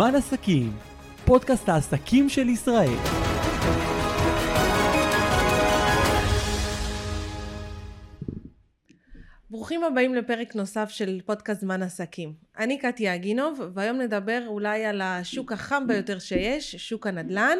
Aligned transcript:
זמן 0.00 0.14
עסקים, 0.14 0.72
פודקאסט 1.24 1.68
העסקים 1.68 2.28
של 2.28 2.48
ישראל. 2.48 2.96
ברוכים 9.50 9.84
הבאים 9.84 10.14
לפרק 10.14 10.54
נוסף 10.54 10.88
של 10.88 11.20
פודקאסט 11.26 11.60
זמן 11.60 11.82
עסקים. 11.82 12.32
אני 12.58 12.78
קטיה 12.78 13.14
אגינוב, 13.14 13.60
והיום 13.74 13.98
נדבר 13.98 14.42
אולי 14.46 14.84
על 14.84 15.00
השוק 15.00 15.52
החם 15.52 15.86
ביותר 15.86 16.18
שיש, 16.18 16.76
שוק 16.76 17.06
הנדל"ן. 17.06 17.58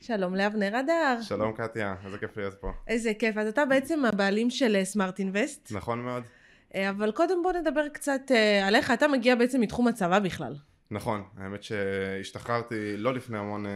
שלום 0.00 0.34
לאבנר 0.34 0.80
אדר. 0.80 1.18
שלום 1.22 1.52
קטיה, 1.52 1.94
איזה 2.04 2.18
כיף 2.18 2.36
להיות 2.36 2.54
פה. 2.60 2.68
איזה 2.88 3.14
כיף. 3.18 3.36
אז 3.36 3.48
אתה 3.48 3.64
בעצם 3.64 4.04
הבעלים 4.04 4.50
של 4.50 4.84
סמארט 4.84 5.18
אינבסט. 5.18 5.72
נכון 5.72 6.02
מאוד. 6.02 6.22
אבל 6.90 7.12
קודם 7.12 7.42
בוא 7.42 7.52
נדבר 7.52 7.88
קצת 7.88 8.20
אה, 8.30 8.66
עליך. 8.66 8.90
אתה 8.90 9.08
מגיע 9.08 9.34
בעצם 9.34 9.60
מתחום 9.60 9.88
הצבא 9.88 10.18
בכלל. 10.18 10.54
נכון, 10.90 11.22
האמת 11.36 11.62
שהשתחררתי 11.62 12.96
לא 12.96 13.14
לפני 13.14 13.38
המון 13.38 13.66
uh, 13.66 13.68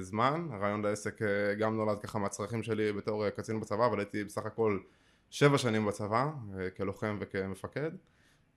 זמן, 0.00 0.48
הרעיון 0.52 0.82
לעסק 0.82 1.22
uh, 1.22 1.24
גם 1.58 1.76
נולד 1.76 1.98
ככה 1.98 2.18
מהצרכים 2.18 2.62
שלי 2.62 2.92
בתור 2.92 3.26
uh, 3.26 3.30
קצין 3.30 3.60
בצבא, 3.60 3.86
אבל 3.86 3.98
הייתי 3.98 4.24
בסך 4.24 4.46
הכל 4.46 4.78
שבע 5.30 5.58
שנים 5.58 5.86
בצבא, 5.86 6.26
uh, 6.26 6.76
כלוחם 6.76 7.16
וכמפקד, 7.20 7.90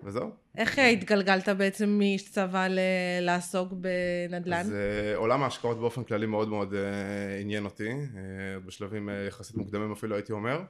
וזהו. 0.04 0.30
איך 0.58 0.80
התגלגלת 0.80 1.50
בעצם 1.50 1.90
מאיש 1.90 2.32
צבא 2.32 2.68
ל- 2.68 2.80
לעסוק 3.22 3.74
בנדל"ן? 3.74 4.60
אז 4.60 4.70
uh, 4.70 5.18
עולם 5.18 5.44
ההשקעות 5.44 5.80
באופן 5.80 6.04
כללי 6.04 6.26
מאוד 6.26 6.50
מאוד 6.50 6.74
uh, 6.74 6.76
עניין 7.42 7.66
אותי, 7.66 7.90
uh, 7.92 8.18
בשלבים 8.66 9.10
uh, 9.10 9.28
יחסית 9.28 9.56
מוקדמים 9.56 9.92
אפילו 9.92 10.16
הייתי 10.16 10.32
אומר. 10.32 10.62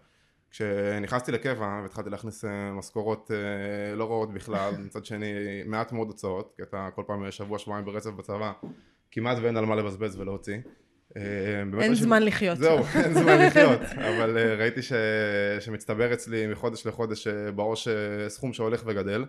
כשנכנסתי 0.52 1.32
לקבע 1.32 1.80
והתחלתי 1.82 2.10
להכניס 2.10 2.46
אה, 2.46 2.72
משכורות 2.72 3.32
אה, 3.32 3.96
לא 3.96 4.04
רעות 4.04 4.34
בכלל, 4.34 4.74
מצד 4.86 5.06
שני 5.06 5.34
מעט 5.66 5.92
מאוד 5.92 6.08
הוצאות, 6.08 6.54
כי 6.56 6.64
אתה 6.64 6.90
כל 6.96 7.04
פעם 7.08 7.32
שבוע 7.32 7.60
שבועיים 7.60 7.86
ברצף 7.86 8.10
בצבא, 8.10 8.52
כמעט 9.12 9.38
ואין 9.42 9.58
על 9.58 9.66
מה 9.66 9.76
לבזבז 9.76 10.20
ולהוציא. 10.20 10.58
אה, 11.18 11.22
אין 11.82 11.96
זמן 11.96 12.24
לחיות. 12.24 12.58
זהו, 12.58 12.78
אין 13.04 13.14
זמן 13.14 13.46
לחיות, 13.46 13.82
אבל 13.82 14.56
ראיתי 14.60 14.82
ש... 14.82 14.94
שמצטבר 15.60 16.14
אצלי 16.14 16.48
מחודש 16.48 16.88
לחודש 16.88 17.28
בראש 17.28 17.88
סכום 18.28 18.54
שהולך 18.54 18.84
וגדל. 18.86 19.26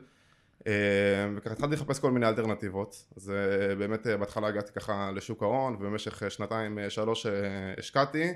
וככה 1.36 1.53
התחלתי 1.53 1.75
לחפש 1.75 2.01
כל 2.01 2.11
מיני 2.11 2.29
אלטרנטיבות, 2.29 3.05
אז 3.17 3.33
באמת 3.79 4.07
בהתחלה 4.07 4.48
הגעתי 4.48 4.73
ככה 4.73 5.11
לשוק 5.14 5.42
ההון 5.42 5.75
ובמשך 5.75 6.31
שנתיים 6.31 6.79
שלוש 6.89 7.27
השקעתי 7.79 8.23
אה, 8.23 8.33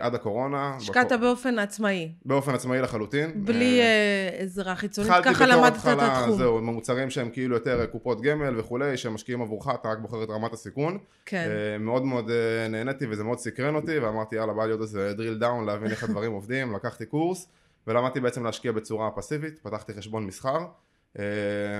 עד 0.00 0.14
הקורונה. 0.14 0.74
השקעת 0.76 1.06
בקור... 1.06 1.18
באופן 1.18 1.58
עצמאי. 1.58 2.12
באופן 2.24 2.54
עצמאי 2.54 2.80
לחלוטין. 2.80 3.44
בלי 3.44 3.80
אה, 3.80 3.84
אה 3.84 4.42
עזרה 4.42 4.76
חיצונית, 4.76 5.12
ככה 5.24 5.46
למדת 5.46 5.76
את 5.76 5.98
התחום. 6.00 6.36
זהו, 6.36 6.62
מוצרים 6.62 7.10
שהם 7.10 7.30
כאילו 7.30 7.54
יותר 7.54 7.86
קופות 7.86 8.20
גמל 8.20 8.60
וכולי, 8.60 8.96
שהם 8.96 9.14
משקיעים 9.14 9.42
עבורך, 9.42 9.68
אתה 9.80 9.88
רק 9.88 9.98
בוחר 9.98 10.22
את 10.22 10.30
רמת 10.30 10.52
הסיכון. 10.52 10.98
כן. 11.26 11.48
אה, 11.50 11.78
מאוד 11.78 12.04
מאוד 12.04 12.30
אה, 12.30 12.68
נהניתי 12.68 13.06
וזה 13.10 13.24
מאוד 13.24 13.38
סקרן 13.38 13.74
אותי, 13.74 13.98
ואמרתי 13.98 14.36
יאללה 14.36 14.52
בא 14.52 14.66
לי 14.66 14.72
עוד 14.72 14.80
איזה 14.80 15.12
drill 15.16 15.42
down 15.42 15.66
להבין 15.66 15.90
איך 15.90 16.04
הדברים 16.04 16.32
עובדים, 16.38 16.74
לקחתי 16.74 17.06
קורס, 17.06 17.48
ולמדתי 17.86 18.20
בעצם 18.20 18.44
להשקיע 18.44 18.72
בצורה 18.72 19.10
פסיבית, 19.10 19.58
פתחתי 19.58 19.94
חשבון 19.94 20.26
מסחר. 20.26 20.58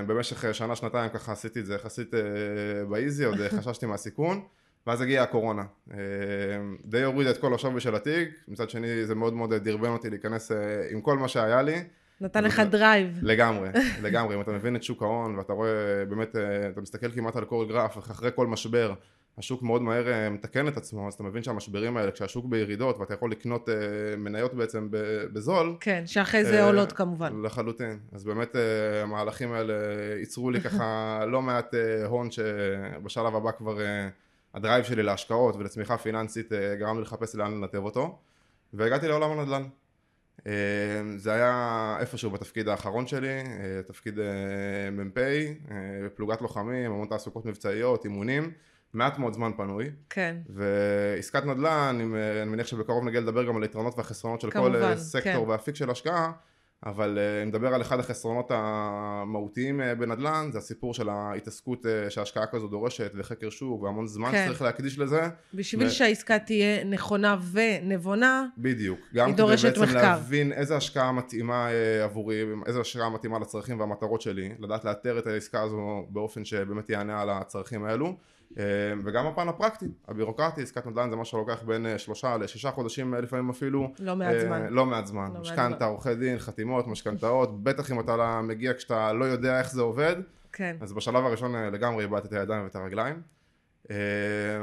במשך 0.07 0.53
שנה 0.53 0.75
שנתיים 0.75 1.09
ככה 1.09 1.31
עשיתי 1.31 1.59
את 1.59 1.65
זה 1.65 1.75
יחסית 1.75 2.13
ב 2.89 2.95
easy, 2.95 3.25
עוד 3.25 3.37
חששתי 3.47 3.85
מהסיכון. 3.85 4.41
ואז 4.87 5.01
הגיעה 5.01 5.23
הקורונה. 5.23 5.63
אה, 5.91 5.97
די 6.85 7.03
הורידה 7.03 7.31
את 7.31 7.37
כל 7.37 7.53
השווי 7.53 7.81
של 7.81 7.95
התיק, 7.95 8.29
מצד 8.47 8.69
שני 8.69 9.05
זה 9.05 9.15
מאוד 9.15 9.33
מאוד 9.33 9.53
דרבן 9.53 9.89
אותי 9.89 10.09
להיכנס 10.09 10.51
אה, 10.51 10.57
עם 10.91 11.01
כל 11.01 11.17
מה 11.17 11.27
שהיה 11.27 11.61
לי. 11.61 11.83
נתן 12.21 12.43
לך 12.43 12.59
drive. 12.59 13.19
לגמרי, 13.21 13.69
לגמרי. 14.03 14.35
אם 14.35 14.41
אתה 14.41 14.51
מבין 14.51 14.75
את 14.75 14.83
שוק 14.83 15.01
ההון 15.01 15.35
ואתה 15.35 15.53
רואה 15.53 16.05
באמת, 16.09 16.35
אה, 16.35 16.69
אתה 16.69 16.81
מסתכל 16.81 17.11
כמעט 17.11 17.35
על 17.35 17.45
כל 17.45 17.65
גרף, 17.69 17.97
אחרי 17.97 18.29
כל 18.35 18.47
משבר, 18.47 18.93
השוק 19.37 19.63
מאוד 19.63 19.81
מהר 19.81 20.29
מתקן 20.31 20.67
את 20.67 20.77
עצמו, 20.77 21.07
אז 21.07 21.13
אתה 21.13 21.23
מבין 21.23 21.43
שהמשברים 21.43 21.97
האלה, 21.97 22.11
כשהשוק 22.11 22.45
בירידות 22.45 22.97
ואתה 22.97 23.13
יכול 23.13 23.31
לקנות 23.31 23.69
מניות 24.17 24.53
בעצם 24.53 24.87
בזול. 25.33 25.75
כן, 25.79 26.03
שאחרי 26.05 26.45
זה 26.45 26.63
עולות 26.63 26.91
כמובן. 26.91 27.41
לחלוטין. 27.45 27.99
אז 28.11 28.23
באמת 28.23 28.55
המהלכים 29.03 29.51
האלה 29.51 29.73
ייצרו 30.19 30.51
לי 30.51 30.61
ככה 30.61 31.19
לא 31.27 31.41
מעט 31.41 31.73
הון 32.05 32.31
שבשלב 32.31 33.35
הבא 33.35 33.51
כבר... 33.51 33.77
ה 34.53 34.58
drive 34.58 34.85
שלי 34.85 35.03
להשקעות 35.03 35.55
ולצמיחה 35.55 35.97
פיננסית 35.97 36.53
אה, 36.53 36.75
גרם 36.75 36.97
לי 36.97 37.01
לחפש 37.01 37.35
לאן 37.35 37.51
לנתב 37.51 37.83
אותו 37.83 38.19
והגעתי 38.73 39.07
לעולם 39.07 39.39
הנדל"ן. 39.39 39.63
אה, 40.47 40.51
זה 41.17 41.33
היה 41.33 41.97
איפשהו 41.99 42.31
בתפקיד 42.31 42.67
האחרון 42.67 43.07
שלי, 43.07 43.27
אה, 43.29 43.81
תפקיד 43.87 44.19
מ"פ, 44.91 45.17
פלוגת 46.15 46.41
לוחמים, 46.41 46.91
המון 46.91 47.07
תעסוקות 47.07 47.45
מבצעיות, 47.45 48.05
אימונים, 48.05 48.51
מעט 48.93 49.19
מאוד 49.19 49.33
זמן 49.33 49.51
פנוי. 49.57 49.91
כן. 50.09 50.35
ועסקת 50.49 51.45
נדל"ן, 51.45 51.97
אני 52.41 52.51
מניח 52.51 52.67
שבקרוב 52.67 53.05
נגיע 53.05 53.21
לדבר 53.21 53.43
גם 53.43 53.55
על 53.57 53.61
היתרונות 53.61 53.97
והחסרונות 53.97 54.41
של 54.41 54.51
כמובן, 54.51 54.71
כל 54.71 54.95
סקטור 54.95 55.45
כן. 55.45 55.49
ואפיק 55.49 55.75
של 55.75 55.89
השקעה, 55.89 56.31
אבל 56.85 57.17
אה, 57.17 57.43
אם 57.43 57.47
נדבר 57.47 57.73
על 57.73 57.81
אחד 57.81 57.99
החסרונות 57.99 58.51
המהותיים 58.53 59.81
אה, 59.81 59.95
בנדל"ן 59.95 60.49
זה 60.51 60.57
הסיפור 60.57 60.93
של 60.93 61.09
ההתעסקות 61.09 61.85
אה, 61.85 62.09
שהשקעה 62.09 62.45
כזו 62.47 62.67
דורשת 62.67 63.11
וחקר 63.15 63.49
שוק 63.49 63.83
והמון 63.83 64.07
זמן 64.07 64.31
כן. 64.31 64.43
שצריך 64.45 64.61
להקדיש 64.61 64.99
לזה. 64.99 65.21
בשביל 65.53 65.87
ו... 65.87 65.91
שהעסקה 65.91 66.39
תהיה 66.39 66.83
נכונה 66.83 67.37
ונבונה, 67.51 68.45
בדיוק. 68.57 68.99
גם 69.15 69.27
היא 69.27 69.35
דורשת 69.35 69.61
כדי 69.61 69.79
בעצם 69.79 69.83
מחקר. 69.83 70.01
להבין 70.01 70.53
איזה 70.53 70.77
השקעה 70.77 71.11
מתאימה 71.11 71.67
עבורי, 72.03 72.43
איזה 72.65 72.81
השקעה 72.81 73.09
מתאימה 73.09 73.39
לצרכים 73.39 73.79
והמטרות 73.79 74.21
שלי, 74.21 74.53
לדעת 74.59 74.85
לאתר 74.85 75.19
את 75.19 75.27
העסקה 75.27 75.61
הזו 75.61 76.05
באופן 76.09 76.45
שבאמת 76.45 76.89
יענה 76.89 77.21
על 77.21 77.29
הצרכים 77.29 77.85
האלו. 77.85 78.17
אה, 78.57 78.63
וגם 79.03 79.27
הפן 79.27 79.47
הפרקטי, 79.47 79.85
הבירוקרטי, 80.07 80.61
עסקת 80.61 80.85
נדל"ן 80.85 81.09
זה 81.09 81.15
מה 81.15 81.25
שלוקח 81.25 81.63
בין 81.63 81.85
אה, 81.85 81.97
שלושה 81.97 82.37
לשישה 82.37 82.71
חודשים 82.71 83.13
אה, 83.13 83.21
לפעמים 83.21 83.49
אפילו. 83.49 83.91
לא 83.99 84.15
מעט 84.15 84.35
זמן. 84.39 84.67
לא 84.69 84.85
מעט 84.85 85.05
זמן. 85.05 85.31
לא 85.33 85.41
משכנתה, 85.41 85.85
עורכי 85.85 86.15
דין, 86.15 86.39
חתימות, 86.39 86.87
משכנתאות, 86.87 87.63
בטח 87.63 87.91
אם 87.91 87.99
אתה 87.99 88.41
מגיע 88.43 88.73
כשאתה 88.73 89.13
לא 89.13 89.25
יודע 89.25 89.59
איך 89.59 89.71
זה 89.71 89.81
עובד. 89.81 90.15
כן. 90.53 90.75
אז 90.81 90.93
בשלב 90.93 91.25
הראשון 91.25 91.55
לגמרי 91.55 92.03
איבדתי 92.03 92.27
את 92.27 92.33
הידיים 92.33 92.63
ואת 92.63 92.75
הרגליים. 92.75 93.21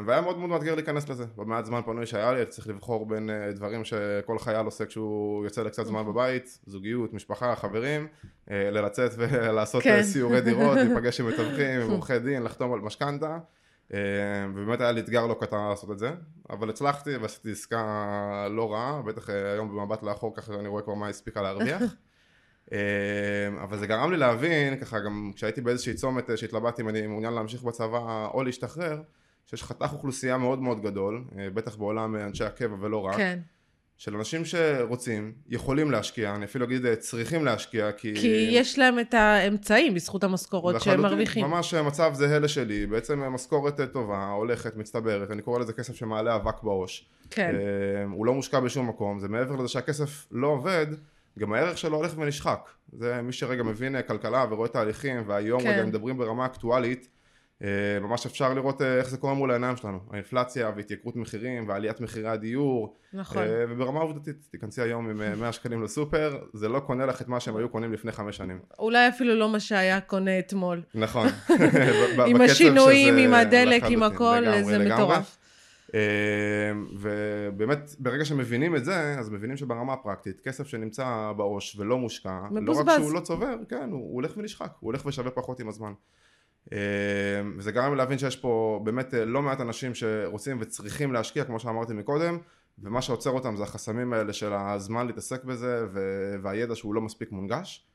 והיה 0.07 0.21
מאוד 0.21 0.39
מאוד 0.39 0.51
מאתגר 0.51 0.75
להיכנס 0.75 1.09
לזה. 1.09 1.25
במעט 1.37 1.65
זמן 1.65 1.81
פנוי 1.83 2.07
שהיה 2.07 2.33
לי, 2.33 2.47
צריך 2.47 2.69
לבחור 2.69 3.07
בין 3.07 3.31
דברים 3.55 3.85
שכל 3.85 4.39
חייל 4.39 4.67
עושה 4.67 4.87
כשהוא 4.87 5.45
יוצא 5.45 5.63
לקצת 5.63 5.87
זמן 5.87 6.07
בבית, 6.07 6.59
זוגיות, 6.67 7.13
משפחה, 7.13 7.57
חברים, 7.57 8.07
ללצאת 8.49 9.11
ולעשות 9.17 9.83
כן. 9.83 10.03
סיורי 10.03 10.41
דירות, 10.41 10.77
להיפגש 10.77 11.21
עם 11.21 11.29
מתווכים, 11.29 11.81
עם 11.81 11.91
עורכי 11.95 12.19
דין, 12.19 12.43
לחתום 12.43 12.73
על 12.73 12.81
משכנתה. 12.81 13.39
אה, 13.93 13.99
ובאמת 14.55 14.81
היה 14.81 14.93
לי 14.93 15.01
אתגר 15.01 15.27
לא 15.27 15.37
קטן 15.41 15.69
לעשות 15.71 15.91
את 15.91 15.99
זה, 15.99 16.11
אבל 16.51 16.71
הצלחתי 16.71 17.17
ועשיתי 17.17 17.51
עסקה 17.51 18.49
לא 18.51 18.73
רעה, 18.73 19.03
בטח 19.03 19.31
אה, 19.31 19.53
היום 19.53 19.69
במבט 19.69 20.03
לאחור 20.03 20.37
ככה 20.37 20.55
אני 20.55 20.69
רואה 20.69 20.83
כבר 20.83 20.95
מה 20.95 21.09
הספיקה 21.09 21.43
להרוויח. 21.43 21.83
אה, 22.73 22.79
אבל 23.63 23.79
זה 23.79 23.87
גרם 23.87 24.11
לי 24.13 24.17
להבין, 24.17 24.81
ככה 24.81 25.01
גם 25.01 25.31
כשהייתי 25.35 25.61
באיזושהי 25.61 25.95
צומת 25.95 26.31
שהתלבטתי 26.37 26.83
אם 26.83 26.89
אני 26.89 27.07
מעוניין 27.07 27.33
להמשיך 27.33 27.63
בצבא 27.63 28.29
או 28.35 28.43
להשתחרר, 28.43 29.03
שיש 29.47 29.63
חתך 29.63 29.93
אוכלוסייה 29.93 30.39
מאוד 30.39 30.59
מאוד 30.59 30.83
גדול, 30.83 31.25
בטח 31.55 31.77
בעולם 31.77 32.17
אנשי 32.17 32.45
הקבע 32.45 32.77
ולא 32.81 33.01
רק. 33.01 33.17
כן. 33.17 33.39
של 33.99 34.17
אנשים 34.17 34.45
שרוצים, 34.45 35.33
יכולים 35.49 35.91
להשקיע, 35.91 36.35
אני 36.35 36.45
אפילו 36.45 36.65
אגיד 36.65 36.95
צריכים 36.95 37.45
להשקיע, 37.45 37.93
כי... 37.93 38.15
כי 38.15 38.49
יש 38.51 38.79
להם 38.79 38.99
את 38.99 39.15
האמצעים 39.15 39.95
בזכות 39.95 40.25
המשכורות 40.25 40.83
שהם 40.83 41.01
מרוויחים. 41.03 41.47
ממש 41.47 41.75
מצב 41.75 42.11
זהה 42.15 42.39
לשלי, 42.39 42.87
בעצם 42.87 43.21
משכורת 43.21 43.81
טובה, 43.93 44.31
הולכת, 44.31 44.77
מצטברת, 44.77 45.31
אני 45.31 45.43
קורא 45.43 45.59
לזה 45.59 45.73
כסף 45.73 45.95
שמעלה 45.95 46.37
אבק 46.37 46.63
בעו"ש. 46.63 47.05
כן. 47.31 47.55
אה, 47.55 48.05
הוא 48.11 48.27
לא 48.27 48.35
מושקע 48.35 48.61
בשום 48.61 48.89
מקום, 48.89 49.19
זה 49.19 49.29
מעבר 49.29 49.57
לזה 49.57 49.69
שהכסף 49.69 50.27
לא 50.31 50.47
עובד, 50.47 50.87
גם 51.39 51.53
הערך 51.53 51.79
שלו 51.79 51.97
הולך 51.97 52.19
ונשחק. 52.19 52.71
זה 52.93 53.23
מי 53.23 53.33
שרגע 53.33 53.63
מבין 53.63 54.03
כלכלה 54.03 54.47
ורואה 54.51 54.69
תהליכים, 54.69 55.23
והיום 55.27 55.63
כן. 55.63 55.69
רגע 55.69 55.85
מדברים 55.85 56.19
ברמה 56.19 56.47
אקטואלית, 56.47 57.01
אה, 57.01 57.09
ממש 58.01 58.27
אפשר 58.27 58.55
לראות 58.55 58.83
אה, 58.83 58.99
איך 58.99 59.09
זה 59.09 59.17
קורה 59.17 59.35
מול 59.35 59.51
העיניים 59.51 59.77
שלנו, 59.77 59.99
האינפלציה 60.11 60.71
והתייקרות 60.77 61.17
מחירים 61.17 61.69
ועליית 61.69 62.01
מחירי 62.01 62.29
הדיור. 62.29 62.97
נכון. 63.13 63.43
אה, 63.43 63.65
וברמה 63.69 64.01
עובדתית, 64.01 64.37
תיכנסי 64.51 64.83
היום 64.83 65.11
עם 65.11 65.41
100 65.41 65.53
שקלים 65.53 65.83
לסופר, 65.83 66.39
זה 66.53 66.69
לא 66.69 66.81
קונה 66.81 67.07
לך 67.07 67.23
את 67.23 67.29
מה 67.29 67.41
שהם 67.41 67.57
היו 67.57 67.69
קונים 67.69 67.93
לפני 67.93 68.13
חמש 68.13 68.37
שנים. 68.37 68.59
אולי 68.79 69.09
אפילו 69.09 69.35
לא 69.35 69.49
מה 69.49 69.61
שהיה 69.61 70.01
קונה 70.01 70.39
אתמול. 70.39 70.83
נכון. 70.95 71.29
עם 72.27 72.41
השינויים, 72.41 73.17
עם 73.17 73.35
הדלק, 73.35 73.83
עם 73.89 74.03
הכל, 74.03 74.45
זה 74.63 74.79
מטורף. 74.79 75.39
ובאמת 76.99 77.91
ברגע 77.99 78.25
שמבינים 78.25 78.77
את 78.77 78.85
זה 78.85 79.17
אז 79.19 79.31
מבינים 79.31 79.57
שברמה 79.57 79.93
הפרקטית 79.93 80.41
כסף 80.41 80.67
שנמצא 80.67 81.33
בעו"ש 81.37 81.77
ולא 81.79 81.99
מושקע 81.99 82.41
מבוזבז. 82.51 82.87
לא 82.87 82.93
רק 82.93 82.99
שהוא 82.99 83.13
לא 83.13 83.21
צובר 83.21 83.55
כן 83.69 83.89
הוא 83.91 84.15
הולך 84.15 84.37
ונשחק 84.37 84.73
הוא 84.81 84.89
הולך 84.89 85.07
ושווה 85.07 85.31
פחות 85.31 85.61
עם 85.61 85.69
הזמן 85.69 85.93
אמ, 86.73 86.79
וזה 87.57 87.73
גרם 87.73 87.95
להבין 87.95 88.19
שיש 88.19 88.37
פה 88.37 88.81
באמת 88.85 89.15
אה, 89.15 89.25
לא 89.25 89.43
מעט 89.43 89.61
אנשים 89.61 89.95
שרוצים 89.95 90.57
וצריכים 90.61 91.13
להשקיע 91.13 91.45
כמו 91.45 91.61
שאמרתי 91.61 91.93
מקודם 91.95 92.39
ומה 92.83 93.03
שעוצר 93.03 93.31
אותם 93.31 93.57
זה 93.57 93.63
החסמים 93.63 94.13
האלה 94.13 94.33
של 94.33 94.53
הזמן 94.53 95.07
להתעסק 95.07 95.45
בזה 95.45 95.87
והידע 96.43 96.75
שהוא 96.75 96.95
לא 96.95 97.01
מספיק 97.01 97.33
מונגש 97.33 97.87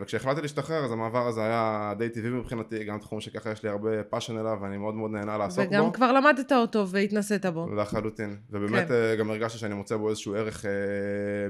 וכשהחלטתי 0.00 0.42
להשתחרר 0.42 0.84
אז 0.84 0.92
המעבר 0.92 1.26
הזה 1.26 1.40
היה 1.44 1.92
די 1.98 2.08
טבעי 2.08 2.30
מבחינתי, 2.30 2.84
גם 2.84 2.98
תחום 2.98 3.20
שככה 3.20 3.50
יש 3.50 3.62
לי 3.62 3.68
הרבה 3.68 4.02
passion 4.02 4.38
אליו 4.38 4.58
ואני 4.62 4.76
מאוד 4.78 4.94
מאוד 4.94 5.10
נהנה 5.10 5.38
לעסוק 5.38 5.64
וגם 5.68 5.84
בו. 5.84 5.92
כבר 5.92 6.12
למדת 6.12 6.52
אותו 6.52 6.88
והתנסית 6.88 7.46
בו. 7.46 7.74
לחלוטין, 7.74 8.36
ובאמת 8.50 8.88
כן. 8.88 9.16
גם 9.18 9.30
הרגשתי 9.30 9.58
שאני 9.58 9.74
מוצא 9.74 9.96
בו 9.96 10.08
איזשהו 10.08 10.34
ערך 10.34 10.66
אה, 10.66 10.70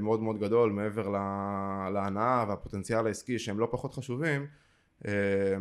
מאוד 0.01 0.21
מאוד 0.23 0.39
גדול 0.41 0.73
מעבר 0.73 1.09
לה- 1.09 1.89
להנאה 1.93 2.45
והפוטנציאל 2.49 3.07
העסקי 3.07 3.39
שהם 3.39 3.59
לא 3.59 3.69
פחות 3.71 3.95
חשובים, 3.95 4.41
אה, 4.41 4.47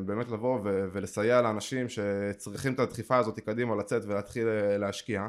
באמת 0.05 0.31
לבוא 0.31 0.59
ו- 0.63 0.85
ולסייע 0.91 1.41
לאנשים 1.41 1.87
שצריכים 1.89 2.73
את 2.73 2.79
הדחיפה 2.79 3.17
הזאת 3.17 3.39
קדימה 3.39 3.75
לצאת 3.75 4.05
ולהתחיל 4.05 4.47
אה, 4.47 4.77
להשקיע. 4.77 5.27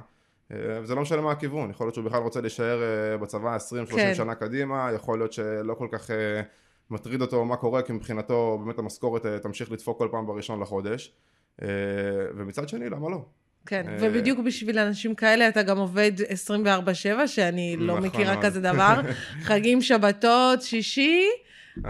אה, 0.53 0.57
וזה 0.83 0.95
לא 0.95 1.03
משנה 1.03 1.21
מה 1.21 1.33
הכיוון, 1.33 1.71
יכול 1.71 1.87
להיות 1.87 1.95
שהוא 1.95 2.05
בכלל 2.05 2.23
רוצה 2.23 2.41
להישאר 2.41 2.83
אה, 2.83 3.17
בצבא 3.17 3.57
20-30 3.57 3.95
כן. 3.95 4.15
שנה 4.15 4.35
קדימה, 4.35 4.91
יכול 4.95 5.19
להיות 5.19 5.33
שלא 5.33 5.75
כל 5.75 5.89
כך 5.93 6.11
אה, 6.11 6.41
מטריד 6.91 7.21
אותו 7.21 7.45
מה 7.45 7.57
קורה, 7.57 7.83
כי 7.83 7.93
מבחינתו 7.93 8.59
באמת 8.65 8.79
המשכורת 8.79 9.27
אה, 9.27 9.39
תמשיך 9.39 9.73
לדפוק 9.73 9.99
כל 9.99 10.09
פעם 10.11 10.27
בראשון 10.27 10.61
לחודש. 10.61 11.13
אה, 11.63 11.69
ומצד 12.37 12.69
שני, 12.69 12.91
למה 12.91 13.11
לא? 13.11 13.25
כן, 13.67 13.85
אה, 13.89 13.97
ובדיוק 14.01 14.39
בשביל 14.39 14.79
אנשים 14.79 15.15
כאלה 15.15 15.49
אתה 15.49 15.63
גם 15.63 15.79
עובד 15.79 16.13
24/7, 16.21 17.27
שאני 17.27 17.77
לא 17.79 17.95
נכון 17.95 18.07
מכירה. 18.07 18.43
כזה 18.43 18.61
דבר. 18.61 19.01
חגים, 19.47 19.83
שבתות, 19.83 20.63
שישי, 20.63 21.23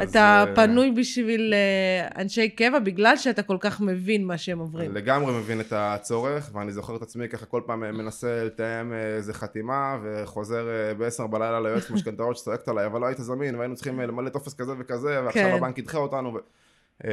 אתה 0.02 0.44
אה, 0.48 0.54
פנוי 0.54 0.90
בשביל 0.90 1.54
אה, 1.54 2.22
אנשי 2.22 2.48
קבע, 2.48 2.78
בגלל 2.78 3.16
שאתה 3.16 3.42
כל 3.42 3.56
כך 3.60 3.80
מבין 3.80 4.24
מה 4.24 4.38
שהם 4.38 4.58
עוברים. 4.58 4.94
לגמרי 4.94 5.38
מבין 5.38 5.60
את 5.60 5.72
הצורך, 5.72 6.50
ואני 6.54 6.72
זוכר 6.72 6.96
את 6.96 7.02
עצמי 7.02 7.28
ככה 7.28 7.46
כל 7.46 7.62
פעם 7.66 7.80
מנסה 7.80 8.44
לתאם 8.44 8.92
אה, 8.92 9.16
איזה 9.16 9.34
חתימה, 9.34 9.98
וחוזר 10.04 10.68
אה, 10.68 10.94
ב-10 10.94 11.26
בלילה 11.26 11.60
ליועץ 11.60 11.90
משכנתאות 11.90 12.36
שצועקת 12.36 12.68
עליי, 12.68 12.86
אבל 12.86 13.00
לא 13.00 13.06
היית 13.06 13.18
זמין, 13.18 13.54
והיינו 13.54 13.74
צריכים 13.74 14.00
אה, 14.00 14.06
למלא 14.06 14.28
טופס 14.28 14.54
כזה 14.54 14.72
וכזה, 14.78 15.20
ועכשיו 15.24 15.42
כן. 15.42 15.54
הבנק 15.56 15.78
ידחה 15.78 15.98
אותנו. 15.98 16.34
ו... 16.34 16.38
אה, 17.04 17.10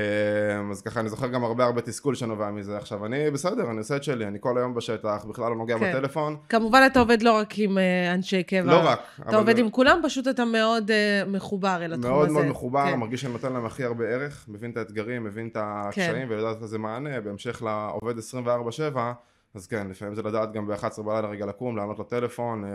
אז 0.71 0.81
ככה 0.81 0.99
אני 0.99 1.09
זוכר 1.09 1.27
גם 1.27 1.43
הרבה 1.43 1.65
הרבה 1.65 1.81
תסכול 1.81 2.15
שנובע 2.15 2.51
מזה. 2.51 2.77
עכשיו 2.77 3.05
אני 3.05 3.31
בסדר, 3.31 3.69
אני 3.71 3.77
עושה 3.77 3.95
את 3.95 4.03
שלי, 4.03 4.27
אני 4.27 4.37
כל 4.41 4.57
היום 4.57 4.73
בשטח, 4.73 5.25
בכלל 5.29 5.49
לא 5.49 5.55
נוגע 5.55 5.79
כן. 5.79 5.91
בטלפון. 5.91 6.37
כמובן 6.49 6.83
אתה 6.91 6.99
עובד 6.99 7.21
לא 7.21 7.31
רק 7.31 7.53
עם 7.57 7.77
אה, 7.77 8.13
אנשי 8.13 8.43
קבע. 8.43 8.71
לא 8.71 8.89
רק. 8.89 8.99
אתה 9.29 9.37
עובד 9.37 9.57
עם 9.57 9.69
כולם, 9.69 9.99
פשוט 10.03 10.27
אתה 10.27 10.45
מאוד 10.45 10.91
אה, 10.91 11.23
מחובר 11.27 11.77
אל 11.81 11.93
התחום 11.93 12.11
מאוד 12.11 12.25
הזה. 12.25 12.33
מאוד 12.33 12.45
מחובר, 12.45 12.85
כן. 12.85 12.99
מרגיש 12.99 13.21
שאני 13.21 13.33
נותן 13.33 13.53
להם 13.53 13.65
הכי 13.65 13.83
הרבה 13.83 14.05
ערך, 14.05 14.45
מבין 14.47 14.71
את 14.71 14.77
האתגרים, 14.77 15.23
מבין 15.23 15.47
את 15.47 15.57
הקשיים, 15.59 16.29
ויודע 16.29 16.51
לתת 16.51 16.61
לזה 16.61 16.77
מענה, 16.77 17.21
בהמשך 17.21 17.63
לעובד 17.63 18.17
24/7, 18.17 19.13
אז 19.55 19.67
כן, 19.67 19.87
לפעמים 19.89 20.15
זה 20.15 20.21
לדעת 20.21 20.53
גם 20.53 20.67
ב-11 20.67 21.01
בלילה 21.01 21.27
רגע 21.27 21.45
לקום, 21.45 21.77
לענות 21.77 21.99
לטלפון, 21.99 22.63
אה, 22.65 22.69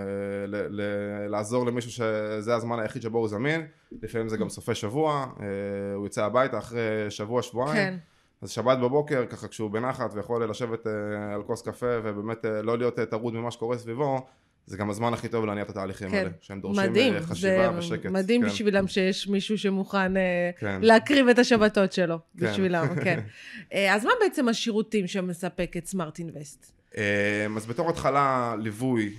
ל- 0.46 0.66
ל- 0.80 1.26
לעזור 1.28 1.66
למישהו 1.66 1.90
שזה 1.90 2.54
הזמן 2.54 2.78
היחיד 2.78 3.02
שבו 3.02 3.18
הוא 3.18 3.28
זמין, 3.28 3.66
לפעמים 4.02 4.28
זה 4.28 4.36
גם 4.36 4.48
סופי 4.48 4.74
שבוע, 4.74 5.26
אה, 5.40 5.46
הוא 5.94 6.06
יוצא 6.06 6.24
הביתה 6.24 6.58
אחרי 6.58 6.80
שבוע, 7.10 7.42
שבועיים, 7.42 7.76
כן. 7.76 7.98
אז 8.42 8.50
שבת 8.50 8.78
בבוקר, 8.78 9.26
ככה 9.26 9.48
כשהוא 9.48 9.70
בנחת 9.70 10.10
ויכול 10.14 10.50
לשבת 10.50 10.86
אה, 10.86 10.92
על 11.34 11.42
כוס 11.42 11.62
קפה 11.62 11.86
ובאמת 12.04 12.44
לא 12.62 12.78
להיות 12.78 12.94
טרוד 12.94 13.34
ממה 13.34 13.50
שקורה 13.50 13.78
סביבו, 13.78 14.26
זה 14.68 14.76
גם 14.76 14.90
הזמן 14.90 15.12
הכי 15.12 15.28
טוב 15.28 15.44
להניע 15.44 15.62
את 15.62 15.70
התהליכים 15.70 16.10
כן. 16.10 16.16
האלה, 16.16 16.30
שהם 16.40 16.60
דורשים 16.60 16.90
מדהים, 16.90 17.14
אה, 17.14 17.20
חשיבה 17.20 17.72
זה 17.72 17.78
ושקט. 17.78 18.06
מדהים 18.06 18.42
כן. 18.42 18.48
בשבילם 18.48 18.88
שיש 18.88 19.28
מישהו 19.28 19.58
שמוכן 19.58 20.16
אה, 20.16 20.50
כן. 20.58 20.80
להקריב 20.82 21.28
את 21.28 21.38
השבתות 21.38 21.92
שלו, 21.92 22.18
כן. 22.38 22.46
בשבילם, 22.46 22.86
כן. 23.04 23.20
אה, 23.72 23.94
אז 23.94 24.04
מה 24.04 24.10
בעצם 24.20 24.48
השירותים 24.48 25.06
שמספקת 25.06 25.86
סמארט 25.86 26.18
אינבסט? 26.18 26.72
אז 27.56 27.66
בתור 27.66 27.90
התחלה 27.90 28.54
ליווי 28.58 29.14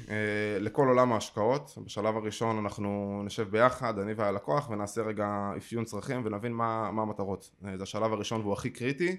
לכל 0.60 0.88
עולם 0.88 1.13
ההשקעות, 1.13 1.78
בשלב 1.86 2.18
הראשון 2.18 2.57
אנחנו 2.57 3.22
נשב 3.25 3.50
ביחד, 3.51 4.00
אני 4.00 4.13
והלקוח, 4.13 4.69
ונעשה 4.69 5.01
רגע 5.01 5.51
אפיון 5.57 5.86
צרכים 5.86 6.22
ונבין 6.25 6.51
מה, 6.51 6.92
מה 6.92 7.01
המטרות. 7.01 7.50
זה 7.75 7.84
השלב 7.84 8.13
הראשון 8.13 8.42
והוא 8.42 8.54
הכי 8.54 8.69
קריטי, 8.69 9.18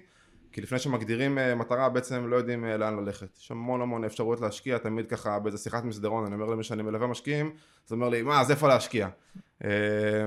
כי 0.51 0.61
לפני 0.61 0.79
שמגדירים 0.79 1.37
אה, 1.37 1.55
מטרה 1.55 1.89
בעצם 1.89 2.27
לא 2.27 2.35
יודעים 2.35 2.65
אה, 2.65 2.77
לאן 2.77 2.95
ללכת. 2.95 3.37
יש 3.39 3.51
המון 3.51 3.81
המון 3.81 4.03
אפשרויות 4.03 4.41
להשקיע, 4.41 4.77
תמיד 4.77 5.07
ככה 5.07 5.39
באיזה 5.39 5.57
שיחת 5.57 5.83
מסדרון, 5.83 6.25
אני 6.25 6.35
אומר 6.35 6.45
למי 6.45 6.63
שאני 6.63 6.83
מלווה 6.83 7.07
משקיעים, 7.07 7.51
אז 7.87 7.91
אומר 7.91 8.09
לי, 8.09 8.21
מה, 8.21 8.41
אז 8.41 8.51
איפה 8.51 8.67
להשקיע? 8.67 9.07
אה, 9.63 9.69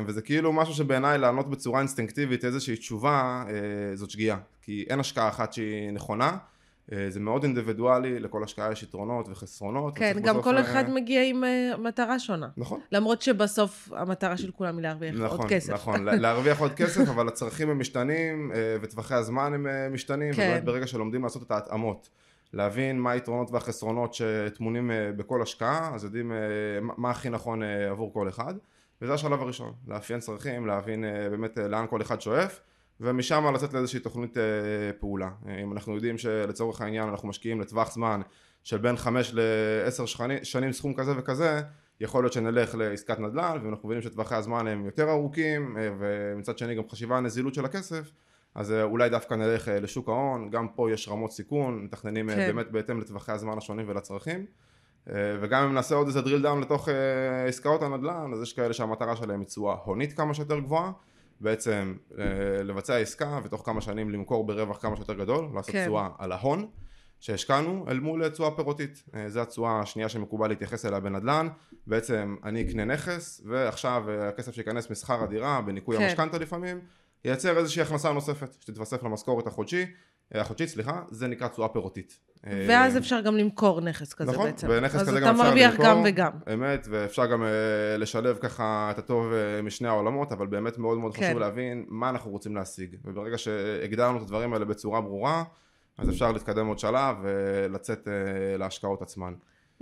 וזה 0.07 0.23
כאילו 0.23 0.53
משהו 0.53 0.75
שבעיניי 0.75 1.19
לענות 1.19 1.51
בצורה 1.51 1.79
אינסטינקטיבית 1.79 2.45
איזושהי 2.45 2.77
תשובה, 2.77 3.45
זאת 3.95 4.11
שגיאה. 4.11 4.37
כי 4.63 4.85
אין 4.89 5.01
השקעה 5.01 5.29
אחת 5.29 5.53
שהיא 5.53 5.91
נכונה. 5.91 6.37
אה, 6.93 7.07
זה 7.11 7.21
מאוד 7.21 7.43
אינדיבידואלי, 7.45 8.19
לכל 8.19 8.45
השקעה 8.45 8.73
יש 8.73 8.83
יתרונות 8.83 9.29
וחסרונות. 9.29 9.99
כן, 9.99 10.17
גם 10.23 10.43
כל 10.43 10.57
אה, 10.57 10.61
אחד 10.63 10.91
מגיע 10.91 11.23
עם 11.25 11.45
אה, 11.45 11.73
מטרה 11.79 12.19
שונה. 12.19 12.49
נכון, 12.57 12.81
למרות 12.93 13.23
שבסוף 13.23 13.93
המטרה 13.97 14.37
של 14.37 14.51
כולם 14.51 14.77
היא 14.77 14.83
להרוויח 14.83 15.15
עוד 15.15 15.25
נכון, 15.25 15.47
כסף. 15.49 15.73
נכון, 15.73 16.05
לה- 16.05 16.15
להרוויח 16.17 16.61
עוד 16.61 16.73
כסף, 16.73 17.09
אבל 17.09 17.29
הצרכים 17.29 17.71
הם 17.71 17.79
משתנים, 17.79 18.53
וטווחי 18.83 19.15
הזמן 19.15 19.53
הם 19.55 19.67
משתנים, 19.95 20.33
כן. 20.33 20.43
ובאמת 20.49 20.65
ברגע 20.65 20.87
שלומדים 20.87 21.23
לעשות 21.23 21.43
את 21.43 21.51
ההתאמות, 21.51 22.09
להבין 22.53 23.01
מה 23.01 23.11
היתרונות 23.11 23.51
והחסרונות 23.51 24.15
שטמונים 24.15 24.91
בכל 25.17 25.43
השקעה, 25.43 25.91
אז 25.95 26.05
יודעים 26.05 26.33
מה- 26.97 27.11
הכי 27.11 27.29
נכון 27.31 27.63
עבור 27.91 28.13
כל 28.13 28.29
אחד, 28.29 28.55
וזה 29.03 29.15
השלב 29.15 29.43
הראשון, 29.43 29.73
לאפיין 29.89 30.21
צרכים, 30.21 30.67
להבין 30.67 31.05
באמת 31.31 31.57
לאן 31.59 31.87
כל 31.91 32.03
אחד 32.03 32.21
שואף. 32.21 32.61
ומשם 33.01 33.55
לצאת 33.55 33.73
לאיזושהי 33.73 34.01
תוכנית 34.01 34.39
אה, 34.39 34.43
פעולה. 34.99 35.31
אה, 35.49 35.63
אם 35.63 35.73
אנחנו 35.73 35.95
יודעים 35.95 36.19
שלצורך 36.19 36.81
העניין 36.81 37.09
אנחנו 37.09 37.29
משקיעים 37.29 37.61
לטווח 37.61 37.93
זמן 37.93 38.21
של 38.63 38.79
בין 38.79 38.97
חמש 38.97 39.31
לעשר 39.35 40.07
שני- 40.07 40.45
שנים 40.45 40.73
סכום 40.73 40.95
כזה 40.95 41.13
וכזה, 41.19 41.61
יכול 42.01 42.25
להיות 42.25 42.33
שנלך 42.33 42.75
לעסקת 42.75 43.19
נדל"ן, 43.19 43.59
ואם 43.63 43.71
אנחנו 43.71 43.89
מבינים 43.89 44.03
שטווחי 44.03 44.35
הזמן 44.35 44.67
הם 44.67 44.85
יותר 44.85 45.11
ארוכים, 45.11 45.77
אה, 45.79 45.89
ומצד 45.99 46.59
שני 46.59 46.75
גם 46.75 46.83
חשיבה 46.91 47.17
על 47.19 47.25
נזילות 47.25 47.55
של 47.55 47.65
הכסף, 47.65 48.11
אז 48.55 48.73
אה, 48.73 48.83
אולי 48.83 49.09
דווקא 49.09 49.35
נלך 49.35 49.69
אה, 49.69 49.81
לשוק 49.81 50.09
ההון, 50.09 50.51
גם 50.51 50.69
פה 50.69 50.91
יש 50.93 51.09
רמות 51.09 51.33
סיכון, 51.33 51.85
מתכננים 51.85 52.31
כן. 52.31 52.37
באמת 52.37 52.71
בהתאם 52.71 53.01
לטווחי 53.01 53.33
הזמן 53.33 53.59
השונים 53.59 53.89
ולצרכים. 53.89 54.47
וגם 55.41 55.65
אם 55.65 55.75
נעשה 55.75 55.95
עוד 55.95 56.07
איזה 56.07 56.21
drill 56.21 56.45
down 56.45 56.61
לתוך 56.61 56.89
עסקאות 57.49 57.83
הנדל"ן, 57.83 58.31
אז 58.33 58.43
יש 58.43 58.53
כאלה 58.53 58.73
שהמטרה 58.73 59.17
שלהם 59.17 59.41
היא 59.41 59.47
תשואה 59.47 59.77
הונית 59.85 60.13
כמה 60.13 60.35
שיותר 60.35 60.59
גבוהה, 60.59 60.93
בעצם 61.45 61.95
אה, 62.19 62.63
לבצע 62.63 62.97
עסקה 62.97 63.41
ותוך 63.45 63.63
כמה 63.65 63.81
שנים 63.81 64.11
למכור 64.11 64.47
ברווח 64.47 64.83
כמה 64.83 64.97
שיותר 64.97 65.15
גדול, 65.15 65.49
לעשות 65.55 65.73
כן. 65.73 65.85
תשואה 65.85 66.09
על 66.19 66.33
ההון 66.33 66.67
שהשקענו 67.21 67.85
אל 67.89 68.01
מול 68.01 68.29
תשואה 68.29 68.51
פירותית. 68.51 69.03
אה, 69.15 69.31
זו 69.31 69.41
התשואה 69.41 69.81
השנייה 69.81 70.09
שמקובל 70.09 70.49
להתייחס 70.49 70.87
אליה 70.87 71.01
בנדל"ן. 71.01 71.49
בעצם 71.87 72.37
אני 72.45 72.63
אקנה 72.63 72.85
נכס 72.85 73.41
ועכשיו 73.45 74.05
אה, 74.09 74.29
הכסף 74.29 74.55
שייכנס 74.55 74.91
משכר 74.91 75.25
הדירה 75.25 75.61
בניכוי 75.61 75.97
כן. 75.97 76.03
המשכנתה 76.05 76.39
לפעמים 76.39 76.81
ייצר 77.25 77.59
איזושהי 77.59 77.83
הכנסה 77.83 78.13
נוספת 78.13 78.53
שתתווסף 78.61 79.03
למשכורת 79.03 79.47
החודשי, 79.47 79.87
אה, 80.35 80.41
החודשית 80.41 80.69
סליחה, 80.69 81.03
זה 81.11 81.27
נקרא 81.27 81.49
תשואה 81.49 81.69
פירותית. 81.69 82.19
אה, 82.47 82.67
ואז 82.69 82.99
אפשר 82.99 83.21
גם 83.21 83.37
למכור 83.37 83.81
נכס 83.81 84.15
כזה 84.15 84.33
נכון, 84.33 84.47
בעצם. 84.47 84.69
בנכס 84.69 84.95
אז 84.95 85.01
כזה 85.01 85.11
אתה 85.11 85.21
גם 85.21 85.35
אפשר 85.35 85.45
מרוויח 85.45 85.71
למכור, 85.71 85.87
גם 85.87 86.03
וגם. 86.05 86.31
אמת, 86.55 86.87
ואפשר 86.91 87.27
גם 87.27 87.43
אה, 87.43 87.97
לשלב 87.99 88.39
ככה 88.41 88.89
את 88.91 88.99
הטוב 88.99 89.33
אה, 89.33 89.63
משני 89.63 89.89
העולמות, 89.89 90.33
אבל 90.33 90.47
באמת 90.47 90.79
מאוד 90.79 90.99
מאוד 90.99 91.17
כן. 91.17 91.27
חשוב 91.27 91.39
להבין 91.39 91.85
מה 91.89 92.09
אנחנו 92.09 92.31
רוצים 92.31 92.55
להשיג. 92.55 92.97
וברגע 93.05 93.39
שהגדרנו 93.39 94.17
את 94.17 94.23
הדברים 94.23 94.53
האלה 94.53 94.65
בצורה 94.65 95.01
ברורה, 95.01 95.45
אז 95.99 96.09
אפשר 96.09 96.33
להתקדם 96.33 96.67
עוד 96.67 96.79
שלב 96.79 97.17
ולצאת 97.23 98.09
אה, 98.09 98.57
להשקעות 98.57 99.03
עצמן. 99.03 99.35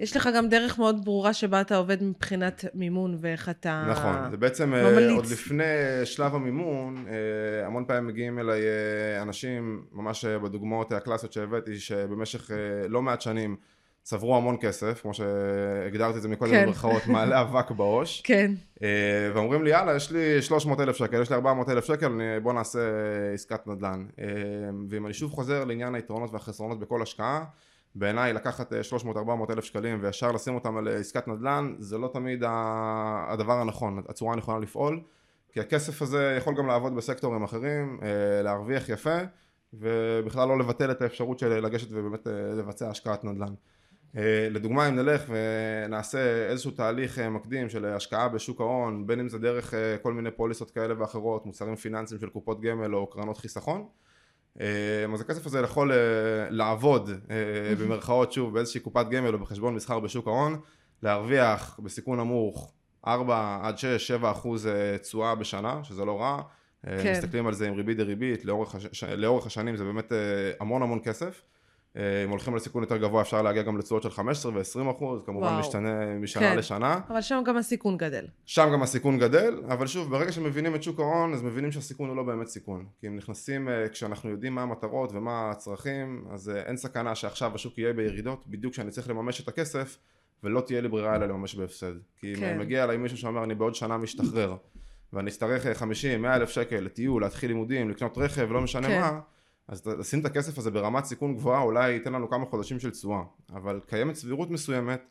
יש 0.03 0.17
לך 0.17 0.29
גם 0.37 0.49
דרך 0.49 0.79
מאוד 0.79 1.05
ברורה 1.05 1.33
שבה 1.33 1.61
אתה 1.61 1.77
עובד 1.77 2.03
מבחינת 2.03 2.65
מימון 2.75 3.19
ואיך 3.21 3.49
אתה... 3.49 3.85
נכון, 3.91 4.31
זה 4.31 4.37
בעצם 4.37 4.75
אה, 4.75 4.91
ממליץ. 4.91 5.17
עוד 5.17 5.27
לפני 5.27 5.65
שלב 6.05 6.35
המימון, 6.35 7.05
אה, 7.09 7.67
המון 7.67 7.85
פעמים 7.85 8.07
מגיעים 8.07 8.39
אליי 8.39 8.61
אה, 8.61 9.23
אנשים, 9.23 9.85
ממש 9.93 10.25
בדוגמאות 10.25 10.93
הקלאסיות 10.93 11.33
שהבאתי, 11.33 11.79
שבמשך 11.79 12.51
לא 12.89 13.03
מעט 13.03 13.21
שנים 13.21 13.57
צברו 14.03 14.37
המון 14.37 14.57
כסף, 14.61 15.01
כמו 15.03 15.15
שהגדרתי 15.15 16.17
את 16.17 16.23
זה 16.23 16.29
מקודם 16.29 16.53
כן. 16.53 16.65
במרכאות, 16.65 17.07
מעלה 17.07 17.41
אבק 17.41 17.71
בעו"ש, 17.71 18.21
כן, 18.25 18.53
ואומרים 19.35 19.65
לי 19.65 19.71
יאללה 19.71 19.97
יש 19.97 20.11
לי 20.11 20.43
300 20.43 20.81
אלף 20.81 20.97
שקל, 20.97 21.23
יש 21.23 21.31
לי 21.31 21.37
400 21.37 21.69
אלף 21.69 21.85
שקל, 21.85 22.39
בוא 22.43 22.53
נעשה 22.53 22.81
עסקת 23.35 23.67
נדל"ן. 23.67 24.07
ואם 24.89 25.07
אני 25.07 25.15
שוב 25.15 25.33
חוזר 25.33 25.65
לעניין 25.65 25.95
היתרונות 25.95 26.33
והחסרונות 26.33 26.81
בכל 26.81 27.03
השקעה, 27.03 27.45
בעיניי 27.95 28.33
לקחת 28.33 28.73
300-400 28.73 29.53
אלף 29.53 29.65
שקלים 29.65 29.99
וישר 30.03 30.33
לשים 30.33 30.55
אותם 30.55 30.77
על 30.77 30.89
עסקת 30.89 31.29
נדל"ן 31.29 31.75
זה 31.79 31.99
לא 31.99 32.11
תמיד 32.13 32.43
הדבר 32.47 33.53
הנכון, 33.53 34.03
הצורה 34.09 34.33
הנכונה 34.33 34.59
לפעול 34.59 35.01
כי 35.53 35.61
הכסף 35.61 36.03
הזה 36.03 36.35
יכול 36.39 36.55
גם 36.55 36.67
לעבוד 36.67 36.97
בסקטורים 36.97 37.43
אחרים, 37.43 37.99
אה, 38.03 38.43
להרוויח 38.43 38.89
יפה 38.89 39.19
ובכלל 39.75 40.49
לא 40.49 40.59
לבטל 40.59 40.91
את 40.91 41.03
האפשרות 41.03 41.39
של 41.39 41.49
לגשת 41.49 41.89
ובאמת 41.91 42.27
אה, 42.27 42.33
לבצע 42.33 42.91
השקעת 42.91 43.25
נדל"ן. 43.25 43.55
אה, 44.17 44.49
לדוגמה 44.51 44.89
אם 44.89 44.97
נלך 44.97 45.23
ונעשה 45.29 46.47
איזשהו 46.49 46.71
תהליך 46.71 47.19
אה, 47.19 47.31
מקדים 47.31 47.69
של 47.69 47.85
השקעה 47.85 48.29
בשוק 48.29 48.61
ההון 48.61 49.07
בין 49.07 49.21
אם 49.21 49.29
זה 49.29 49.39
דרך 49.39 49.75
אה, 49.75 49.97
כל 50.03 50.13
מיני 50.13 50.31
פוליסות 50.31 50.71
כאלה 50.71 51.01
ואחרות 51.01 51.47
מוצרים 51.47 51.77
פיננסיים 51.77 52.21
של 52.21 52.29
קופות 52.29 52.61
גמל 52.61 52.95
או 52.95 53.07
קרנות 53.07 53.37
חיסכון 53.37 53.81
אה, 53.81 53.87
אז 55.15 55.21
הכסף 55.21 55.47
הזה 55.47 55.61
יכול 55.61 55.93
אה, 55.93 55.97
לעבוד 56.51 57.11
אה, 57.31 57.75
במרכאות 57.75 58.33
שוב 58.33 58.55
באיזושהי 58.55 58.81
קופת 58.81 59.07
גמל 59.11 59.35
או 59.35 59.39
בחשבון 59.39 59.75
מסחר 59.75 60.01
בשוק 60.01 60.27
ההון 60.27 60.61
להרוויח 61.03 61.81
בסיכון 61.83 62.21
נמוך 62.21 62.73
4 63.07 63.61
עד 63.63 63.79
6, 63.79 63.87
7 63.87 64.31
אחוז 64.31 64.67
אה, 64.67 64.99
תשואה 64.99 65.35
בשנה, 65.35 65.85
שזה 65.85 66.05
לא 66.05 66.21
רע. 66.21 66.43
כן. 66.87 67.13
מסתכלים 67.13 67.47
על 67.47 67.55
זה 67.55 67.69
עם 67.69 67.75
ריבית 67.75 67.97
דריבית, 67.97 68.45
לאורך, 68.45 68.75
הש... 68.75 69.05
לאורך 69.05 69.47
השנים 69.47 69.77
זה 69.77 69.85
באמת 69.85 70.13
אה, 70.13 70.19
המון 70.61 70.83
המון 70.83 70.99
כסף. 71.05 71.43
אה, 71.97 72.25
אם 72.25 72.31
הולכים 72.31 72.55
על 72.55 72.61
סיכון 72.61 72.83
יותר 72.83 72.97
גבוה 72.97 73.23
אפשר 73.23 73.43
להגיע 73.43 73.63
גם 73.63 73.79
לתשואות 73.79 74.03
של 74.03 74.11
15 74.11 74.53
ו-20 74.53 74.91
אחוז, 74.91 75.23
כמובן 75.27 75.47
וואו. 75.47 75.61
משתנה 75.61 76.15
משנה 76.15 76.43
כן. 76.43 76.59
לשנה. 76.59 77.01
אבל 77.09 77.21
שם 77.21 77.43
גם 77.47 77.57
הסיכון 77.57 77.97
גדל. 77.97 78.27
שם 78.47 78.69
גם 78.73 78.83
הסיכון 78.83 79.19
גדל, 79.19 79.63
אבל 79.69 79.87
שוב, 79.87 80.11
ברגע 80.11 80.33
שמבינים 80.33 80.75
את 80.75 80.83
שוק 80.83 81.01
ההון, 81.01 81.35
אז 81.35 81.43
מבינים 81.43 81.73
שהסיכון 81.73 82.09
הוא 82.09 82.17
לא 82.17 82.23
באמת 82.23 82.47
סיכון. 82.47 82.87
כי 83.01 83.07
אם 83.07 83.17
נכנסים, 83.17 83.69
אה, 83.69 83.89
כשאנחנו 83.89 84.31
יודעים 84.31 84.55
מה 84.55 84.63
המטרות 84.63 85.11
ומה 85.13 85.51
הצרכים, 85.51 86.25
אז 86.31 86.51
אה, 86.51 86.63
אין 86.63 86.77
סכנה 86.77 87.15
שעכשיו 87.15 87.55
השוק 87.55 87.79
יהיה 87.79 87.93
בירידות, 87.93 88.45
בדיוק 88.47 88.73
כשאני 88.73 88.91
צריך 88.91 89.11
לממש 89.11 89.41
את 89.41 89.49
הכסף, 89.49 89.99
ולא 90.45 90.61
תהיה 90.61 90.81
לי 90.81 90.89
ברירה 90.89 91.17
אלא 91.17 91.27
לממש 91.27 91.55
בהפסד. 91.55 91.95
כי 92.17 92.35
אם 92.35 92.41
כן. 92.41 92.59
מגיע 92.59 92.85
אליי 92.85 92.97
מישהו 92.97 93.19
שאומר, 93.19 93.45
אני 93.45 93.55
בעוד 93.55 93.75
שנה 93.75 93.97
משתחרר, 93.97 94.57
ואני 95.13 95.31
אצטרך 95.31 95.67
אה, 95.67 95.75
50, 95.75 96.23
100 96.23 96.37
אלף 96.37 96.51
שקל 96.51 96.81
לטיול, 96.81 97.23
להתחיל 97.23 97.51
לימודים, 97.51 97.91
לקנות 97.91 98.19
רכב, 98.19 98.53
לא 98.53 98.61
משנה 98.61 98.89
כן. 98.89 99.01
מה, 99.01 99.21
אז 99.69 99.87
לשים 99.87 100.21
את 100.21 100.25
הכסף 100.25 100.59
הזה 100.59 100.71
ברמת 100.71 101.05
סיכון 101.05 101.35
גבוהה 101.35 101.63
אולי 101.63 101.91
ייתן 101.91 102.13
לנו 102.13 102.31
כמה 102.31 102.47
חודשים 102.47 102.81
של 102.81 102.91
תשואה, 102.91 103.23
אבל 103.55 103.81
קיימת 103.87 104.15
סבירות 104.15 104.51
מסוימת 104.51 105.03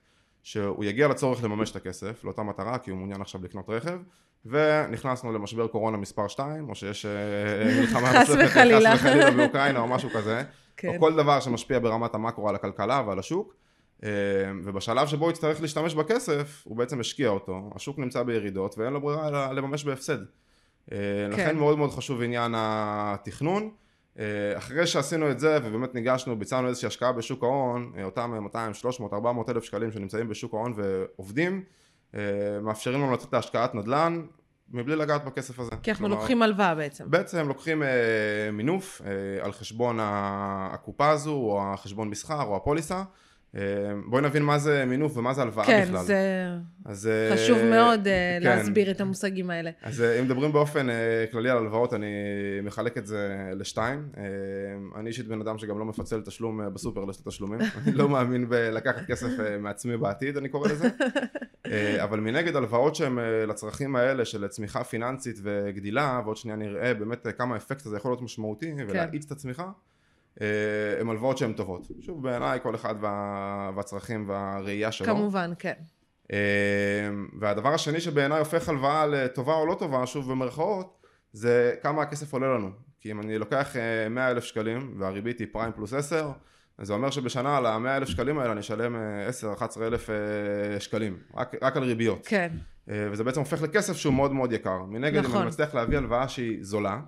שהוא 0.43 0.83
יגיע 0.83 1.07
לצורך 1.07 1.43
לממש 1.43 1.71
את 1.71 1.75
הכסף 1.75 2.23
לאותה 2.23 2.43
מטרה 2.43 2.77
כי 2.77 2.91
הוא 2.91 2.97
מעוניין 2.97 3.21
עכשיו 3.21 3.43
לקנות 3.43 3.69
רכב 3.69 3.99
ונכנסנו 4.45 5.31
למשבר 5.31 5.67
קורונה 5.67 5.97
מספר 5.97 6.27
2 6.27 6.69
או 6.69 6.75
שיש 6.75 7.05
אה, 7.05 7.81
מלחמה 7.81 8.07
חס 8.07 8.29
נוספת, 8.29 8.45
וחלילה. 8.45 8.97
חס 8.97 9.05
וחלילה. 9.05 9.31
באוקראינה 9.31 9.79
או 9.79 9.87
משהו 9.87 10.09
כזה 10.09 10.43
כן. 10.77 10.87
או 10.87 10.99
כל 10.99 11.15
דבר 11.15 11.39
שמשפיע 11.39 11.79
ברמת 11.79 12.15
המקרו 12.15 12.49
על 12.49 12.55
הכלכלה 12.55 13.03
ועל 13.07 13.19
השוק. 13.19 13.55
אה, 14.03 14.09
ובשלב 14.63 15.07
שבו 15.07 15.25
הוא 15.25 15.31
יצטרך 15.31 15.61
להשתמש 15.61 15.95
בכסף 15.95 16.63
הוא 16.65 16.77
בעצם 16.77 16.99
השקיע 16.99 17.29
אותו. 17.29 17.69
השוק 17.75 17.99
נמצא 17.99 18.23
בירידות 18.23 18.77
ואין 18.77 18.93
לו 18.93 19.01
ברירה 19.01 19.27
אלא 19.27 19.51
לממש 19.51 19.83
בהפסד. 19.83 20.17
אה, 20.91 20.97
לכן 21.29 21.57
מאוד 21.57 21.77
מאוד 21.77 21.91
חשוב 21.91 22.21
עניין 22.21 22.53
התכנון. 22.55 23.63
אה, 23.63 23.69
אחרי 24.57 24.87
שעשינו 24.87 25.31
את 25.31 25.39
זה 25.39 25.59
ובאמת 25.63 25.95
ניגשנו, 25.95 26.39
ביצענו 26.39 26.67
איזושהי 26.67 26.87
השקעה 26.87 27.11
בשוק 27.11 27.43
ההון, 27.43 27.93
אה, 27.97 28.03
אותם 28.03 28.31
200, 28.41 28.73
300, 28.73 29.13
400 29.13 29.49
אלף 29.49 29.63
שקלים 29.63 29.91
שנמצאים 29.91 30.29
בשוק 30.29 30.53
ההון 30.53 30.73
ועובדים, 30.75 31.63
אה, 32.15 32.19
מאפשרים 32.61 33.01
לנו 33.01 33.13
לתת 33.13 33.23
את 33.23 33.33
ההשקעת 33.33 33.75
נדל"ן 33.75 34.25
מבלי 34.69 34.95
לגעת 34.95 35.25
בכסף 35.25 35.59
הזה. 35.59 35.71
כי 35.83 35.91
אנחנו 35.91 36.05
כלומר, 36.05 36.19
לוקחים 36.19 36.41
הלוואה 36.41 36.75
בעצם. 36.75 37.11
בעצם 37.11 37.47
לוקחים 37.47 37.83
אה, 37.83 37.87
מינוף 38.51 39.01
אה, 39.05 39.45
על 39.45 39.51
חשבון 39.51 39.97
הקופה 40.01 41.09
הזו, 41.09 41.33
או 41.33 41.73
החשבון 41.73 42.09
מסחר, 42.09 42.43
או 42.43 42.55
הפוליסה. 42.55 43.03
אה, 43.55 43.61
בואי 44.05 44.21
נבין 44.21 44.43
מה 44.43 44.59
זה 44.59 44.85
מינוף 44.85 45.17
ומה 45.17 45.33
זה 45.33 45.41
הלוואה 45.41 45.65
כן, 45.65 45.83
בכלל. 45.87 46.03
זה 46.03 46.47
אז, 46.85 47.07
אה, 47.07 47.35
חשוב 47.35 47.57
מאוד 47.63 48.07
אה, 48.07 48.37
כן. 48.41 48.47
להסביר 48.47 48.91
את 48.91 49.01
המושגים 49.01 49.49
האלה. 49.49 49.71
אז 49.81 50.01
אה, 50.01 50.19
אם 50.19 50.25
מדברים 50.25 50.51
באופן 50.51 50.89
אה, 50.89 51.25
כללי 51.31 51.49
על 51.49 51.57
הלוואות, 51.57 51.93
אני 51.93 52.07
מחלק 52.63 52.97
את 52.97 53.05
זה 53.05 53.51
לשתיים. 53.55 54.09
אה, 54.17 54.23
אני 54.99 55.09
אישית 55.09 55.27
בן 55.27 55.41
אדם 55.41 55.57
שגם 55.57 55.79
לא 55.79 55.85
מפצל 55.85 56.21
תשלום 56.21 56.61
אה, 56.61 56.69
בסופר 56.69 57.05
לשתי 57.05 57.23
תשלומים. 57.29 57.59
אני 57.87 57.91
לא 57.91 58.09
מאמין 58.09 58.49
בלקחת 58.49 59.05
כסף 59.07 59.39
אה, 59.39 59.57
מעצמי 59.57 59.97
בעתיד, 59.97 60.37
אני 60.37 60.49
קורא 60.49 60.69
לזה. 60.69 60.89
אה, 61.71 62.03
אבל 62.03 62.19
מנגד 62.19 62.55
הלוואות 62.55 62.95
שהן 62.95 63.19
אה, 63.19 63.45
לצרכים 63.45 63.95
האלה 63.95 64.25
של 64.25 64.47
צמיחה 64.47 64.83
פיננסית 64.83 65.39
וגדילה, 65.43 66.21
ועוד 66.25 66.37
שנייה 66.37 66.57
נראה 66.57 66.93
באמת 66.93 67.27
אה, 67.27 67.31
כמה 67.31 67.53
האפקט 67.53 67.85
הזה 67.85 67.97
יכול 67.97 68.11
להיות 68.11 68.21
משמעותי 68.21 68.73
ולהאיץ 68.87 69.25
את 69.25 69.31
הצמיחה. 69.31 69.69
אה, 70.41 70.47
הן 70.99 71.09
הלוואות 71.09 71.37
שהן 71.37 71.53
טובות. 71.53 71.87
שוב, 71.99 72.23
בעיניי 72.23 72.59
כל 72.63 72.75
אחד 72.75 72.95
וה... 72.99 73.71
והצרכים 73.75 74.29
והראייה 74.29 74.91
שלו. 74.91 75.07
כמובן, 75.07 75.51
כן. 75.59 75.73
אה, 76.31 76.37
והדבר 77.39 77.73
השני 77.73 77.99
שבעיניי 77.99 78.39
הופך 78.39 78.69
הלוואה 78.69 79.07
לטובה 79.07 79.53
או 79.53 79.65
לא 79.65 79.75
טובה, 79.79 80.05
שוב 80.05 80.31
במרכאות, 80.31 81.05
זה 81.33 81.75
כמה 81.81 82.01
הכסף 82.01 82.33
עולה 82.33 82.47
לנו. 82.55 82.69
כי 83.01 83.11
אם 83.11 83.21
אני 83.21 83.37
לוקח 83.37 83.75
אה, 83.75 84.09
100 84.09 84.31
אלף 84.31 84.43
שקלים 84.43 84.95
והריבית 84.99 85.39
היא 85.39 85.47
פריים 85.51 85.71
פלוס 85.71 85.93
10, 85.93 86.31
אז 86.77 86.87
זה 86.87 86.93
אומר 86.93 87.11
שבשנה 87.11 87.57
על 87.57 87.65
ה-100 87.65 87.97
אלף 87.97 88.07
שקלים 88.07 88.39
האלה 88.39 88.51
אני 88.51 88.59
אשלם 88.59 88.95
אה, 88.95 89.29
10-11 89.77 89.81
אלף 89.81 90.09
אה, 90.09 90.79
שקלים, 90.79 91.17
רק, 91.35 91.55
רק 91.61 91.77
על 91.77 91.83
ריביות. 91.83 92.27
כן. 92.27 92.51
אה, 92.89 93.07
וזה 93.11 93.23
בעצם 93.23 93.39
הופך 93.39 93.61
לכסף 93.61 93.97
שהוא 93.97 94.13
מאוד 94.13 94.33
מאוד 94.33 94.51
יקר. 94.51 94.83
מנגד, 94.83 95.17
אם 95.17 95.23
נכון. 95.23 95.37
אני 95.37 95.47
מצליח 95.47 95.75
להביא 95.75 95.97
הלוואה 95.97 96.27
שהיא 96.27 96.57
זולה, 96.61 96.89
אה, 96.93 96.99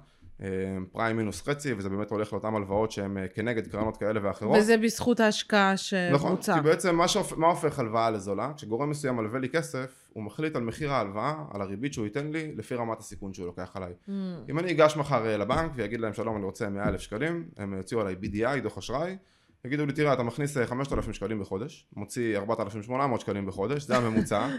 פריים 0.92 1.18
מינוס 1.18 1.42
חצי, 1.42 1.74
וזה 1.74 1.90
באמת 1.90 2.12
הולך 2.12 2.34
לאותן 2.34 2.56
הלוואות 2.56 2.92
שהן 2.92 3.18
אה, 3.18 3.28
כנגד 3.28 3.68
קרנות 3.68 3.98
כאלה 3.98 4.20
ואחרות. 4.24 4.58
וזה 4.58 4.78
בזכות 4.78 5.20
ההשקעה 5.20 5.74
נכון, 6.14 6.32
שבוצעה. 6.32 6.56
כי 6.56 6.62
בעצם 6.62 6.96
מה, 6.96 7.08
שהופ... 7.08 7.34
מה 7.38 7.48
הופך 7.48 7.80
הלוואה 7.80 8.12
לזולה? 8.12 8.52
כשגורם 8.56 8.90
מסוים 8.90 9.16
מלווה 9.16 9.40
לי 9.40 9.50
כסף, 9.50 10.10
הוא 10.14 10.24
מחליט 10.24 10.56
על 10.56 10.64
מחיר 10.64 10.94
ההלוואה, 10.94 11.36
על 11.54 11.62
הריבית 11.62 11.94
שהוא 11.94 12.06
ייתן 12.06 12.32
לי, 12.32 12.56
לפי 12.56 12.76
רמת 12.76 13.00
הסיכון 13.00 13.34
שהוא 13.34 13.46
לוקח 13.46 13.72
עליי. 13.74 13.94
Mm, 14.08 14.12
אם 14.50 14.60
אני 14.60 14.72
אגש 14.72 14.98
מחר 14.98 15.26
אה, 15.28 15.38
לבנק 15.38 15.72
ויגיד 15.76 16.00
להם 16.00 16.14
שלום 16.14 16.36
אני 16.36 16.46
רוצה 16.46 16.70
100 16.70 16.90
אלף 16.90 17.02
שקלים, 17.02 17.46
הם 17.58 17.74
יוציאו 17.74 18.02
עליי 18.02 18.16
BDI, 18.22 18.60
דוח 18.64 18.78
אשראי, 18.78 19.18
יגידו 19.66 19.86
לי 19.86 19.94
תראה 19.94 20.14
אתה 20.14 20.24
מכניס 20.24 20.58
אה, 20.58 20.68
5,000 20.68 21.14
שקלים 21.14 21.40
בחודש, 21.40 21.88
מוציא 21.96 22.38
4,800 22.38 23.22
שקלים 23.22 23.46
בחודש, 23.46 23.84
זה 23.84 23.98
הממוצע, 23.98 24.46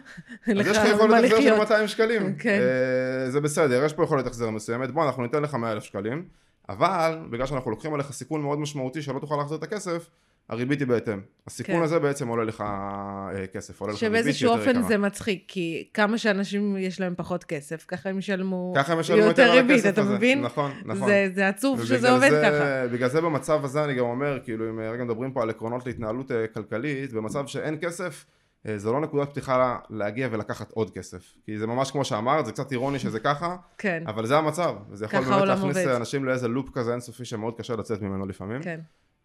אז 0.61 0.67
יש 0.67 0.77
לך 0.77 0.89
יכולת 0.89 1.25
החזר 1.25 1.29
של 1.29 1.35
לחיות. 1.37 1.59
200 1.59 1.89
שקלים, 1.89 2.35
כן. 2.35 2.59
אה, 2.61 3.31
זה 3.31 3.41
בסדר, 3.41 3.85
יש 3.85 3.93
פה 3.93 4.05
יכולת 4.05 4.27
החזר 4.27 4.51
מסוימת, 4.51 4.91
בוא 4.91 5.05
אנחנו 5.05 5.23
ניתן 5.23 5.43
לך 5.43 5.55
100 5.55 5.73
אלף 5.73 5.83
שקלים, 5.83 6.25
אבל 6.69 7.19
בגלל 7.31 7.47
שאנחנו 7.47 7.71
לוקחים 7.71 7.95
עליך 7.95 8.13
סיכון 8.13 8.43
מאוד 8.43 8.59
משמעותי 8.59 9.03
שלא 9.03 9.19
תוכל 9.19 9.37
להחזיר 9.37 9.59
את 9.59 9.63
הכסף, 9.63 10.11
הריבית 10.49 10.81
היא 10.81 10.89
בהתאם. 10.89 11.21
הסיכון 11.47 11.75
כן. 11.77 11.83
הזה 11.83 11.99
בעצם 11.99 12.29
עולה 12.29 12.45
לך 12.45 12.61
אה, 12.61 13.47
כסף, 13.47 13.81
עולה 13.81 13.93
לך 13.93 14.03
ריבית 14.03 14.11
שבאיזשהו 14.23 14.39
שהיא 14.39 14.49
יותר 14.51 14.61
אופן 14.61 14.71
יקרה. 14.71 14.89
זה 14.89 14.99
מצחיק, 14.99 15.45
כי 15.49 15.89
כמה 15.95 16.19
שאנשים 16.19 16.77
יש 16.77 17.01
להם 17.01 17.15
פחות 17.17 17.45
כסף, 17.45 17.85
ככה 17.89 18.09
הם 18.09 18.19
ישלמו 18.19 18.73
ככה 18.77 18.93
הם 18.93 19.01
ישלמו 19.01 19.21
יותר 19.23 19.53
ריבית, 19.53 19.87
אתה 19.87 20.01
הזה. 20.01 20.15
מבין? 20.15 20.41
נכון, 20.43 20.73
נכון. 20.85 21.09
זה, 21.09 21.29
זה 21.35 21.49
עצוב 21.49 21.85
שזה 21.85 22.11
עובד 22.11 22.31
זה- 22.31 22.43
ככה. 22.45 22.87
בגלל 22.93 23.09
זה 23.09 23.21
במצב 23.21 23.65
הזה 23.65 23.85
אני 23.85 23.95
גם 23.95 24.05
אומר, 24.05 24.39
כאילו 24.45 24.71
אם 24.71 24.81
רגע 24.81 25.05
מדברים 25.05 25.33
פה 25.33 25.43
על 25.43 25.51
עקרונות 25.51 25.87
להתנהלות 25.87 26.33
אה, 26.33 26.47
כלכלית, 26.47 27.13
במצב 27.13 27.47
שאין 27.47 27.79
כסף, 27.81 28.25
אה, 28.69 28.79
זה 28.79 28.91
לא 28.93 29.01
נקודת 29.01 29.31
פתיחה 29.31 29.79
להגיע 29.91 30.29
ולקחת 30.33 30.71
עוד 30.73 30.91
כסף. 30.91 31.33
כי 31.45 31.59
זה 31.59 31.67
ממש 31.67 31.91
כמו 31.91 32.05
שאמרת, 32.05 32.47
זה 32.47 32.53
קצת 32.53 32.73
אירוני 32.73 32.99
שזה 32.99 33.21
ככה, 33.21 33.57
כן, 33.79 34.03
אבל 34.07 34.27
זה 34.27 34.37
המצב. 34.39 34.75
וזה 34.91 35.05
יכול 35.05 35.21
באמת 35.21 35.49
להכניס 35.49 35.77
עובד. 35.77 35.89
אנשים 35.89 36.25
לאיזה 36.25 36.49
לופ 36.49 36.69
כזה 36.75 36.93
אינסופי 36.93 37.25
שמאוד 37.25 37.55
קשה 37.59 37.77
לצאת 37.77 38.03
ממנו 38.03 38.27
לפעמים. 38.27 38.63
כן. 38.63 38.81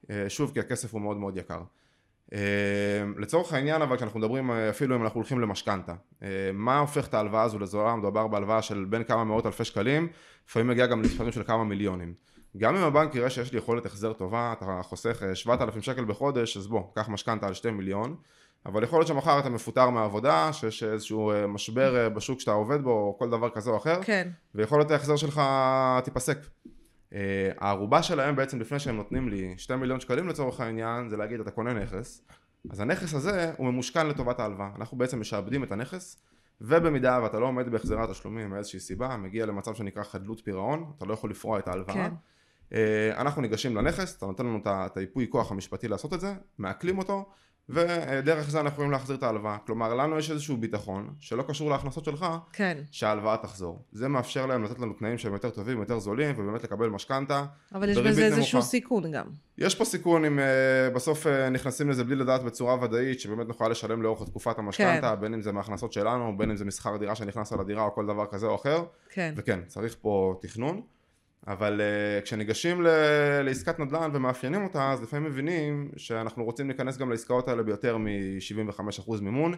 אה, 0.10 0.30
שוב, 0.30 0.52
כי 0.54 0.60
הכסף 0.60 0.94
הוא 0.94 1.02
מאוד 1.02 1.18
מאוד 1.18 1.38
יקר. 1.38 1.62
אה, 2.34 2.40
לצורך 3.18 3.54
העניין, 3.54 3.82
אבל 3.82 3.96
כשאנחנו 3.96 4.20
מדברים, 4.20 4.52
אה, 4.52 4.70
אפילו 4.70 4.96
אם 4.96 5.04
אנחנו 5.04 5.18
הולכים 5.18 5.40
למשכנתה, 5.40 5.94
מה 6.54 6.80
הופך 6.80 7.08
את 7.08 7.14
ההלוואה 7.14 7.44
הזו 7.44 7.60
לזולה? 7.60 7.96
מדובר 7.96 8.28
בהלוואה 8.28 8.62
של 8.62 8.86
בין 8.90 9.04
כמה 9.04 9.24
מאות 9.24 9.46
אלפי 9.46 9.64
שקלים, 9.64 10.08
לפעמים 10.50 10.68
מגיע 10.68 10.86
גם 10.86 11.02
למספרים 11.02 11.32
של 11.32 11.44
כמה 11.44 11.64
מיליונים. 11.64 12.14
גם 12.58 12.76
אם 12.76 12.84
הבנק 12.84 13.16
יראה 13.16 13.30
שיש 13.30 13.52
לי 13.52 13.58
יכולת 13.58 13.86
החזר 13.86 14.14
טובה, 14.14 14.54
אתה 14.58 14.80
חוסך 14.84 15.24
אה, 15.24 15.36
7,000 15.36 15.82
שקל 15.82 16.06
בחודש, 16.06 16.58
אז 16.58 16.68
בוא, 16.68 16.84
קח 16.96 17.10
משכנתה 17.10 17.48
על 17.48 17.54
2 17.54 17.78
מיליון, 17.78 18.16
אבל 18.66 18.84
יכול 18.84 19.00
להיות 19.00 19.08
שמחר 19.08 19.40
אתה 19.40 19.50
מפוטר 19.50 19.90
מהעבודה, 19.90 20.54
שיש 20.54 20.84
איזשהו 20.84 21.32
משבר 21.48 22.10
בשוק 22.10 22.40
שאתה 22.40 22.52
עובד 22.52 22.82
בו, 22.82 22.92
או 22.92 23.16
כל 23.20 23.30
דבר 23.30 23.50
כזה 23.50 23.70
או 23.70 23.78
אחר, 23.78 24.04
כן, 24.04 24.30
ויכולת 24.56 24.92
ההחזר 24.92 25.16
שלך 25.16 25.42
תיפסק. 26.04 26.38
Uh, 27.10 27.16
הערובה 27.58 28.04
שלהם 28.04 28.36
בעצם 28.36 28.60
לפני 28.60 28.80
שהם 28.80 28.96
נותנים 28.96 29.30
לי 29.30 29.54
2 29.58 29.80
מיליון 29.80 30.00
שקלים 30.00 30.28
לצורך 30.28 30.60
העניין 30.60 31.10
זה 31.10 31.18
להגיד 31.18 31.40
אתה 31.40 31.52
קונה 31.52 31.74
נכס. 31.74 32.22
אז 32.72 32.80
הנכס 32.80 33.14
הזה 33.14 33.54
הוא 33.58 33.72
ממושכן 33.72 34.08
לטובת 34.08 34.40
ההלוואה. 34.40 34.70
אנחנו 34.76 34.98
בעצם 34.98 35.20
משעבדים 35.20 35.64
את 35.64 35.72
הנכס 35.72 36.18
ובמידה 36.62 37.20
ואתה 37.24 37.40
לא 37.40 37.46
עומד 37.46 37.70
בהחזרי 37.70 38.04
התשלומים 38.04 38.50
מאיזושהי 38.50 38.80
סיבה 38.80 39.18
מגיע 39.18 39.46
למצב 39.46 39.76
שנקרא 39.76 40.04
חדלות 40.04 40.42
פירעון 40.44 40.92
אתה 40.98 41.06
לא 41.06 41.14
יכול 41.14 41.30
לפרוע 41.30 41.60
את 41.60 41.68
ההלוואה. 41.68 41.96
כן. 41.96 42.14
uh, 42.70 42.76
אנחנו 43.18 43.42
ניגשים 43.42 43.78
לנכס 43.78 44.18
אתה 44.18 44.26
נותן 44.26 44.46
לנו 44.46 44.60
את 44.68 44.98
היפוי 44.98 45.28
כוח 45.30 45.52
המשפטי 45.52 45.88
לעשות 45.88 46.14
את 46.14 46.20
זה 46.20 46.34
מעכלים 46.58 46.98
אותו 46.98 47.30
ודרך 47.70 48.50
זה 48.50 48.60
אנחנו 48.60 48.74
יכולים 48.74 48.92
להחזיר 48.92 49.16
את 49.16 49.24
ההלוואה 49.24 49.58
כלומר 49.66 49.96
לנו 49.96 50.18
יש 50.18 50.32
איזשהו 50.32 50.58
ביטחון 50.58 51.10
שלא 51.20 51.44
קשור 51.44 51.70
להכנסות 51.70 52.06
שלך 52.06 52.26
כן. 52.54 52.78
שההלוואה 52.92 53.38
תחזור. 53.38 53.84
זה 53.92 54.08
מאפשר 54.08 54.46
להם 54.46 54.64
לתת 54.64 54.80
לנו 54.80 54.94
תנאים 54.94 55.18
שהם 55.18 55.34
יותר 55.34 55.50
טובים, 55.50 55.80
יותר 55.80 56.00
זולים, 56.00 56.36
ובאמת 56.38 56.64
לקבל 56.64 56.90
משכנתה. 56.90 57.46
אבל 57.74 57.90
יש 57.90 57.98
בזה 57.98 58.26
איזשהו. 58.26 58.62
סיכון 58.62 59.12
גם. 59.12 59.26
יש 59.58 59.76
פה 59.76 59.86
סיכון 59.86 60.26
אם 60.26 60.40
uh, 60.40 60.96
בסוף 60.96 61.26
uh, 61.28 61.30
נכנסים 61.52 61.90
לזה 61.90 62.04
בלי 62.04 62.16
לדעת 62.16 62.44
בצורה 62.44 62.84
ודאית, 62.84 63.20
שבאמת 63.20 63.48
נוכל 63.48 63.70
לשלם 63.70 64.02
לאורך 64.02 64.30
תקופת 64.30 64.60
המשכנתה, 64.60 65.16
בין 65.16 65.34
אם 65.34 65.42
זה 65.42 65.52
מההכנסות 65.52 65.94
שלנו, 65.94 66.38
בין 66.38 66.50
אם 66.50 66.56
זה 66.56 66.66
משכר 66.66 66.98
דירה 66.98 67.16
שנכנס 67.16 67.54
על 67.54 67.60
הדירה 67.60 67.84
או 67.84 67.96
כל 67.96 68.06
דבר 68.06 68.26
כזה 68.26 68.46
או 68.46 68.56
אחר, 68.56 68.84
כן. 69.10 69.34
וכן, 69.38 69.60
צריך 69.68 69.96
פה 70.02 70.36
תכנון. 70.42 70.82
אבל 71.50 71.82
uh, 71.82 72.24
כשניגשים 72.26 72.82
ל- 72.82 73.42
לעסקת 73.42 73.80
נדל"ן 73.80 74.10
ומאפיינים 74.14 74.64
אותה, 74.64 74.92
אז 74.92 75.04
לפעמים 75.04 75.26
מבינים 75.26 75.92
שאנחנו 75.98 76.44
רוצים 76.44 76.68
להיכנס 76.68 76.98
גם 76.98 77.10
לעסקאות 77.10 77.48
האלה 77.48 77.64
ביותר 77.64 77.98
מ-75% 77.98 79.22
מימון, 79.22 79.54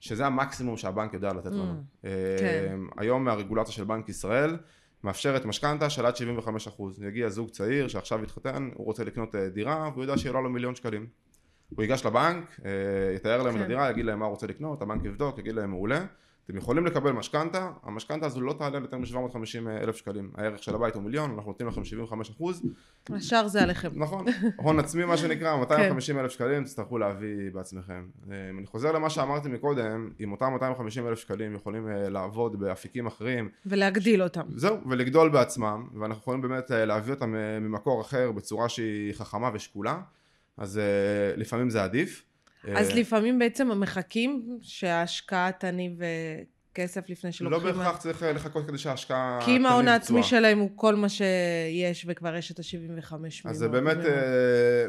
שזה 0.00 0.26
המקסימום 0.26 0.76
שהבנק 0.76 1.14
יודע 1.14 1.32
לתת 1.32 1.50
לנו. 1.50 1.72
Mm, 1.72 2.06
אה, 2.06 2.36
כן. 2.38 2.80
היום 2.96 3.24
מהרגולציה 3.24 3.74
של 3.74 3.84
בנק 3.84 4.08
ישראל 4.08 4.56
מאפשרת 5.04 5.44
משכנתה 5.44 5.90
של 5.90 6.06
עד 6.06 6.14
75%. 6.14 6.82
יגיע 7.08 7.28
זוג 7.28 7.50
צעיר 7.50 7.88
שעכשיו 7.88 8.22
התחתן, 8.22 8.70
הוא 8.74 8.86
רוצה 8.86 9.04
לקנות 9.04 9.34
אה, 9.34 9.48
דירה 9.48 9.90
והוא 9.92 10.04
יודע 10.04 10.18
שיהיה 10.18 10.40
לו 10.40 10.50
מיליון 10.50 10.74
שקלים. 10.74 11.06
הוא 11.68 11.82
ייגש 11.82 12.06
לבנק, 12.06 12.60
אה, 12.64 12.70
יתאר 13.14 13.42
להם 13.42 13.54
את 13.54 13.58
כן. 13.58 13.64
הדירה, 13.64 13.90
יגיד 13.90 14.04
להם 14.04 14.18
מה 14.18 14.24
הוא 14.24 14.30
רוצה 14.30 14.46
לקנות, 14.46 14.82
הבנק 14.82 15.04
יבדוק, 15.04 15.38
יגיד 15.38 15.54
להם 15.54 15.70
מעולה. 15.70 16.04
אתם 16.44 16.56
יכולים 16.56 16.86
לקבל 16.86 17.12
משכנתה, 17.12 17.70
המשכנתה 17.82 18.26
הזו 18.26 18.40
לא 18.40 18.52
תעלה 18.52 18.78
ליותר 18.78 18.98
מ-750 18.98 19.68
אלף 19.82 19.96
שקלים. 19.96 20.30
הערך 20.34 20.62
של 20.62 20.74
הבית 20.74 20.94
הוא 20.94 21.02
מיליון, 21.02 21.30
אנחנו 21.30 21.50
נותנים 21.50 21.68
לכם 21.68 21.84
75 21.84 22.30
אחוז. 22.30 22.62
השאר 23.10 23.48
זה 23.48 23.62
עליכם. 23.62 23.88
נכון, 23.94 24.24
הון 24.56 24.78
עצמי 24.78 25.04
מה 25.04 25.16
שנקרא, 25.16 25.52
כן. 25.54 25.60
250 25.60 26.18
אלף 26.18 26.30
שקלים 26.30 26.64
תצטרכו 26.64 26.98
להביא 26.98 27.50
בעצמכם. 27.52 28.06
אה, 28.30 28.50
אני 28.58 28.66
חוזר 28.66 28.92
למה 28.92 29.10
שאמרתי 29.10 29.48
מקודם, 29.48 30.10
אם 30.20 30.32
אותם 30.32 30.52
250 30.52 31.08
אלף 31.08 31.18
שקלים 31.18 31.54
יכולים 31.54 31.88
אה, 31.88 32.08
לעבוד 32.08 32.60
באפיקים 32.60 33.06
אחרים, 33.06 33.48
ולהגדיל 33.66 34.22
אותם. 34.22 34.42
זהו, 34.56 34.76
ולגדול 34.90 35.28
בעצמם, 35.28 35.88
ואנחנו 36.00 36.20
יכולים 36.22 36.42
באמת 36.42 36.70
אה, 36.70 36.84
להביא 36.84 37.14
אותם 37.14 37.34
ממקור 37.60 38.00
אחר 38.00 38.32
בצורה 38.32 38.68
שהיא 38.68 39.14
חכמה 39.14 39.50
ושקולה, 39.54 40.00
אז 40.56 40.80
לפעמים 41.36 41.70
זה 41.70 41.84
עדיף. 41.84 42.24
אז 42.76 42.90
אה, 42.90 42.94
לפעמים 42.94 43.38
בעצם 43.38 43.80
מחכים 43.80 44.58
שההשקעה 44.62 45.52
תניב 45.52 45.92
כסף 46.74 47.08
לפני 47.08 47.28
לא 47.28 47.32
שלוקחים... 47.32 47.62
בהכרח 47.62 47.96
צריך 47.96 48.22
אה, 48.22 48.32
לחכות 48.32 48.66
כדי 48.66 48.78
שההשקעה... 48.78 49.38
כי 49.44 49.56
אם 49.56 49.66
ההון 49.66 49.88
העצמי. 49.88 50.22
שלהם 50.22 50.58
הוא 50.58 50.70
כל 50.74 50.94
מה 50.94 51.08
שיש, 51.08 52.06
וכבר 52.08 52.36
יש 52.36 52.50
את 52.50 52.58
ה-75 52.58 53.16
מיליון. 53.16 53.30
אז 53.44 53.56
זה 53.56 53.68
באמת 53.68 53.96
אה, 53.96 54.12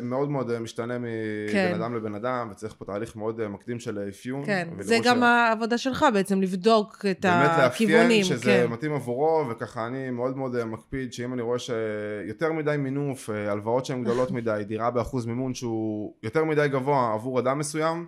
מאוד 0.01 0.30
מאוד 0.30 0.51
אה, 0.51 0.60
משתנה 0.60 0.98
מבן 0.98 1.08
כן. 1.51 1.74
אדם 1.75 1.96
לבן 1.96 2.15
אדם, 2.15 2.50
וצריך 2.51 2.75
פה 2.77 2.86
תהליך 2.86 3.15
מאוד 3.15 3.48
מקדים 3.48 3.80
של 3.80 4.10
אפיון. 4.10 4.46
כן, 4.46 4.68
זה 4.80 4.98
גם 5.04 5.24
העבודה 5.24 5.77
שלך 5.77 6.06
בעצם, 6.13 6.42
לבדוק 6.42 7.06
את 7.12 7.25
באמת 7.25 7.51
הכיוונים. 7.58 8.01
לאפיין 8.01 8.24
שזה 8.24 8.65
כן. 8.68 8.72
מתאים 8.72 8.94
עבורו, 8.94 9.46
וככה 9.50 9.88
אני 9.88 10.10
מאוד 10.10 10.38
מאוד 10.38 10.63
מקפיד 10.63 11.13
שאם 11.13 11.34
אני 11.34 11.42
רואה 11.42 11.60
שיותר 11.60 12.51
מדי 12.51 12.75
מינוף, 12.80 13.30
הלוואות 13.30 13.86
שהן 13.86 14.04
גדולות 14.04 14.32
מדי, 14.32 14.63
דירה 14.68 14.92
באחוז 14.92 15.25
מימון 15.25 15.54
שהוא 15.54 16.13
יותר 16.24 16.44
מדי 16.44 16.68
גבוה 16.68 17.13
עבור 17.13 17.39
אדם 17.39 17.60
מסוים, 17.60 18.08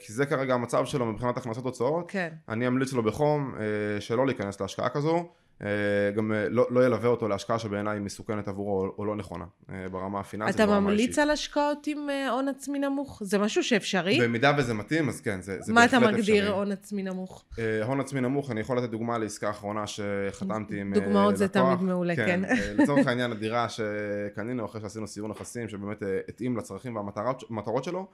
כי 0.00 0.12
זה 0.12 0.26
כרגע 0.26 0.54
המצב 0.54 0.84
שלו 0.84 1.06
מבחינת 1.06 1.36
הכנסות 1.36 1.64
הוצאות, 1.64 2.10
כן. 2.10 2.28
אני 2.48 2.66
אמליץ 2.66 2.92
לו 2.92 3.02
בחום 3.02 3.54
אה, 3.60 4.00
שלא 4.00 4.26
להיכנס 4.26 4.60
להשקעה 4.60 4.88
כזו, 4.88 5.28
אה, 5.62 5.68
גם 6.16 6.32
אה, 6.32 6.48
לא, 6.48 6.66
לא 6.70 6.86
ילווה 6.86 7.08
אותו 7.08 7.28
להשקעה 7.28 7.58
שבעיניי 7.58 7.96
היא 7.96 8.02
מסוכנת 8.02 8.48
עבורו 8.48 8.80
או, 8.80 8.94
או 8.98 9.04
לא 9.04 9.16
נכונה, 9.16 9.44
אה, 9.70 9.88
ברמה 9.88 10.20
הפיננסית, 10.20 10.54
אתה 10.54 10.66
ברמה 10.66 10.80
ממליץ 10.80 11.00
האישית. 11.00 11.18
על 11.18 11.30
השקעות 11.30 11.86
עם 11.86 12.10
אה, 12.10 12.30
הון 12.30 12.48
עצמי 12.48 12.78
נמוך? 12.78 13.22
זה 13.24 13.38
משהו 13.38 13.64
שאפשרי? 13.64 14.20
במידה 14.22 14.52
וזה 14.58 14.74
מתאים, 14.74 15.08
אז 15.08 15.20
כן, 15.20 15.42
זה, 15.42 15.56
זה 15.60 15.72
מה 15.72 15.84
אתה 15.84 16.00
בהחלט 16.00 16.14
מגדיר 16.14 16.42
אפשרי. 16.44 16.56
הון 16.56 16.72
עצמי 16.72 17.02
נמוך? 17.02 17.44
אה, 17.58 17.84
הון 17.84 18.00
עצמי 18.00 18.20
נמוך, 18.20 18.50
אני 18.50 18.60
יכול 18.60 18.78
לתת 18.78 18.90
דוגמה 18.90 19.18
לעסקה 19.18 19.48
האחרונה 19.48 19.84
שחתמתי 19.86 20.80
עם 20.80 20.94
אה, 20.94 21.00
דוגמאות 21.00 21.36
זה 21.36 21.44
לקוח. 21.44 21.74
תמיד 21.74 21.82
מעולה, 21.82 22.16
כן. 22.16 22.44
אה, 22.44 22.74
לצורך 22.78 23.06
העניין, 23.06 23.32
הדירה 23.32 23.66
שקנינו 23.68 24.64
אחרי 24.64 24.80
שעשינו 24.80 25.06
סיור 25.06 25.28
נכסים, 25.28 25.68
שבאמת 25.68 26.02
אה, 26.02 26.18
התאים 26.28 26.56
לצרכים 26.56 26.96
והמטרות 26.96 27.44
המטרות 27.50 27.84
שלו, 27.84 27.98
אה, 27.98 28.04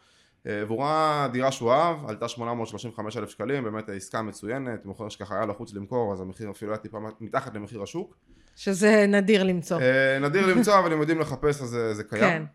והוא 0.44 0.82
ראה 0.82 1.28
דירה 1.32 1.52
שהוא 1.52 1.72
אהב, 1.72 2.08
עלתה 2.08 2.28
835 2.28 3.16
אלף 3.16 3.28
שקלים, 3.28 3.64
באמת 3.64 3.90
אה, 3.90 3.94
עסקה 3.94 4.22
מצוינת, 4.22 4.84
מוכר 4.84 5.08
שככה 5.08 5.34
היה 5.36 5.46
לחוץ 5.46 5.74
למכור, 5.74 6.12
אז 6.12 6.20
המחיר 6.20 6.50
אפילו 6.50 6.72
היה 6.72 6.78
טיפה 6.78 6.98
מתחת 7.20 7.54
למחיר 7.54 7.82
השוק. 7.82 8.16
שזה 8.56 9.06
נדיר 9.08 9.42
למצוא. 9.42 9.80
אה, 9.80 10.18
נדיר 10.18 10.46
למצוא, 10.46 10.78
אבל 10.78 10.92
אם 10.92 11.00
יודעים 11.00 11.20
לחפש 11.20 11.62
אז 11.62 11.76
אה, 11.76 11.94
זה 11.94 12.04
כן. 12.04 12.18
קיים. 12.18 12.46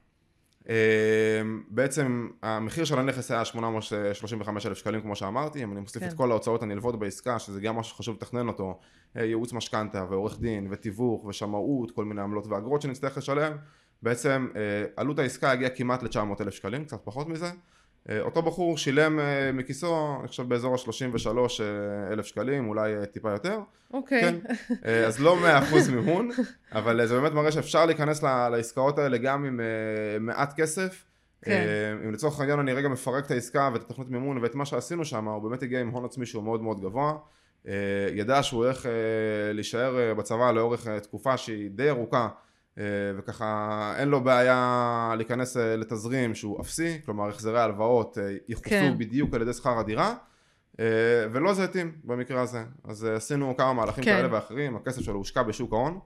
אה, 0.69 1.41
בעצם 1.69 2.29
המחיר 2.43 2.86
של 2.86 3.00
הנכס 3.00 3.31
היה 3.31 3.46
835 3.46 4.65
אלף 4.65 4.77
שקלים 4.77 5.01
כמו 5.01 5.15
שאמרתי, 5.15 5.63
אם 5.63 5.72
אני 5.72 5.79
מוסיף 5.79 6.03
כן. 6.03 6.10
את 6.10 6.13
כל 6.13 6.31
ההוצאות 6.31 6.63
הנלוות 6.63 7.00
בעסקה, 7.00 7.39
שזה 7.39 7.62
גם 7.62 7.75
משהו 7.75 7.96
שחשוב 7.96 8.15
לתכנן 8.15 8.48
אותו, 8.48 8.79
אה, 9.17 9.25
ייעוץ 9.25 9.53
משכנתה 9.53 10.05
ועורך 10.10 10.39
דין 10.39 10.67
ותיווך 10.72 11.25
ושמאות, 11.25 11.91
כל 11.91 12.05
מיני 12.05 12.22
עמלות 12.22 12.48
ואגרות 12.48 12.81
שנצטרך 12.81 13.17
לשלם, 13.17 13.51
בעצם 14.01 14.48
אה, 14.55 14.62
עלות 14.96 15.19
העסקה 15.19 15.51
הגיעה 15.51 15.69
כמעט 15.69 16.03
ל-900 16.03 16.41
אלף 16.41 16.53
שקלים, 16.53 16.86
קצת 16.86 17.00
פחות 17.03 17.27
מזה. 17.27 17.50
אה, 18.10 18.22
אותו 18.22 18.41
בחור 18.41 18.77
שילם 18.77 19.20
אה, 19.20 19.51
מכיסו, 19.53 20.18
אני 20.20 20.27
חושב 20.27 20.50
באזור 20.50 20.75
ה-33 20.75 21.27
אלף 22.12 22.25
שקלים, 22.25 22.70
אולי 22.70 22.98
אה, 22.98 23.06
טיפה 23.06 23.32
יותר. 23.32 23.60
אוקיי. 23.94 24.22
כן, 24.22 24.36
אה, 24.86 25.06
אז 25.06 25.20
לא 25.20 25.38
100% 25.88 25.91
מימון, 25.91 26.29
אבל 26.72 27.01
אה, 27.01 27.08
זה 27.08 27.20
באמת 27.20 27.32
מראה 27.32 27.51
שאפשר 27.51 27.86
להיכנס 27.86 28.24
לעסקאות 28.24 29.00
האלה 29.00 29.18
גם 29.18 29.46
עם 29.46 29.59
אה, 29.59 30.20
מעט 30.20 30.53
כסף. 30.59 31.05
כן. 31.42 31.51
אה, 31.51 32.07
אם 32.07 32.14
לצורך 32.14 32.40
העניין 32.40 32.59
אני 32.59 32.74
רגע 32.74 32.88
מפרק 32.88 33.25
את 33.25 33.31
העסקה 33.31 33.70
ואת 33.74 33.81
התוכנית 33.81 34.09
מימון 34.09 34.38
ואת 34.38 34.55
מה 34.55 34.66
שעשינו 34.66 35.05
שם, 35.05 35.27
הוא 35.27 35.50
באמת 35.50 35.64
הגיע 35.64 35.81
עם 35.81 35.90
הון 35.90 36.05
עצמי 36.05 36.25
שהוא 36.25 36.44
מאוד 36.44 36.62
מאוד 36.62 36.81
גבוה. 36.81 37.14
אה, 37.68 37.74
ידע 38.14 38.44
שהוא 38.44 38.66
הולך 38.66 38.85
אה, 38.85 39.53
להישאר 39.53 40.00
אה, 40.00 40.14
בצבא 40.14 40.51
לאורך 40.51 40.88
אה, 40.88 41.00
תקופה 41.00 41.38
שהיא 41.38 41.70
די 41.70 41.90
ארוכה. 41.90 42.27
אה, 42.79 42.85
וככה 43.18 43.94
אין 43.98 44.09
לו 44.09 44.24
בעיה 44.24 45.13
להיכנס 45.18 45.57
אה, 45.57 45.75
לתזרים 45.75 46.35
שהוא 46.35 46.61
אפסי, 46.61 47.00
כלומר 47.05 47.29
החזרי 47.29 47.61
הלוואות 47.61 48.18
אה, 48.18 48.35
יכוסו 48.48 48.70
כן. 48.70 48.96
בדיוק 48.98 49.33
על 49.33 49.42
ידי 49.42 49.53
שכר 49.53 49.79
הדירה. 49.79 50.15
ולא 51.31 51.53
זה 51.53 51.63
התאים 51.63 51.92
במקרה 52.03 52.42
הזה. 52.42 52.63
אז 52.83 53.03
עשינו 53.03 53.57
כמה 53.57 53.74
מהלכים 53.74 54.03
כן. 54.03 54.18
כאלה 54.18 54.33
ואחרים, 54.33 54.75
הכסף 54.75 55.01
שלו 55.01 55.15
הושקע 55.15 55.44
בשוק 55.44 55.74
ההון. 55.74 56.00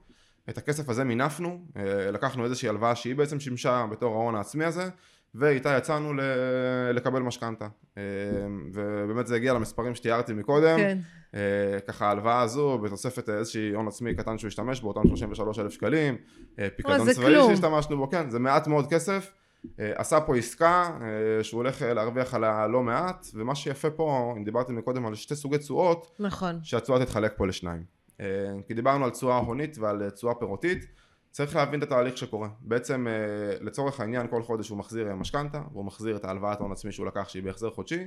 את 0.48 0.58
הכסף 0.58 0.88
הזה 0.88 1.04
מינפנו, 1.04 1.64
לקחנו 2.12 2.44
איזושהי 2.44 2.68
הלוואה 2.68 2.94
שהיא 2.94 3.14
בעצם 3.14 3.40
שימשה 3.40 3.86
בתור 3.90 4.14
ההון 4.14 4.34
העצמי 4.34 4.64
הזה, 4.64 4.88
ואיתה 5.34 5.76
יצאנו 5.78 6.14
ל- 6.14 6.20
לקבל 6.92 7.20
משכנתה. 7.20 7.68
אה, 7.98 8.02
ובאמת 8.72 9.26
זה 9.26 9.36
הגיע 9.36 9.52
למספרים 9.52 9.94
שתיארתי 9.94 10.32
מקודם. 10.32 10.76
כן. 10.76 10.98
אה, 11.34 11.80
ככה 11.88 12.06
ההלוואה 12.06 12.40
הזו 12.40 12.78
בתוספת 12.78 13.28
איזושהי 13.28 13.74
הון 13.74 13.88
עצמי 13.88 14.14
קטן 14.14 14.38
שהוא 14.38 14.48
השתמש 14.48 14.80
בו, 14.80 14.88
אותם 14.88 15.08
33 15.08 15.58
אלף 15.58 15.72
שקלים, 15.72 16.16
אה, 16.58 16.68
פיקדון 16.76 17.12
צבאי 17.12 17.26
כלום. 17.26 17.50
שהשתמשנו 17.50 17.96
בו, 17.96 18.10
כן, 18.10 18.30
זה 18.30 18.38
מעט 18.38 18.66
מאוד 18.66 18.86
כסף. 18.90 19.32
עשה 19.78 20.20
פה 20.20 20.36
עסקה 20.36 20.98
שהוא 21.42 21.58
הולך 21.58 21.82
להרוויח 21.82 22.34
עליה 22.34 22.66
לא 22.66 22.82
מעט, 22.82 23.26
ומה 23.34 23.54
שיפה 23.54 23.90
פה, 23.90 24.34
אם 24.36 24.44
דיברתי 24.44 24.72
מקודם 24.72 25.06
על 25.06 25.14
שתי 25.14 25.36
סוגי 25.36 25.58
תשואות, 25.58 26.16
נכון. 26.20 26.58
שהתשואה 26.62 27.04
תתחלק 27.04 27.32
פה 27.36 27.46
לשניים. 27.46 27.82
כי 28.66 28.74
דיברנו 28.74 29.04
על 29.04 29.10
תשואה 29.10 29.36
הונית 29.36 29.78
ועל 29.78 30.02
אה, 30.02 30.10
תשואה 30.10 30.34
פירותית, 30.34 30.86
צריך 31.34 31.56
להבין 31.56 31.82
את 31.82 31.86
התהליך 31.86 32.16
שקורה. 32.16 32.48
בעצם 32.60 33.06
אה, 33.08 33.56
לצורך 33.60 34.00
העניין 34.00 34.26
כל 34.28 34.42
חודש 34.42 34.68
הוא 34.68 34.78
מחזיר 34.78 35.08
אה, 35.08 35.14
משכנתה, 35.14 35.62
והוא 35.72 35.84
מחזיר 35.84 36.16
את 36.16 36.24
ההלוואת 36.24 36.60
ההון 36.60 36.72
עצמי 36.72 36.92
שהוא 36.92 37.06
לקח 37.06 37.28
שהיא 37.28 37.42
בהחזר 37.42 37.70
חודשי, 37.70 38.06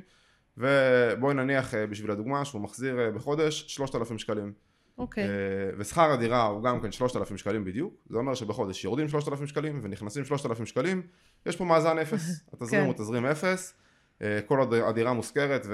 ובואי 0.58 1.34
נניח 1.34 1.74
אה, 1.74 1.88
בשביל 1.88 2.12
הדוגמה 2.12 2.46
שהוא 2.46 2.62
מחזיר 2.62 3.12
בחודש 3.16 3.66
3,000 3.68 4.18
שקלים. 4.18 4.54
אוקיי. 4.98 5.24
אה, 5.24 5.30
ושכר 5.78 6.12
הדירה 6.12 6.44
הוא 6.44 6.64
גם 6.64 6.82
כן 6.82 6.92
3,000 6.92 7.38
שקלים 7.38 7.66
בדיוק, 7.66 7.94
זה 8.10 8.18
אומר 8.18 8.34
שבחודש 8.34 8.84
יורדים 8.84 9.08
3,000 9.08 9.48
שקלים 9.48 9.80
ונכנסים 9.84 10.26
3,000 10.26 10.66
שקלים, 10.66 11.02
יש 11.46 11.56
פה 11.56 11.66
מאזן 11.66 12.00
אפס, 12.00 12.24
התזרים 12.54 12.82
כן. 12.82 12.88
הוא 12.88 12.94
תזרים 12.94 13.26
אפס, 13.26 13.74
כל 14.46 14.60
עוד 14.60 14.74
הדירה 14.74 15.14
מושכרת 15.14 15.66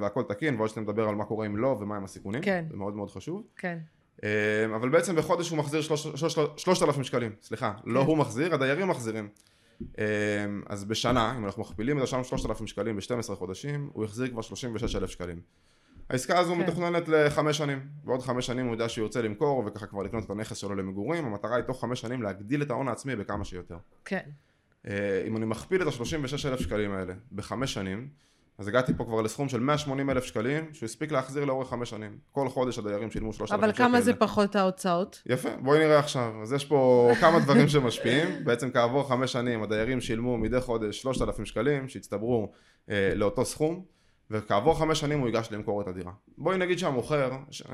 והכל 0.00 0.22
תקין, 0.22 0.56
ועוד 0.56 0.68
שאתה 0.68 0.80
מדבר 0.80 1.08
על 1.08 1.14
מה 1.14 1.24
קורה 1.24 1.46
אם 1.46 1.56
לא 1.56 1.76
ומה 1.80 1.96
הם 1.96 2.04
הסיכונים, 2.04 2.42
כן. 2.42 2.64
זה 2.70 2.76
מאוד 2.76 2.94
מאוד 2.94 3.10
חשוב. 3.10 3.46
כן. 3.56 3.78
אה, 4.24 4.30
אבל 4.76 4.88
בעצם 4.88 5.16
בחודש 5.16 5.50
הוא 5.50 5.58
מחזיר 5.58 5.80
שלוש- 5.82 6.06
שלוש- 6.14 6.38
שלושת 6.56 6.82
אלפים 6.82 7.04
שקלים, 7.04 7.32
סליחה, 7.42 7.72
לא 7.84 8.00
כן. 8.00 8.06
הוא 8.06 8.16
מחזיר, 8.16 8.54
הדיירים 8.54 8.88
מחזירים. 8.88 9.28
אה, 9.98 10.04
אז 10.66 10.84
בשנה, 10.84 11.34
אם 11.38 11.44
אנחנו 11.44 11.62
מכפילים 11.62 12.02
את 12.02 12.06
שלושת 12.08 12.46
אלפים 12.50 12.66
שקלים 12.66 12.96
ב-12 12.96 13.34
חודשים, 13.34 13.90
הוא 13.92 14.04
החזיר 14.04 14.28
כבר 14.28 14.42
36 14.42 14.96
אלף 14.96 15.10
שקלים. 15.10 15.40
העסקה 16.10 16.38
הזו 16.38 16.54
כן. 16.54 16.60
מתוכננת 16.60 17.08
לחמש 17.08 17.58
שנים, 17.58 17.80
בעוד 18.04 18.22
חמש 18.22 18.46
שנים 18.46 18.66
הוא 18.66 18.74
יודע 18.74 18.88
שהוא 18.88 19.02
ירצה 19.04 19.22
למכור 19.22 19.62
וככה 19.66 19.86
כבר 19.86 20.02
לקנות 20.02 20.24
את 20.24 20.30
הנכס 20.30 20.56
שלו 20.56 20.74
למגורים, 20.74 21.24
המטרה 21.24 21.56
היא 21.56 21.62
תוך 21.64 21.80
חמש 21.80 22.00
שנים 22.00 22.22
להגדיל 22.22 22.62
את 22.62 22.70
ההון 22.70 22.88
העצמי 22.88 23.16
בכמה 23.16 23.44
שיותר. 23.44 23.76
כן. 24.04 24.20
אה, 24.88 25.22
אם 25.26 25.36
אני 25.36 25.46
מכפיל 25.46 25.82
את 25.82 25.86
ה-36 25.86 26.48
אלף 26.48 26.60
שקלים 26.60 26.92
האלה 26.92 27.14
בחמש 27.32 27.74
שנים, 27.74 28.08
אז 28.58 28.68
הגעתי 28.68 28.94
פה 28.94 29.04
כבר 29.04 29.22
לסכום 29.22 29.48
של 29.48 29.60
180 29.60 30.10
אלף 30.10 30.24
שקלים, 30.24 30.64
שהוא 30.72 30.86
הספיק 30.86 31.12
להחזיר 31.12 31.44
לאורך 31.44 31.68
חמש 31.68 31.90
שנים. 31.90 32.18
כל 32.32 32.48
חודש 32.48 32.78
הדיירים 32.78 33.10
שילמו 33.10 33.32
3,000 33.32 33.60
אבל 33.60 33.72
שקל. 33.72 33.84
כמה 33.84 34.00
זה 34.00 34.14
פחות 34.14 34.56
ההוצאות? 34.56 35.22
יפה, 35.26 35.48
בואי 35.60 35.78
נראה 35.78 35.98
עכשיו. 35.98 36.32
אז 36.42 36.52
יש 36.52 36.64
פה 36.64 37.10
כמה 37.20 37.40
דברים 37.40 37.68
שמשפיעים. 37.68 38.44
בעצם 38.44 38.70
כעבור 38.70 39.08
חמש 39.08 39.32
שנים 39.32 39.62
הדיירים 39.62 40.00
שילמו 40.00 40.38
מדי 40.38 40.60
חודש 40.60 41.02
3,000 41.02 41.44
שקלים, 41.44 41.88
שהצטברו 41.88 42.52
אה, 42.90 43.12
לאותו 43.14 43.44
סכום, 43.44 43.84
וכעבור 44.30 44.78
חמש 44.78 45.00
שנים 45.00 45.18
הוא 45.18 45.26
ייגש 45.26 45.48
למכור 45.50 45.82
את 45.82 45.88
הדירה. 45.88 46.12
בואי 46.38 46.58
נגיד 46.58 46.78
שהמוכר, 46.78 47.30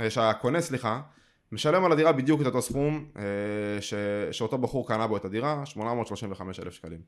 שהקונה, 0.08 0.60
סליחה, 0.60 1.00
משלם 1.52 1.84
על 1.84 1.92
הדירה 1.92 2.12
בדיוק 2.12 2.40
את 2.40 2.46
אותו 2.46 2.62
סכום 2.62 3.04
אה, 3.16 3.22
ש, 3.80 3.94
שאותו 4.32 4.58
בחור 4.58 4.88
קנה 4.88 5.06
בו 5.06 5.16
את 5.16 5.24
הדירה, 5.24 5.66
835 5.66 6.60
אלף 6.60 6.72
שקלים. 6.72 7.00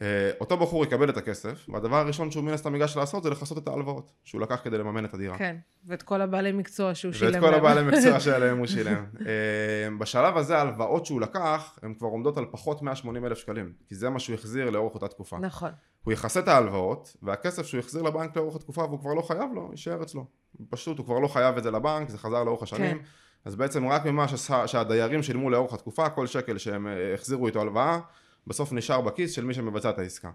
אה, 0.00 0.30
אותו 0.40 0.56
בחור 0.56 0.84
יקבל 0.84 1.10
את 1.10 1.16
הכסף, 1.16 1.66
והדבר 1.68 1.96
הראשון 1.96 2.30
שהוא 2.30 2.44
מן 2.44 2.52
הסתם 2.52 2.74
ייגש 2.74 2.96
לעשות 2.96 3.22
זה 3.22 3.30
לכסות 3.30 3.58
את 3.58 3.68
ההלוואות 3.68 4.12
שהוא 4.24 4.40
לקח 4.40 4.60
כדי 4.64 4.78
לממן 4.78 5.04
את 5.04 5.14
הדירה. 5.14 5.38
כן. 5.38 5.56
ואת 5.86 6.02
כל 6.02 6.20
הבעלי 6.20 6.52
מקצוע 6.52 6.94
שהוא 6.94 7.12
שילם 7.12 7.42
ואת. 7.42 7.52
כל 7.52 7.54
הבעלי 7.54 7.82
מקצוע 7.82 8.20
שעליהם 8.24 8.58
הוא 8.58 8.66
שילם. 8.66 9.04
אה, 9.26 9.88
בשלב 9.98 10.36
הזה 10.36 10.58
ההלוואות 10.58 11.06
שהוא 11.06 11.20
לקח, 11.20 11.78
הן 11.82 11.94
כבר 11.94 12.08
עומדות 12.08 12.36
על 12.36 12.46
פחות 12.50 12.82
180 12.82 13.26
אלף 13.26 13.38
שקלים, 13.38 13.72
כי 13.86 13.94
זה 13.94 14.10
מה 14.10 14.18
שהוא 14.18 14.34
החזיר 14.34 14.70
לאורך 14.70 14.94
אותה 14.94 15.08
תקופה. 15.08 15.38
נכון. 15.38 15.70
הוא 16.04 16.12
יכסה 16.12 16.40
את 16.40 16.48
ההלוואות, 16.48 17.16
והכסף 17.22 17.66
שהוא 17.66 17.78
החזיר 17.78 18.02
לבנק 18.02 18.36
לאורך 18.36 18.56
התקופה 18.56 18.84
והוא 18.84 19.00
כבר 19.00 19.14
לא 19.14 19.22
חייב 19.22 19.50
לו, 19.54 19.68
יישאר 19.70 20.02
אצלו. 20.02 20.26
פשוט 20.70 20.98
הוא 20.98 21.06
כבר 21.06 21.18
לא 21.18 21.28
חייב 21.28 21.56
את 21.56 21.62
זה 21.62 21.70
לבנק, 21.70 22.08
זה 22.08 22.18
חזר 22.18 22.44
לאורך 22.44 22.62
השנים. 22.62 22.98
כן. 22.98 23.04
אז 23.44 23.54
בעצם 23.54 23.88
רק 23.88 24.04
ממה 24.04 24.26
שהדיירים 24.66 25.22
שילמו 25.22 25.50
לאורך 25.50 25.72
התקופה, 25.72 26.08
כל 26.08 26.26
שקל 26.26 26.58
שהם 26.58 26.86
אה, 26.86 27.14
החזירו 27.14 27.46
איתו 27.46 27.60
הלוואה, 27.60 27.98
בסוף 28.46 28.72
נשאר 28.72 29.00
בכיס 29.00 29.32
של 29.32 29.44
מי 29.44 29.54
שמבצע 29.54 29.90
את 29.90 29.98
העסקה. 29.98 30.30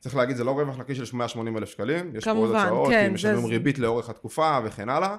צריך 0.00 0.16
להגיד, 0.16 0.36
זה 0.36 0.44
לא 0.44 0.50
רווח 0.50 0.78
נקי 0.78 0.94
של 0.94 1.16
180 1.16 1.56
אלף 1.56 1.68
שקלים, 1.68 2.16
יש 2.16 2.24
פה 2.24 2.30
עוד 2.30 2.38
כמובן, 2.48 2.64
הצעות, 2.66 2.88
כן, 2.88 3.06
כי 3.08 3.14
משלמים 3.14 3.40
זה- 3.40 3.46
ריבית 3.46 3.78
לאורך 3.78 4.10
התקופה 4.10 4.58
וכן 4.64 4.88
הלאה, 4.88 5.16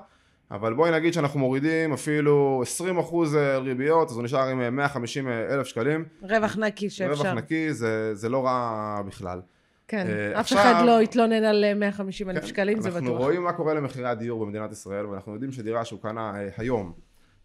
אבל 0.51 0.73
בואי 0.73 0.91
נגיד 0.91 1.13
שאנחנו 1.13 1.39
מורידים 1.39 1.93
אפילו 1.93 2.60
20 2.62 2.97
אחוז 2.97 3.36
ריביות, 3.36 4.10
אז 4.10 4.15
הוא 4.15 4.23
נשאר 4.23 4.47
עם 4.47 4.62
אה, 4.62 4.69
150 4.69 5.27
אלף 5.27 5.67
שקלים, 5.67 6.06
רווח 6.21 6.58
נקי 6.58 6.86
רווח 6.86 6.93
שאפשר. 7.17 7.34
נקי 7.34 7.73
זה, 7.73 8.15
זה 8.15 8.30
לא 8.30 8.45
רע 8.45 9.01
בכלל. 9.08 9.41
כן, 9.88 10.08
אה, 10.10 10.32
אף 10.32 10.39
עכשיו- 10.39 10.60
אחד 10.62 10.84
לא 10.86 11.01
יתלונן 11.01 11.43
על 11.43 11.63
אה, 11.63 11.73
150 11.73 12.30
אלף 12.30 12.41
כן, 12.41 12.47
שקלים, 12.47 12.82
זה 12.82 12.89
אנחנו 12.89 13.01
בטוח. 13.06 13.17
רואים 13.19 13.43
מה 13.43 13.54
קורה 13.54 13.73
למחירי 13.73 14.10
הדיור 14.10 14.45
במדינת 14.45 14.71
ישראל, 14.71 15.06
ואנחנו 15.06 15.34
יודעים 15.34 15.51
שדירה 15.51 15.86
שהוא 15.86 15.99
קנה 16.01 16.34
אה, 16.36 16.49
היום 16.58 16.93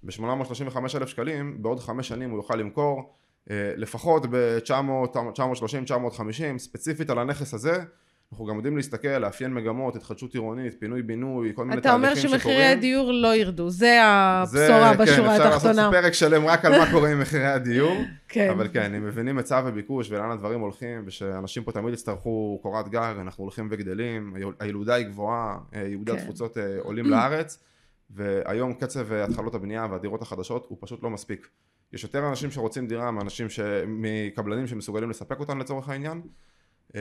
ב-835 0.02 0.16
אלף 0.96 1.08
שקלים, 1.08 1.62
בעוד 1.62 1.80
חמש 1.80 2.08
שנים 2.08 2.30
הוא 2.30 2.38
יוכל 2.38 2.56
למכור 2.56 2.98
אה, 2.98 3.04
לפחות 3.50 4.26
ב-930-950, 4.30 6.22
ספציפית 6.58 7.10
על 7.10 7.18
הנכס 7.18 7.54
הזה. 7.54 7.82
אנחנו 8.32 8.46
גם 8.46 8.56
יודעים 8.56 8.76
להסתכל, 8.76 9.08
לאפיין 9.18 9.54
מגמות, 9.54 9.96
התחדשות 9.96 10.34
עירונית, 10.34 10.74
פינוי-בינוי, 10.80 11.52
כל 11.54 11.64
מיני 11.64 11.80
אתה 11.80 11.94
אומר 11.94 12.08
תהליכים 12.08 12.22
שקורים. 12.22 12.40
שמחירי 12.40 12.64
הדיור 12.64 13.12
לא 13.12 13.34
ירדו, 13.36 13.70
זה 13.70 13.76
זה, 14.44 14.74
הבשורה 14.76 14.96
כן, 14.96 15.02
בשורה 15.02 15.36
אפשר 15.36 15.50
לעשות 15.50 15.70
התחתונה. 15.70 15.90
פרק 15.90 16.12
שלם 16.12 16.46
רק 16.46 16.64
על 16.64 16.78
מה 16.78 16.90
קורה 16.92 17.08
עם 17.12 17.20
מחירי 17.20 17.46
הדיור. 17.46 17.96
כן. 18.28 18.50
אבל 18.50 18.68
כן, 18.72 18.94
אם 18.94 19.06
מבינים 19.06 19.38
היצע 19.38 19.62
וביקוש 19.66 20.10
ולאן 20.10 20.30
הדברים 20.30 20.60
הולכים, 20.60 21.02
ושאנשים 21.06 21.62
פה 21.64 21.72
תמיד 21.72 21.94
יצטרכו 21.94 22.58
קורת 22.62 22.88
גג, 22.88 23.14
אנחנו 23.20 23.44
הולכים 23.44 23.68
וגדלים, 23.70 24.32
היל- 24.36 24.52
הילודה 24.60 24.94
היא 24.94 25.06
גבוהה, 25.06 25.56
אה, 25.74 25.80
יהודי 25.88 26.12
כן. 26.12 26.18
התפוצות 26.18 26.58
אה, 26.58 26.76
עולים 26.80 27.06
לארץ, 27.12 27.64
והיום 28.10 28.74
קצב 28.74 29.12
אה, 29.12 29.24
התחלות 29.24 29.54
הבנייה 29.54 29.86
והדירות 29.90 30.22
החדשות 30.22 30.66
הוא 30.68 30.78
פשוט 30.80 31.02
לא 31.02 31.10
מספיק. 31.10 31.48
יש 31.92 32.02
יותר 32.02 32.28
אנשים 32.28 32.50
שרוצים 32.50 32.86
דירה 32.86 33.10
מאנשים 33.10 33.48
ש... 33.48 33.60
מקבלנים 33.86 34.66
שמסוגלים 34.66 35.10
לספק 35.10 35.40
אותן 35.40 35.58
לצורך 35.58 35.88
העניין. 35.88 36.22
אה, 36.94 37.00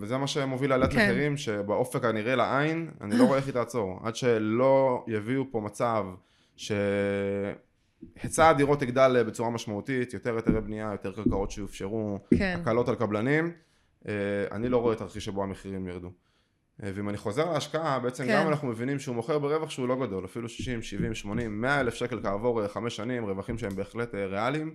וזה 0.00 0.18
מה 0.18 0.26
שמוביל 0.26 0.70
לעליית 0.70 0.92
כן. 0.92 1.04
מחירים 1.04 1.36
שבאופק 1.36 2.04
הנראה 2.04 2.36
לעין 2.36 2.90
אני 3.00 3.18
לא 3.18 3.24
רואה 3.24 3.38
איך 3.38 3.46
היא 3.46 3.54
תעצור 3.54 3.98
עד 4.04 4.16
שלא 4.16 5.04
יביאו 5.08 5.44
פה 5.50 5.60
מצב 5.60 6.04
שהיצע 6.56 7.58
הדירות 8.48 8.82
יגדל 8.82 9.22
בצורה 9.22 9.50
משמעותית 9.50 10.14
יותר 10.14 10.36
היתרי 10.36 10.60
בנייה 10.60 10.88
יותר 10.92 11.12
קרקעות 11.12 11.50
שיופשרו 11.50 12.18
כן. 12.38 12.58
הקלות 12.60 12.88
על 12.88 12.94
קבלנים 12.94 13.52
אה, 14.08 14.12
אני 14.52 14.68
לא 14.68 14.76
רואה 14.76 14.96
תרחיש 14.96 15.24
שבו 15.24 15.42
המחירים 15.42 15.88
ירדו 15.88 16.10
ואם 16.82 17.08
אני 17.08 17.16
חוזר 17.16 17.52
להשקעה 17.52 17.98
בעצם 17.98 18.24
כן. 18.24 18.40
גם 18.40 18.48
אנחנו 18.48 18.68
מבינים 18.68 18.98
שהוא 18.98 19.16
מוכר 19.16 19.38
ברווח 19.38 19.70
שהוא 19.70 19.88
לא 19.88 20.06
גדול 20.06 20.24
אפילו 20.24 20.48
60, 20.48 20.82
70, 20.82 21.14
80, 21.14 21.60
100 21.60 21.80
אלף 21.80 21.94
שקל 21.94 22.22
כעבור 22.22 22.62
אה, 22.62 22.68
חמש 22.68 22.96
שנים 22.96 23.24
רווחים 23.24 23.58
שהם 23.58 23.76
בהחלט 23.76 24.14
אה, 24.14 24.26
ריאליים 24.26 24.74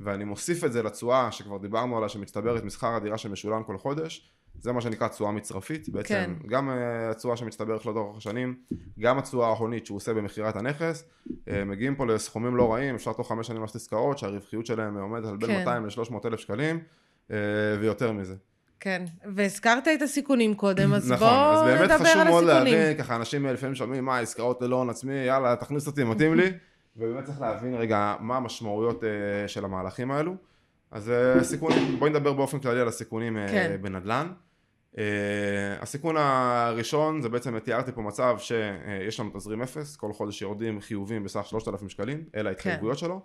ואני 0.00 0.24
מוסיף 0.24 0.64
את 0.64 0.72
זה 0.72 0.82
לתשואה 0.82 1.32
שכבר 1.32 1.58
דיברנו 1.58 1.96
עליה 1.96 2.08
שמצטברת 2.08 2.64
משכר 2.64 2.94
הדירה 2.94 3.18
שמשולם 3.18 3.62
כל 3.62 3.78
חודש 3.78 4.34
זה 4.60 4.72
מה 4.72 4.80
שנקרא 4.80 5.08
תשואה 5.08 5.32
מצרפית 5.32 5.88
בעצם 5.88 6.14
כן. 6.14 6.48
גם 6.48 6.70
אה, 6.70 7.10
התשואה 7.10 7.36
שמצטברת 7.36 7.86
לאורך 7.86 8.16
השנים 8.16 8.56
גם 8.98 9.18
התשואה 9.18 9.46
ההונית 9.46 9.86
שהוא 9.86 9.96
עושה 9.96 10.14
במכירת 10.14 10.56
הנכס 10.56 11.08
אה, 11.48 11.64
מגיעים 11.64 11.94
פה 11.94 12.06
לסכומים 12.06 12.56
לא 12.56 12.72
רעים 12.72 12.94
אפשר 12.94 13.12
תוך 13.12 13.28
חמש 13.28 13.46
שנים 13.46 13.62
לעשות 13.62 13.76
עסקאות 13.76 14.18
שהרווחיות 14.18 14.66
שלהם 14.66 14.96
עומדת 14.96 15.28
על 15.28 15.36
בין 15.36 15.50
כן. 15.50 15.58
200 15.58 15.86
ל-300 15.86 16.26
אלף 16.26 16.40
שקלים 16.40 16.80
אה, 17.30 17.36
ויותר 17.80 18.12
מזה 18.12 18.34
כן. 18.84 19.04
והזכרת 19.34 19.88
את 19.88 20.02
הסיכונים 20.02 20.54
קודם, 20.54 20.94
אז 20.94 21.12
נכון, 21.12 21.28
אז 21.28 21.60
בואו 21.62 21.64
באמת 21.64 21.90
נדבר 21.90 22.04
חשוב 22.04 22.20
על 22.20 22.28
מאוד 22.28 22.44
הסיכונים. 22.44 22.74
להבין, 22.74 22.98
ככה 22.98 23.16
אנשים 23.16 23.46
לפעמים 23.46 23.74
שומעים 23.74 24.04
מה 24.04 24.18
עסקאות 24.18 24.62
ללא 24.62 24.76
הון 24.76 24.90
עצמי, 24.90 25.14
יאללה 25.14 25.56
תכניס 25.56 25.86
אותי, 25.86 26.04
מתאים 26.04 26.34
לי, 26.34 26.52
ובאמת 26.96 27.24
צריך 27.24 27.40
להבין 27.40 27.74
רגע 27.74 28.14
מה 28.20 28.36
המשמעויות 28.36 29.04
אה, 29.04 29.48
של 29.48 29.64
המהלכים 29.64 30.10
האלו. 30.10 30.34
אז 30.90 31.10
אה, 31.10 31.44
סיכונים, 31.44 31.98
בואי 31.98 32.10
נדבר 32.10 32.32
באופן 32.32 32.58
כללי 32.58 32.80
על 32.80 32.88
הסיכונים 32.88 33.38
אה, 33.38 33.48
כן. 33.48 33.76
בנדל"ן. 33.80 34.28
אה, 34.98 35.04
הסיכון 35.80 36.16
הראשון 36.18 37.22
זה 37.22 37.28
בעצם 37.28 37.58
תיארתי 37.58 37.92
פה 37.92 38.02
מצב 38.02 38.36
שיש 38.38 39.20
לנו 39.20 39.30
תזרים 39.30 39.62
אפס, 39.62 39.96
כל 39.96 40.12
חודש 40.12 40.42
יורדים 40.42 40.80
חיובים 40.80 41.24
בסך 41.24 41.46
3,000 41.46 41.88
שקלים, 41.88 42.24
אלה 42.34 42.48
ההתחייבויות 42.50 42.98
שלו, 42.98 43.20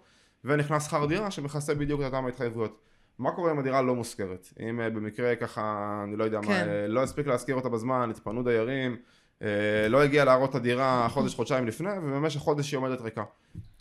ונכנס 0.46 0.86
שכר 0.86 1.06
דירה 1.06 1.32
שמכסה 1.32 1.76
בדיוק 1.76 2.02
את 2.02 2.06
אותם 2.06 2.26
ההתחייבויות. 2.26 2.89
מה 3.20 3.32
קורה 3.32 3.52
אם 3.52 3.60
הדירה 3.60 3.82
לא 3.82 3.96
מושכרת? 3.96 4.48
אם 4.60 4.82
אה, 4.82 4.90
במקרה 4.90 5.36
ככה, 5.36 6.02
אני 6.04 6.16
לא 6.16 6.24
יודע 6.24 6.40
מה, 6.40 6.46
כן. 6.46 6.68
אה, 6.70 6.88
לא 6.88 7.04
הספיק 7.04 7.28
להשכיר 7.28 7.56
אותה 7.56 7.70
בזמן, 7.70 8.10
התפנו 8.10 8.44
דיירים, 8.44 8.98
אה, 9.42 9.88
לא 9.90 10.04
הגיע 10.04 10.26
להראות 10.26 10.50
את 10.50 10.56
הדירה 10.56 11.08
חודש, 11.10 11.36
חודשיים 11.36 11.68
לפני, 11.68 11.92
ובמשך 11.98 12.40
חודש 12.40 12.72
היא 12.72 12.78
עומדת 12.78 13.02
ריקה. 13.02 13.24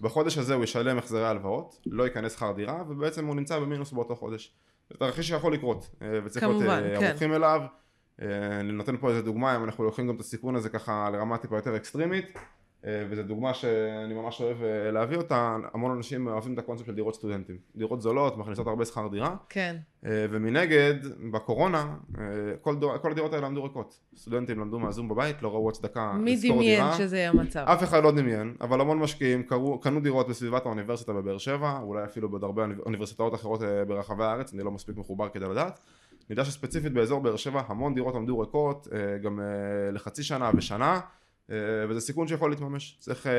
בחודש 0.01 0.39
הזה 0.39 0.55
הוא 0.55 0.65
ישלם 0.65 0.99
החזרי 0.99 1.27
הלוואות, 1.27 1.81
לא 1.87 2.05
ייכנס 2.05 2.33
שכר 2.33 2.53
דירה, 2.53 2.83
ובעצם 2.89 3.27
הוא 3.27 3.35
נמצא 3.35 3.59
במינוס 3.59 3.93
באותו 3.93 4.17
חודש. 4.17 4.55
זה 4.91 4.99
תרחיש 4.99 5.29
שיכול 5.29 5.53
לקרות, 5.53 5.91
וצריך 6.25 6.47
להיות 6.47 6.63
כן. 6.63 7.05
ערוכים 7.05 7.35
אליו. 7.35 7.61
אה, 8.23 8.61
אני 8.61 8.73
נותן 8.73 8.97
פה 8.97 9.11
איזה 9.11 9.23
דוגמה, 9.23 9.57
אם 9.57 9.65
אנחנו 9.65 9.85
לוקחים 9.85 10.09
גם 10.09 10.15
את 10.15 10.21
הסיכון 10.21 10.57
הזה 10.57 10.69
ככה 10.69 11.11
לרמה 11.13 11.39
טיפה 11.39 11.57
יותר 11.57 11.77
אקסטרימית, 11.77 12.39
וזו 12.85 13.23
דוגמה 13.23 13.55
שאני 13.55 14.15
ממש 14.15 14.41
אוהב 14.41 14.63
אה, 14.63 14.91
להביא 14.91 15.17
אותה, 15.17 15.57
המון 15.75 15.91
אנשים 15.91 16.27
אוהבים 16.29 16.55
את 16.55 16.59
הקונספט 16.59 16.87
של 16.87 16.95
דירות 16.95 17.15
סטודנטים. 17.15 17.57
דירות 17.77 18.03
זולות, 18.03 18.37
מכניסות 18.37 18.67
הרבה 18.67 18.85
שכר 18.85 19.09
דירה, 19.09 19.37
כן. 19.49 19.77
אה, 20.07 20.27
ומנגד, 20.31 20.95
בקורונה, 21.33 21.97
אה, 22.19 22.25
כל, 22.61 22.77
דור, 22.77 22.99
כל 22.99 23.13
הדירות 23.13 23.33
האלה 23.33 23.47
עמדו 23.47 23.63
ריקות. 23.65 24.01
סטודנטים 24.17 24.61
למדו 24.61 24.79
מהזום 24.79 25.09
בבית, 25.09 25.43
לא 25.43 25.49
ראו 25.49 25.69
הצדקה 25.69 26.13
מי 26.13 26.35
לשכור 26.35 26.57
דמיין 26.57 26.85
דירה. 26.85 26.97
שזה 26.99 27.17
יהיה 27.17 27.31
המצב? 27.31 27.65
אף 27.69 27.83
אחד 27.83 28.03
לא 28.03 28.11
דמיין, 28.11 28.55
אבל 28.61 28.81
המון 28.81 28.99
משקיעים 28.99 29.43
קראו, 29.43 29.81
קנו 29.81 30.01
דירות 30.01 30.29
בסביבת 30.29 30.67
האוניברסיטה 30.67 31.13
בבאר 31.13 31.39
שבע, 31.39 31.79
אולי 31.83 32.05
אפילו 32.05 32.29
בעוד 32.29 32.45
הרבה 32.45 32.63
אוניב- 32.63 32.81
אוניברסיטאות 32.81 33.35
אחרות 33.35 33.63
אה, 33.63 33.85
ברחבי 33.85 34.25
הארץ, 34.25 34.55
אני 34.55 34.63
לא 34.63 34.71
מספיק 34.71 34.97
מחובר 34.97 35.29
כדי 35.29 35.47
לדעת. 35.49 35.79
נדע 36.31 36.45
שספציפית 36.45 36.93
באזור 36.93 37.21
באר 37.21 37.37
שבע 37.37 37.63
המון 37.67 37.95
דירות 37.95 38.15
עמדו 38.15 38.39
ריקות, 38.39 38.89
אה, 38.93 39.19
גם 39.19 39.41
אה, 39.41 39.45
לחצי 39.93 40.23
שנה 40.23 40.51
ושנה, 40.57 40.93
אה, 40.95 41.01
וזה 41.89 42.01
סיכון 42.01 42.29
שיכול 42.29 42.51
להתממש. 42.51 42.97
צריך, 43.01 43.27
אה, 43.27 43.33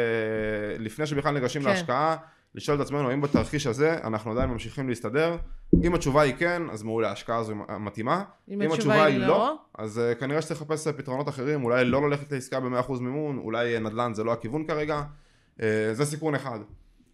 לפני 0.79 1.05
שבכלל 1.05 1.33
ניגשים 1.33 1.61
כן. 1.61 1.69
להשקעה, 1.69 2.15
לשאול 2.55 2.77
את 2.77 2.81
עצמנו 2.81 3.09
האם 3.09 3.21
בתרחיש 3.21 3.67
הזה 3.67 3.97
אנחנו 4.03 4.31
עדיין 4.31 4.49
ממשיכים 4.49 4.89
להסתדר. 4.89 5.37
אם 5.83 5.95
התשובה 5.95 6.21
היא 6.21 6.33
כן, 6.33 6.61
אז 6.71 6.83
מעולה, 6.83 7.09
ההשקעה 7.09 7.37
הזו 7.37 7.55
מתאימה. 7.79 8.23
אם 8.49 8.61
אם 8.61 8.71
התשובה 8.71 9.05
היא 9.05 9.17
לא, 9.17 9.55
אז 9.77 10.01
uh, 10.13 10.19
כנראה 10.19 10.41
שצריך 10.41 10.61
לחפש 10.61 10.87
פתרונות 10.87 11.29
אחרים, 11.29 11.63
אולי 11.63 11.85
לא 11.85 12.09
ללכת 12.09 12.31
לעסקה 12.31 12.59
ב-100% 12.59 12.91
מימון, 12.91 13.37
אולי 13.37 13.79
נדל"ן 13.79 14.13
זה 14.13 14.23
לא 14.23 14.33
הכיוון 14.33 14.67
כרגע, 14.67 15.01
זה 15.91 16.05
סיכון 16.05 16.35
אחד. 16.35 16.59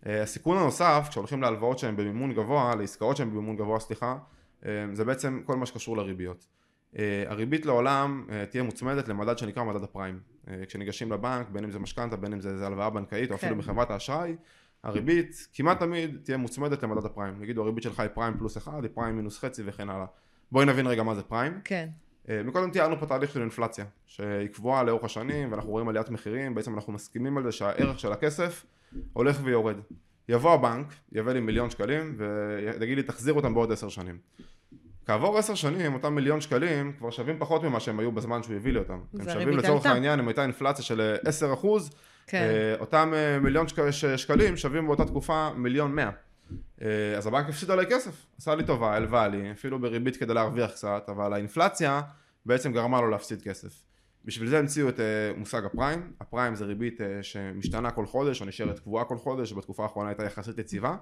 הסיכון 0.06 0.58
הנוסף, 0.58 1.08
כשהולכים 1.10 1.42
להלוואות 1.42 1.80
שהן 1.80 1.96
במימון 1.96 2.34
גבוה, 2.34 2.76
לעסקאות 2.76 3.18
שהן 3.18 3.30
במימון 3.30 3.56
גבוה, 3.56 3.80
סליחה, 3.80 4.18
זה 4.94 5.06
בעצם 5.06 5.42
כל 5.46 5.56
מה 5.56 5.66
שקשור 5.66 5.98
לריביות. 5.98 6.48
הריבית 7.28 7.66
לעולם 7.66 8.28
תהיה 8.50 8.64
מוצמדת 8.64 9.08
למדד 9.08 9.38
שנקרא 9.38 9.64
מדד 9.64 9.84
הפריים. 9.84 10.20
Uh, 10.46 10.66
כשניגשים 10.68 11.12
לבנק, 11.12 11.50
בין 11.50 11.64
אם 11.64 11.72
זה 11.72 11.80
משכנתה, 11.80 12.16
בין 12.16 12.34
אם 12.34 12.42
זה, 12.42 12.58
זה 12.58 12.66
הלוואה 12.66 12.90
בנקאית, 12.90 13.32
או 13.32 13.36
אפילו 13.36 13.56
כן. 13.56 13.62
בחברת 13.62 13.92
האשראי, 13.92 14.36
הריבית 14.84 15.48
כמעט 15.54 15.80
תמיד 15.80 16.18
תהיה 16.24 16.38
מוצמדת 16.38 16.84
למדד 16.84 17.06
הפריים. 17.06 17.44
יגידו 17.44 17.64
הריבית 17.64 17.84
שלך 17.84 18.00
היא 18.00 18.10
פריים 18.14 18.38
פלוס 18.38 18.58
אחד, 18.58 18.84
היא 18.84 18.92
פריים 18.94 19.16
מינוס 19.16 19.40
חצי 19.40 19.64
וכן 19.66 19.90
הלאה. 19.90 20.06
בואי 20.52 20.66
נבין 20.66 20.88
רגע 20.88 21.04
מה 21.04 21.16
זה 21.16 21.24
פריים. 21.24 21.60
כן. 21.64 21.90
אה, 22.30 22.44
מקודם 22.44 22.72
תיארנו 22.72 23.00
פה 23.00 23.06
תהליך 23.06 23.32
של 23.32 23.42
אינפלציה, 23.42 23.86
שהיא 24.06 24.48
קבועה 24.48 24.84
לאורך 24.84 25.04
השנים, 25.04 25.52
ואנחנו 25.52 25.70
רואים 25.70 25.88
עליית 25.90 26.10
מחירים, 26.10 26.56
בעצם 26.56 26.76
אנחנו 26.76 26.94
מסכימים 26.94 27.38
על 27.38 27.44
זה 27.44 27.52
שהערך 27.52 28.00
של 28.00 28.12
הכסף 28.12 28.66
הולך 29.14 29.40
ויורד. 29.44 29.78
יבוא 30.30 30.54
הבנק, 30.54 30.94
יביא 31.12 31.34
לי 31.34 31.40
מיליון 31.40 31.70
שקלים, 31.70 32.16
ויגיד 32.80 32.98
לי 32.98 33.04
תחזיר 33.04 33.34
אותם 33.34 33.54
בעוד 33.54 33.72
עשר 33.72 33.90
שנים. 33.90 34.18
כעבור 35.06 35.38
עשר 35.38 35.56
שנים, 35.56 35.94
אותם 35.94 36.16
מיליון 36.16 36.42
שקלים 36.42 36.94
כבר 36.98 37.12
שווים 37.12 37.36
פחות 37.40 37.64
ממה 37.64 37.80
שהם 37.80 38.00
היו 38.00 38.12
בזמן 38.12 38.44
שהוא 38.44 38.56
הביא 38.56 38.74
לי 38.74 38.80
אותם. 38.80 39.00
הם 39.20 39.30
שווים 39.30 39.58
לצורך. 39.58 39.86
העניין, 39.86 40.20
אם 40.20 40.28
הייתה 40.28 40.44
אינפלציה 40.44 40.86
של 40.86 41.16
10 41.26 41.54
אחוז, 41.54 41.92
כן. 42.28 42.38
אה, 42.38 42.80
אותם 42.80 43.12
אה, 43.16 43.40
מיליון 43.40 43.66
שקלים 44.18 44.58
שווים 44.58 44.86
באותה 44.86 45.06
תקופה 45.06 45.50
מיליון 45.56 45.96
מאה. 45.96 46.10
אה, 46.82 47.18
אז 47.18 47.28
הבנק 47.28 47.50
הפסיד 47.50 47.72
עליי 47.72 47.86
כסף, 47.90 48.26
עשה 48.38 48.56
לי 48.56 48.64
טובה, 48.64 48.96
הלווה 48.96 49.28
לי, 49.28 49.52
אפילו 49.52 49.80
בריבית 49.80 50.18
כדי 50.18 50.34
להרוויח 50.34 50.72
קצת, 50.72 51.06
אבל 51.08 51.34
האינפלציה 51.34 52.02
בעצם 52.46 52.72
גרמה 52.72 53.02
לו 53.02 53.10
להפסיד 53.10 53.42
כסף. 53.42 53.86
בשביל 54.26 54.50
זה 54.50 54.60
המציאו 54.60 54.90
את 54.90 55.00
אה, 55.00 55.06
מושג 55.38 55.66
הפריים, 55.66 56.12
הפריים 56.22 56.56
זה 56.56 56.66
ריבית 56.66 57.02
אה, 57.02 57.24
שמשתנה 57.24 57.92
כל 57.92 58.06
חודש 58.06 58.42
או 58.42 58.46
נשארת 58.46 58.80
קבועה 58.80 59.06
כל 59.06 59.18
חודש, 59.18 59.50
שבתקופה 59.50 59.84
האחרונה 59.84 60.10
הייתה 60.10 60.26
יחסית 60.26 60.58
יציבה, 60.58 60.90
אה, 60.90 60.96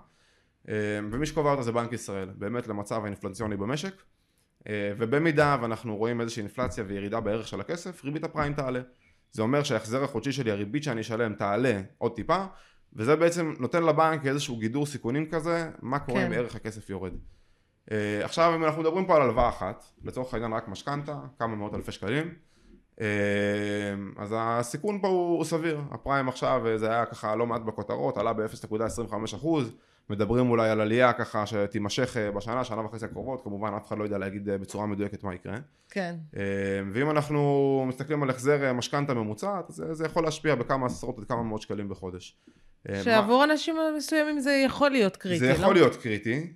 ומי 1.12 1.26
שקובע 1.26 1.52
אותה 1.52 1.64
זה 1.64 1.72
בנק 1.72 1.94
ישראל, 1.94 2.30
באמת 2.36 2.68
למצב 2.68 3.04
האינפלציוני 3.04 3.58
במשק, 3.58 3.94
אה, 4.68 4.92
ובמידה 4.98 5.58
ואנחנו 5.62 5.98
רואים 5.98 6.22
איזושהי 6.22 6.42
אינפלציה 6.42 6.84
וירידה 6.88 7.20
בערך 7.20 7.48
של 7.48 7.60
הכסף, 7.60 8.04
ריבית 8.04 8.24
הפריים 8.24 8.54
תעלה. 8.54 8.82
זה 9.32 9.42
אומר 9.42 9.64
שההחזר 9.64 10.04
החודשי 10.04 10.32
שלי, 10.32 10.52
הריבית 10.52 10.84
שאני 10.84 11.02
אשלם 11.02 11.34
תעלה 11.34 11.82
עוד 11.98 12.16
טיפה, 12.16 12.46
וזה 12.94 13.16
בעצם 13.16 13.54
נותן 13.60 13.84
לבנק 13.84 14.26
איזשהו 14.26 14.58
גידור 14.58 14.86
סיכונים 14.86 15.30
כזה, 15.30 15.70
מה 15.82 16.00
קורה 16.00 16.20
כן. 16.22 16.26
אם 16.26 16.34
ערך 16.34 16.56
הכסף 16.56 16.90
יורד. 16.90 17.12
Uh, 17.90 17.94
עכשיו 18.24 18.56
אם 18.56 18.64
אנחנו 18.64 18.82
מדברים 18.82 19.06
פה 19.06 19.16
על 19.16 19.22
הלוואה 19.22 19.50
אחת, 19.50 19.84
לצורך 20.04 20.34
העניין 20.34 20.54
רק 20.54 20.68
משכנתה, 20.68 21.20
כמה 21.40 21.56
מאות 21.56 21.74
אלפי 21.74 21.92
שקלים, 21.92 22.34
אז 24.18 24.36
הסיכון 24.38 25.02
פה 25.02 25.08
הוא, 25.08 25.44
סביר, 25.44 25.82
הפריים 25.92 26.28
עכשיו 26.28 26.68
אה, 26.68 26.78
זה 26.78 26.92
היה 26.92 27.06
ככה 27.06 27.36
לא 27.36 27.46
מעט 27.46 27.62
בכותרות, 27.62 28.18
עלה 28.18 28.34
ב-0.25 28.34 29.36
אחוז, 29.36 29.74
מדברים 30.10 30.50
אולי 30.50 30.70
על 30.70 30.82
עלייה 30.82 31.14
ככה 31.14 31.46
שתימשך 31.46 32.18
אה, 32.18 32.32
בשנה, 32.32 32.64
שנה 32.64 32.86
וחצי 32.86 33.06
הקרובות, 33.06 33.42
כמובן 33.44 33.74
אף 33.78 33.88
אחד 33.88 33.98
לא 33.98 34.04
יודע 34.04 34.18
להגיד 34.18 34.50
אה, 34.50 34.58
בצורה 34.58 34.86
מדויקת 34.86 35.24
מה 35.24 35.36
יקרה. 35.36 35.58
כן. 35.90 36.16
אה, 36.38 36.42
ואם 36.94 37.10
אנחנו 37.10 37.40
מסתכלים 37.88 38.24
על 38.24 38.30
החזר 38.30 38.74
משכנתה 38.74 39.14
ממוצעת, 39.14 39.66
זה, 39.70 39.94
זה 39.94 40.06
יכול 40.06 40.24
להשפיע 40.24 40.56
בכמה 40.56 40.86
עשרות 40.86 41.18
עד 41.20 41.24
כמה 41.24 41.44
מאות 41.44 41.62
שקלים 41.62 41.90
בחודש. 41.90 42.38
אה, 42.90 42.98
מה- 42.98 43.04
שעבור 43.04 43.44
אנשים 43.44 43.76
מסוימים 43.98 44.40
זה 44.40 44.52
יכול 44.66 44.92
להיות 44.92 45.18
קריטי, 45.18 45.40
זה 45.40 45.48
לא? 45.48 45.54
יכול 45.54 45.74
להיות 45.74 45.96
קריטי, 45.96 46.54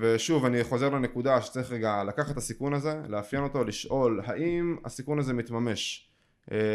ושוב 0.00 0.44
אני 0.44 0.64
חוזר 0.64 0.88
לנקודה 0.88 1.40
שצריך 1.42 1.72
רגע 1.72 2.02
לקחת 2.04 2.30
את 2.30 2.36
הסיכון 2.36 2.74
הזה, 2.74 3.00
לאפיין 3.08 3.42
אותו, 3.42 3.64
לשאול 3.64 4.20
האם 4.24 4.76
הסיכון 4.84 5.18
הזה 5.18 5.32
מתממש 5.32 6.08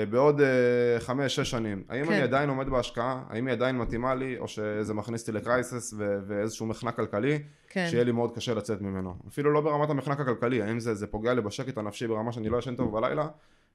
בעוד 0.09 0.41
אה, 0.41 0.99
חמש, 0.99 1.35
שש 1.35 1.51
שנים, 1.51 1.83
האם 1.89 2.05
כן. 2.05 2.11
אני 2.13 2.21
עדיין 2.21 2.49
עומד 2.49 2.69
בהשקעה, 2.69 3.23
האם 3.29 3.47
היא 3.47 3.53
עדיין 3.53 3.77
מתאימה 3.77 4.15
לי, 4.15 4.37
או 4.37 4.47
שזה 4.47 4.93
מכניס 4.93 5.21
אותי 5.21 5.31
לקרייסס 5.31 5.93
ו- 5.97 6.19
ואיזשהו 6.27 6.65
מחנק 6.65 6.95
כלכלי, 6.95 7.43
כן. 7.69 7.87
שיהיה 7.89 8.03
לי 8.03 8.11
מאוד 8.11 8.35
קשה 8.35 8.53
לצאת 8.53 8.81
ממנו. 8.81 9.15
אפילו 9.27 9.51
לא 9.53 9.61
ברמת 9.61 9.89
המחנק 9.89 10.19
הכלכלי, 10.19 10.61
האם 10.61 10.79
זה, 10.79 10.95
זה 10.95 11.07
פוגע 11.07 11.33
לי 11.33 11.41
בשקט 11.41 11.77
הנפשי 11.77 12.07
ברמה 12.07 12.31
שאני 12.31 12.49
לא 12.49 12.57
ישן 12.57 12.75
טוב 12.75 12.99
בלילה, 12.99 13.27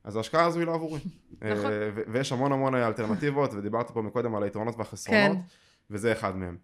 אז 0.05 0.17
ההשקעה 0.17 0.45
הזו 0.45 0.59
היא 0.59 0.67
לא 0.67 0.75
עבורי. 0.75 1.01
נכון. 1.33 1.47
אה, 1.47 1.91
ו- 1.95 2.03
ויש 2.09 2.33
המון 2.33 2.53
המון 2.53 2.75
אלטרנטיבות, 2.75 3.55
ודיברתי 3.55 3.93
פה 3.93 4.03
מקודם 4.03 4.35
על 4.35 4.43
היתרונות 4.43 4.75
והחסרונות, 4.79 5.37
כן. 5.37 5.43
וזה 5.91 6.13
אחד 6.13 6.37
מהם. 6.37 6.57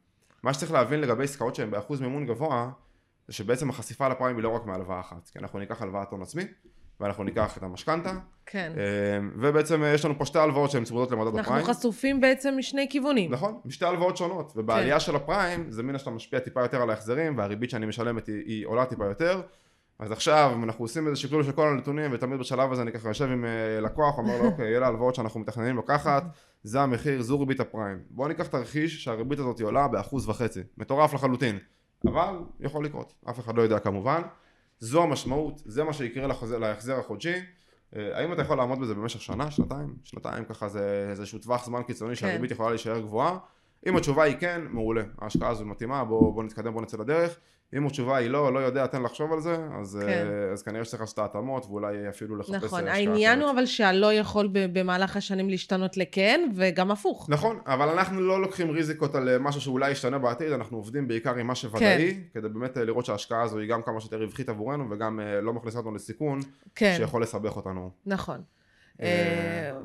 מה 0.43 0.55
שצריך 0.55 0.73
להבין 0.73 1.01
לגבי 1.01 1.25
עסקאות 1.25 1.55
שהן 1.55 1.71
באחוז 1.71 2.01
מימון 2.01 2.27
גבוה, 2.27 2.71
זה 3.29 3.35
שבעצם 3.35 3.71
החשיפה 3.71 4.09
לפריים 4.09 4.37
היא 4.37 4.45
לא 4.45 4.49
רק 4.49 4.67
מהלוואה 4.67 5.01
אחת, 5.01 5.29
כי 5.29 5.39
אנחנו 5.39 5.59
ניקח 5.59 5.83
הלוואת 5.83 6.11
הון 6.11 6.23
עצמי, 6.23 6.43
ואנחנו 7.01 7.25
ניקח 7.25 7.57
את 7.57 7.63
המשכנתה, 7.63 8.13
כן. 8.47 8.73
אה, 8.77 9.19
ובעצם 9.37 9.83
אה, 9.83 9.95
יש 9.95 10.05
לנו 10.05 10.19
פה 10.19 10.27
שתי 10.27 10.39
הלוואות 10.39 10.71
שהן 10.71 10.85
צמודות 10.85 11.11
למדד 11.11 11.27
אנחנו 11.27 11.41
הפריים. 11.41 11.67
חשופים 11.67 12.21
בעצם 12.21 12.55
משני 12.59 12.87
כיוונים. 12.91 13.33
נכון, 13.33 13.61
משתי 13.65 13.85
הלוואות 13.85 14.17
שונות, 14.17 14.53
ובעלייה 14.57 15.01
של 15.01 15.17
הפריים 15.17 15.71
זה 15.71 15.83
מן 15.83 15.95
הסתם 15.95 16.17
משפיע 16.17 16.39
טיפה 16.39 16.61
יותר 16.61 16.83
על 16.83 16.91
ההחזרים 16.91 17.39
והריבית 17.39 17.71
שאני 17.71 17.87
משלמת 17.87 18.27
היא, 18.27 18.43
היא 18.47 18.67
עולה 18.67 18.87
טיפה 18.87 19.05
יותר. 19.05 19.41
אז 19.99 20.13
עכשיו 20.13 20.51
אם 20.55 20.65
אנחנו 20.65 20.85
עושים 20.85 21.07
איזה 21.07 21.17
שקלול 21.17 21.45
של 21.45 21.53
כל 21.53 21.69
הנתונים 21.69 22.11
ותמיד 22.13 22.41
בשלב 22.41 22.73
הזה 22.73 22.83
אני 22.83 22.93
ככה 22.93 23.09
יושב 23.09 23.25
עם 23.25 23.45
אה, 23.45 23.81
לקוח 23.81 24.19
אומר 24.19 24.39
לו 24.43 24.45
אוקיי 24.45 24.77
אלה 24.77 24.87
ההלוואות 24.87 25.15
שאנחנו 25.15 25.41
מתכננים 25.41 25.79
לקחת 25.79 26.25
זה 26.63 26.81
המחיר 26.81 27.23
זו 27.23 27.41
ריבית 27.41 27.61
הפריים. 27.61 27.99
בוא 28.11 28.29
ניקח 28.29 28.47
תרחיש 28.47 29.05
שהריבית 29.05 29.39
הזאת 29.39 29.61
עולה 29.61 29.89
באחוז 29.89 30.29
וחצי. 30.29 30.61
מטורף 30.79 31.15
לחלוטין. 31.15 31.59
אבל 32.07 32.35
יכול 32.61 32.85
לקרות 32.85 33.15
אף 33.31 33.41
אחד 33.41 33.57
לא 33.57 33.63
יודע 33.63 33.79
כמובן 33.79 34.23
זו 34.81 35.03
המשמעות 35.03 35.63
זה 35.65 35.85
מה 35.85 35.93
שיקרה 35.93 36.27
להחזר 36.59 36.99
החודשי 36.99 37.35
אה, 37.97 38.19
האם 38.19 38.33
אתה 38.33 38.43
יכול 38.43 38.57
לעמוד 38.57 38.81
בזה 38.81 38.95
במשך 38.95 39.21
שנה, 39.21 39.51
שנתיים? 39.51 39.97
שנתיים 40.05 40.45
ככה 40.45 40.69
זה 40.69 41.07
איזשהו 41.11 41.39
טווח 41.39 41.65
זמן 41.65 41.83
קיצוני 41.83 42.11
כן. 42.11 42.21
שהריבית 42.21 42.51
יכולה 42.51 42.71
להישאר 42.71 43.01
גבוהה. 43.01 43.39
אם 43.87 43.97
התשובה 43.97 44.23
היא 44.23 44.37
כן, 44.41 44.61
מעולה. 44.71 45.03
ההשקעה 45.19 45.51
הזו 45.51 45.65
מתאימה, 45.65 46.05
בוא, 46.05 46.35
בוא 46.35 46.45
נתקדם, 46.45 46.73
בוא 46.73 46.83
נצא 46.83 46.97
לדרך. 46.97 47.39
אם 47.77 47.87
התשובה 47.87 48.17
היא 48.17 48.31
לא, 48.31 48.53
לא 48.53 48.59
יודע, 48.59 48.87
תן 48.87 49.03
לחשוב 49.03 49.33
על 49.33 49.41
זה, 49.41 49.57
אז, 49.81 49.99
כן. 50.03 50.09
אה, 50.09 50.53
אז 50.53 50.63
כנראה 50.63 50.85
שצריך 50.85 51.01
לעשות 51.01 51.15
את 51.15 51.19
ההתאמות 51.19 51.67
ואולי 51.67 52.09
אפילו 52.09 52.37
לחפש 52.37 52.55
אה, 52.55 52.59
נכון, 52.59 52.81
השקעה 52.81 52.95
העניין 52.95 53.41
הוא. 53.41 53.51
אבל 53.51 53.67
שהלא 53.67 54.13
יכול 54.13 54.49
במהלך 54.53 55.17
השנים 55.17 55.51
להשתנות 55.51 55.97
לכן, 55.97 56.51
וגם 56.57 56.91
הפוך. 56.91 57.27
נכון, 57.31 57.59
אבל 57.67 57.89
אנחנו 57.89 58.21
לא 58.21 58.43
לוקחים 58.43 58.71
ריזיקות 58.71 59.15
על 59.15 59.29
אה, 59.29 59.39
משהו 59.39 59.61
שאולי 59.61 59.91
ישתנה 59.91 60.19
בעתיד, 60.19 60.53
אנחנו 60.53 60.77
עובדים 60.77 61.09
בעיקר 61.09 61.35
עם 61.35 61.47
מה 61.47 61.55
שוודאי, 61.55 62.15
כן. 62.15 62.41
כדי 62.41 62.49
באמת 62.49 62.77
לראות 62.77 63.05
שההשקעה 63.05 63.43
הזו 63.43 63.59
היא 63.59 63.69
גם 63.69 63.83
כמה 63.83 64.01
שיותר 64.01 64.23
רווחית 64.23 64.49
עבורנו 64.49 64.91
וגם 64.91 65.21
לא 65.43 65.53
מכניסה 65.53 65.79
אותנו 65.79 65.95
לסיכון 65.95 66.41
כן, 66.75 66.95
שיכול 66.97 67.23
לסבך 67.23 67.57
אותנו. 67.57 67.91
נכון. 68.07 68.43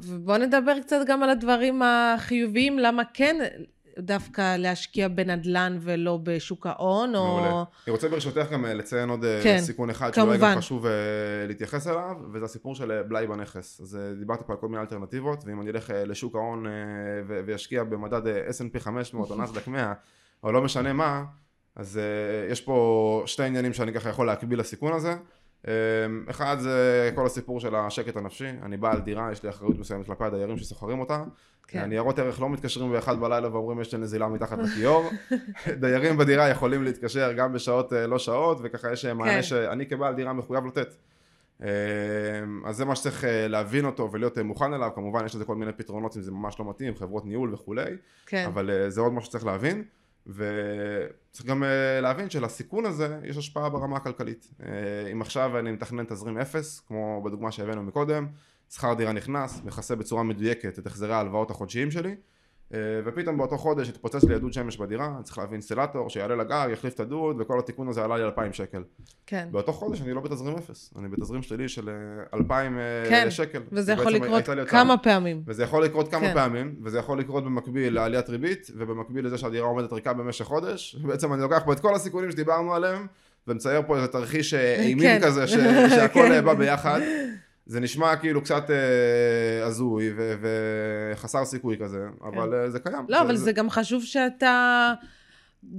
ובואו 0.03 0.37
נדבר 0.37 0.79
קצת 0.81 0.97
גם 1.07 1.23
על 1.23 1.29
הדברים 1.29 1.81
החיוביים, 1.81 2.79
למה 2.79 3.03
כן 3.13 3.35
דווקא 3.99 4.57
להשקיע 4.57 5.07
בנדל"ן 5.07 5.77
ולא 5.81 6.19
בשוק 6.23 6.67
ההון, 6.67 7.15
או... 7.15 7.27
מעולה. 7.27 7.63
אני 7.87 7.91
רוצה 7.91 8.09
ברשותך 8.09 8.51
גם 8.51 8.65
אה, 8.65 8.73
לציין 8.73 9.09
עוד 9.09 9.25
אה, 9.25 9.39
כן, 9.43 9.59
סיכון 9.59 9.89
אחד 9.89 10.13
שאולי 10.13 10.31
כמובן. 10.31 10.51
גם 10.51 10.57
חשוב 10.57 10.85
אה, 10.85 10.91
להתייחס 11.47 11.87
אליו, 11.87 12.15
וזה 12.33 12.45
הסיפור 12.45 12.75
של 12.75 13.01
בלאי 13.07 13.27
בנכס. 13.27 13.81
אז 13.81 13.99
דיברתי 14.19 14.43
פה 14.47 14.53
על 14.53 14.59
כל 14.59 14.67
מיני 14.67 14.81
אלטרנטיבות, 14.81 15.43
ואם 15.45 15.61
אני 15.61 15.69
אלך 15.69 15.93
לשוק 16.05 16.35
ההון 16.35 16.65
ו- 17.27 17.39
וישקיע 17.45 17.83
במדד 17.83 18.21
S&P 18.27 18.79
500 18.79 19.31
או 19.31 19.37
נסדק 19.37 19.67
100, 19.67 19.93
או 20.43 20.51
לא 20.51 20.61
משנה 20.61 20.93
מה, 20.93 21.23
אז 21.75 21.99
יש 22.51 22.61
פה 22.61 23.23
שתי 23.25 23.43
עניינים 23.43 23.73
שאני 23.73 23.93
ככה 23.93 24.09
יכול 24.09 24.27
להקביל 24.27 24.59
לסיכון 24.59 24.93
הזה. 24.93 25.15
אחד 26.29 26.57
זה 26.59 27.11
כל 27.15 27.25
הסיפור 27.25 27.59
של 27.59 27.75
השקט 27.75 28.17
הנפשי, 28.17 28.49
אני 28.61 28.77
בעל 28.77 28.99
דירה, 28.99 29.31
יש 29.31 29.43
לי 29.43 29.49
אחריות 29.49 29.79
מסוימת 29.79 30.05
כלפי 30.05 30.23
הדיירים 30.23 30.57
ששוכרים 30.57 30.99
אותה. 30.99 31.23
כן. 31.67 31.79
הניירות 31.79 32.19
ערך 32.19 32.41
לא 32.41 32.49
מתקשרים 32.49 32.91
באחד 32.91 33.19
בלילה 33.19 33.53
ואומרים 33.53 33.81
יש 33.81 33.93
לי 33.93 34.01
נזילה 34.01 34.27
מתחת 34.27 34.57
לכיור. 34.59 35.09
דיירים 35.81 36.17
בדירה 36.17 36.49
יכולים 36.49 36.83
להתקשר 36.83 37.33
גם 37.33 37.53
בשעות 37.53 37.93
אה, 37.93 38.07
לא 38.07 38.19
שעות, 38.19 38.57
וככה 38.63 38.91
יש 38.91 39.05
אה, 39.05 39.13
מענה 39.13 39.31
כן. 39.31 39.43
שאני 39.43 39.85
כבעל 39.85 40.15
דירה 40.15 40.33
מחויב 40.33 40.65
לתת. 40.65 40.95
אה, 41.63 41.69
אז 42.65 42.75
זה 42.75 42.85
מה 42.85 42.95
שצריך 42.95 43.23
להבין 43.27 43.85
אותו 43.85 44.11
ולהיות 44.11 44.37
מוכן 44.37 44.73
אליו, 44.73 44.89
כמובן 44.95 45.25
יש 45.25 45.35
לזה 45.35 45.45
כל 45.45 45.55
מיני 45.55 45.73
פתרונות 45.73 46.17
אם 46.17 46.21
זה 46.21 46.31
ממש 46.31 46.59
לא 46.59 46.69
מתאים, 46.69 46.95
חברות 46.95 47.25
ניהול 47.25 47.53
וכולי, 47.53 47.91
כן, 48.25 48.45
אבל 48.47 48.69
זה 48.87 49.01
עוד 49.01 49.13
משהו 49.13 49.29
שצריך 49.29 49.45
להבין. 49.45 49.83
וצריך 50.27 51.45
גם 51.45 51.63
להבין 52.01 52.29
שלסיכון 52.29 52.85
הזה 52.85 53.19
יש 53.23 53.37
השפעה 53.37 53.69
ברמה 53.69 53.97
הכלכלית. 53.97 54.47
אם 55.11 55.21
עכשיו 55.21 55.59
אני 55.59 55.71
מתכנן 55.71 56.05
תזרים 56.05 56.37
אפס, 56.37 56.79
כמו 56.79 57.21
בדוגמה 57.25 57.51
שהבאנו 57.51 57.83
מקודם, 57.83 58.27
שכר 58.73 58.93
דירה 58.93 59.11
נכנס, 59.11 59.61
מכסה 59.65 59.95
בצורה 59.95 60.23
מדויקת 60.23 60.79
את 60.79 60.87
החזרי 60.87 61.13
ההלוואות 61.13 61.51
החודשיים 61.51 61.91
שלי, 61.91 62.15
אה, 62.73 62.79
ופתאום 63.05 63.37
באותו 63.37 63.57
חודש 63.57 63.89
התפוצץ 63.89 64.23
לי 64.23 64.35
הדוד 64.35 64.53
שמש 64.53 64.77
בדירה, 64.77 65.13
אני 65.15 65.23
צריך 65.23 65.37
להביא 65.37 65.53
אינסטלטור 65.53 66.09
שיעלה 66.09 66.35
לגג, 66.35 66.67
יחליף 66.71 66.93
את 66.93 66.99
הדוד, 66.99 67.41
וכל 67.41 67.59
התיקון 67.59 67.87
הזה 67.87 68.03
עלה 68.03 68.17
לי 68.17 68.23
2,000 68.23 68.53
שקל. 68.53 68.83
כן. 69.25 69.47
באותו 69.51 69.73
חודש 69.73 70.01
אני 70.01 70.13
לא 70.13 70.21
בתזרים 70.21 70.55
אפס, 70.57 70.93
אני 70.99 71.07
בתזרים 71.07 71.41
שלילי 71.41 71.69
של 71.69 71.89
אה, 71.89 71.93
2,000 72.33 72.77
אה, 72.77 72.83
כן, 73.09 73.31
שקל. 73.31 73.61
וזה 73.71 73.91
יכול 73.91 74.11
לקרות. 74.11 74.43
כמה 74.67 74.97
פעמים. 74.97 75.43
וזה 75.47 75.63
יכול 75.63 75.83
לקרות 75.83 76.11
כמה 76.11 76.27
כן. 76.27 76.33
פעמים, 76.33 76.75
וזה 76.83 76.99
יכול 76.99 77.19
לקרות 77.19 77.43
במקביל 77.43 77.93
לעליית 77.93 78.29
ריבית, 78.29 78.67
ובמקביל 78.77 79.25
לזה 79.25 79.37
שהדירה 79.37 79.67
עומדת 79.67 79.93
ריקה 79.93 80.13
במשך 80.13 80.45
חודש, 80.45 80.95
ובעצם 81.01 81.33
אני 81.33 81.41
לוקח 81.41 81.61
פה 81.65 81.73
את 81.73 81.79
כל 81.79 81.95
הסיכונים 81.95 82.31
שדיברנו 82.31 82.73
עליהם, 82.75 83.07
ומצייר 83.47 83.81
פה 83.87 83.95
איזה 83.95 84.07
תרחיש 84.07 84.53
אה, 84.53 84.75
אימים 84.83 84.99
כן. 84.99 85.19
כזה, 85.23 85.47
ש- 85.47 85.53
שהכל 85.95 86.19
כן. 86.19 86.31
אה, 86.31 86.41
בא 86.41 86.53
ביחד. 86.53 86.99
זה 87.65 87.79
נשמע 87.79 88.15
כאילו 88.15 88.41
קצת 88.41 88.69
אה, 88.69 89.65
הזוי 89.65 90.13
ו- 90.17 90.35
וחסר 90.41 91.45
סיכוי 91.45 91.77
כזה, 91.77 92.07
אבל 92.23 92.53
אה, 92.53 92.69
זה 92.69 92.79
קיים. 92.79 93.05
לא, 93.09 93.21
אבל 93.21 93.35
זה 93.35 93.51
גם 93.51 93.69
חשוב 93.69 94.03
שאתה 94.03 94.93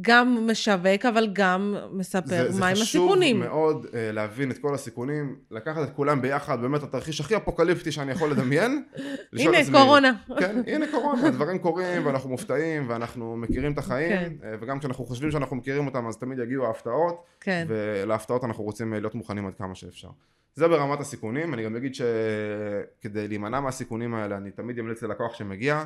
גם 0.01 0.49
משווק, 0.51 1.07
אבל 1.09 1.29
גם 1.33 1.77
מספר 1.92 2.51
זה, 2.51 2.61
מהם 2.61 2.75
זה 2.75 2.83
חשוב 2.83 3.03
הסיכונים. 3.03 3.40
מאוד 3.40 3.85
uh, 3.85 3.88
להבין 4.12 4.51
את 4.51 4.59
כל 4.59 4.75
הסיכונים, 4.75 5.37
לקחת 5.51 5.88
את 5.88 5.97
כולם 5.97 6.23
ביחד, 6.23 6.61
באמת 6.61 6.83
התרחיש 6.83 7.20
הכי 7.20 7.37
אפוקליפטי 7.37 7.92
שאני 7.92 8.12
יכול 8.12 8.31
לדמיין. 8.31 8.83
הנה, 9.38 9.59
עצמי, 9.59 9.79
קורונה. 9.79 10.12
כן, 10.38 10.62
הנה 10.66 10.87
קורונה, 10.90 11.27
הדברים 11.27 11.59
קורים 11.59 12.07
ואנחנו 12.07 12.31
מופתעים 12.31 12.88
ואנחנו 12.88 13.37
מכירים 13.37 13.73
את 13.73 13.79
החיים, 13.79 14.18
כן. 14.18 14.33
אה, 14.44 14.55
וגם 14.61 14.79
כשאנחנו 14.79 15.05
חושבים 15.05 15.31
שאנחנו 15.31 15.57
מכירים 15.57 15.87
אותם 15.87 16.07
אז 16.07 16.16
תמיד 16.16 16.38
יגיעו 16.38 16.66
ההפתעות, 16.66 17.25
כן, 17.40 17.66
ולהפתעות 17.68 18.44
אנחנו 18.44 18.64
רוצים 18.64 18.94
אה, 18.94 19.01
להיות 19.01 19.14
מוכנים 19.14 19.47
עד 19.47 19.55
כמה 19.55 19.75
שאפשר. 19.75 20.09
זה 20.55 20.69
ברמת 20.69 21.01
הסיכונים, 21.01 21.55
אני 21.55 21.64
גם 21.64 21.77
אגיד 21.77 21.95
שכדי 21.95 23.29
להימנע 23.29 23.61
מהסיכונים 23.61 24.14
האלה 24.14 24.37
אני 24.37 24.51
תמיד 24.51 24.79
אמליץ 24.79 25.03
ללקוח 25.03 25.35
שמגיע, 25.35 25.85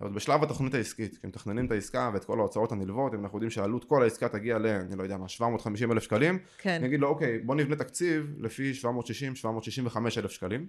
עוד 0.00 0.14
בשלב 0.14 0.42
התוכנית 0.42 0.74
העסקית, 0.74 1.18
כי 1.20 1.26
מתכננים 1.26 1.66
את 1.66 1.70
העסקה 1.70 2.10
ואת 2.14 2.24
כל 2.24 2.38
ההוצאות 2.38 2.72
הנלוות, 2.72 3.14
אם 3.14 3.20
אנחנו 3.22 3.38
יודעים 3.38 3.50
שעלות 3.50 3.84
כל 3.84 4.02
העסקה 4.02 4.28
תגיע 4.28 4.58
ל, 4.58 4.66
אני 4.66 4.98
לא 4.98 5.02
יודע 5.02 5.16
מה, 5.16 5.28
750 5.28 5.92
אלף 5.92 6.02
שקלים, 6.02 6.38
כן, 6.58 6.70
אני 6.70 6.86
אגיד 6.86 7.00
לו 7.00 7.08
אוקיי 7.08 7.38
בוא 7.38 7.54
נבנה 7.54 7.76
תקציב 7.76 8.34
לפי 8.38 8.72
760-765 8.82 9.96
אלף 10.18 10.30
שקלים 10.30 10.68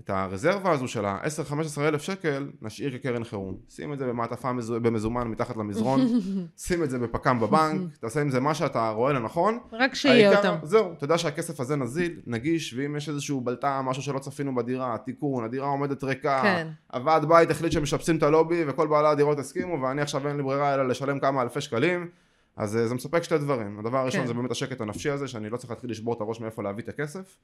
את 0.00 0.10
הרזרבה 0.10 0.70
הזו 0.72 0.88
של 0.88 1.04
ה-10-15 1.04 1.54
אלף 1.80 2.02
שקל 2.02 2.50
נשאיר 2.62 2.98
כקרן 2.98 3.24
חירום 3.24 3.56
שים 3.68 3.92
את 3.92 3.98
זה 3.98 4.06
במעטפה 4.06 4.52
מזו- 4.52 4.80
במזומן 4.80 5.28
מתחת 5.28 5.56
למזרון 5.56 6.00
שים 6.66 6.82
את 6.84 6.90
זה 6.90 6.98
בפק"ם 6.98 7.40
בבנק 7.40 7.80
תעשה 8.00 8.20
עם 8.20 8.30
זה 8.30 8.40
מה 8.40 8.54
שאתה 8.54 8.90
רואה 8.90 9.12
לנכון 9.12 9.58
רק 9.72 9.94
שיהיה 9.94 10.30
העיקר- 10.30 10.52
אותם. 10.52 10.66
זהו 10.66 10.94
תדע 10.98 11.18
שהכסף 11.18 11.60
הזה 11.60 11.76
נזיל 11.76 12.20
נגיש 12.26 12.74
ואם 12.74 12.96
יש 12.96 13.08
איזשהו 13.08 13.40
בלטה 13.40 13.80
משהו 13.84 14.02
שלא 14.02 14.18
צפינו 14.18 14.54
בדירה 14.54 14.96
תיקון 15.04 15.44
הדירה 15.44 15.66
עומדת 15.68 16.04
ריקה 16.04 16.40
כן. 16.42 16.68
הוועד 16.92 17.24
בית 17.24 17.50
החליט 17.50 17.72
שמשפצים 17.72 18.16
את 18.16 18.22
הלובי 18.22 18.64
וכל 18.68 18.86
בעלי 18.86 19.08
הדירות 19.08 19.38
הסכימו 19.38 19.82
ואני 19.82 20.02
עכשיו 20.02 20.28
אין 20.28 20.36
לי 20.36 20.42
ברירה 20.42 20.74
אלא 20.74 20.88
לשלם 20.88 21.20
כמה 21.20 21.42
אלפי 21.42 21.60
שקלים 21.60 22.08
אז 22.56 22.76
אה, 22.76 22.86
זה 22.88 22.94
מספק 22.94 23.22
שתי 23.22 23.38
דברים 23.38 23.78
הדבר 23.78 23.98
הראשון 23.98 24.20
כן. 24.20 24.26
זה 24.26 24.34
באמת 24.34 24.50
השקט 24.50 24.80
הנפשי 24.80 25.10
הזה 25.10 25.28
שאני 25.28 25.50
לא 25.50 25.56
צריך 25.56 25.70
להתחיל 25.70 25.90
לשבור 25.90 26.14
את 26.14 26.20
הראש 26.20 26.40
מאיפה 26.40 26.62
להביא 26.62 26.84
את 26.84 26.88
הכסף 26.88 27.36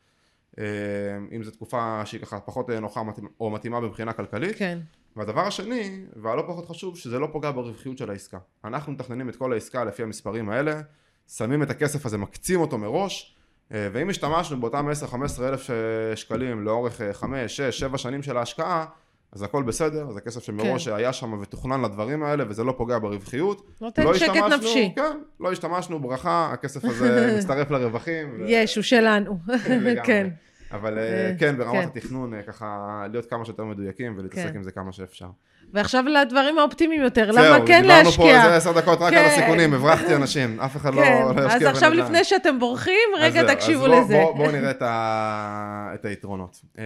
אם 1.36 1.42
זו 1.42 1.50
תקופה 1.50 2.02
שהיא 2.04 2.20
ככה 2.20 2.40
פחות 2.40 2.70
אה, 2.70 2.80
נוחה 2.80 3.02
או 3.40 3.50
מתאימה 3.50 3.80
מבחינה 3.80 4.12
כלכלית 4.12 4.56
כן, 4.56 4.78
והדבר 5.16 5.40
השני 5.40 6.04
והלא 6.16 6.42
פחות 6.46 6.66
חשוב 6.68 6.96
שזה 6.98 7.18
לא 7.18 7.28
פוגע 7.32 7.50
ברווחיות 7.50 7.98
של 7.98 8.10
העסקה 8.10 8.38
אנחנו 8.64 8.92
מתכננים 8.92 9.28
את 9.28 9.36
כל 9.36 9.52
העסקה 9.52 9.84
לפי 9.84 10.02
המספרים 10.02 10.48
האלה 10.50 10.80
שמים 11.28 11.62
את 11.62 11.70
הכסף 11.70 12.06
הזה 12.06 12.18
מקצים 12.18 12.60
אותו 12.60 12.78
מראש 12.78 13.36
אה, 13.72 13.88
ואם 13.92 14.10
השתמשנו 14.10 14.60
באותם 14.60 14.88
10-15 15.12 15.14
אלף 15.42 15.70
אה, 15.70 15.76
שקלים 16.16 16.64
לאורך 16.64 17.00
5, 17.12 17.56
6, 17.56 17.78
7 17.78 17.98
שנים 17.98 18.22
של 18.22 18.36
ההשקעה 18.36 18.84
אז 19.32 19.42
הכל 19.42 19.62
בסדר, 19.62 20.10
זה 20.10 20.20
כסף 20.20 20.42
שמראש 20.42 20.88
כן. 20.88 20.94
היה 20.94 21.12
שם 21.12 21.32
ותוכנן 21.42 21.82
לדברים 21.84 22.22
האלה, 22.22 22.44
וזה 22.48 22.64
לא 22.64 22.74
פוגע 22.78 22.98
ברווחיות. 22.98 23.70
נותן 23.80 24.02
לא 24.02 24.14
שקט 24.14 24.28
השתמשנו- 24.28 24.56
נפשי. 24.56 24.92
כן, 24.96 25.18
לא 25.40 25.52
השתמשנו, 25.52 26.00
ברכה, 26.00 26.50
הכסף 26.52 26.84
הזה 26.84 27.08
מצטרף 27.38 27.70
לרווחים. 27.70 28.28
ו- 28.40 28.44
יש, 28.48 28.76
הוא 28.76 28.82
שלנו. 28.82 29.38
לגמרי. 29.70 29.96
כן. 30.06 30.28
אבל 30.74 30.98
אה, 30.98 31.02
אה, 31.04 31.32
כן, 31.38 31.56
ברמת 31.58 31.72
כן. 31.92 31.98
התכנון, 31.98 32.34
אה, 32.34 32.42
ככה 32.42 32.66
להיות 33.12 33.26
כמה 33.30 33.44
שיותר 33.44 33.64
מדויקים 33.64 34.14
ולהתעסק 34.18 34.48
כן. 34.50 34.56
עם 34.56 34.62
זה 34.62 34.70
כמה 34.70 34.92
שאפשר. 34.92 35.26
ועכשיו 35.72 36.04
לדברים 36.04 36.58
האופטימיים 36.58 37.02
יותר, 37.02 37.32
זהו, 37.32 37.44
למה 37.44 37.66
כן 37.66 37.82
דיברנו 37.82 38.02
פה 38.02 38.24
להשקיע? 38.24 38.44
איזה 38.44 38.56
עשר 38.56 38.72
דקות 38.80 38.98
רק 39.00 39.12
על 39.12 39.18
כן. 39.24 39.28
הסיכונים, 39.32 39.74
הברחתי 39.74 40.14
אנשים, 40.16 40.60
אף 40.60 40.76
אחד 40.76 40.94
לא 40.94 41.02
כן, 41.02 41.22
לא 41.36 41.42
ישקיע 41.42 41.56
אז 41.56 41.62
עכשיו 41.76 41.90
בנדל"ן. 41.90 42.04
לפני 42.04 42.24
שאתם 42.24 42.58
בורחים, 42.58 42.94
רגע 43.20 43.44
זהו, 43.46 43.54
תקשיבו 43.54 43.86
לזה. 43.86 44.14
בוא- 44.22 44.36
בואו 44.36 44.50
נראה 44.52 44.70
את 45.94 46.04
היתרונות. 46.04 46.60
אה, 46.78 46.84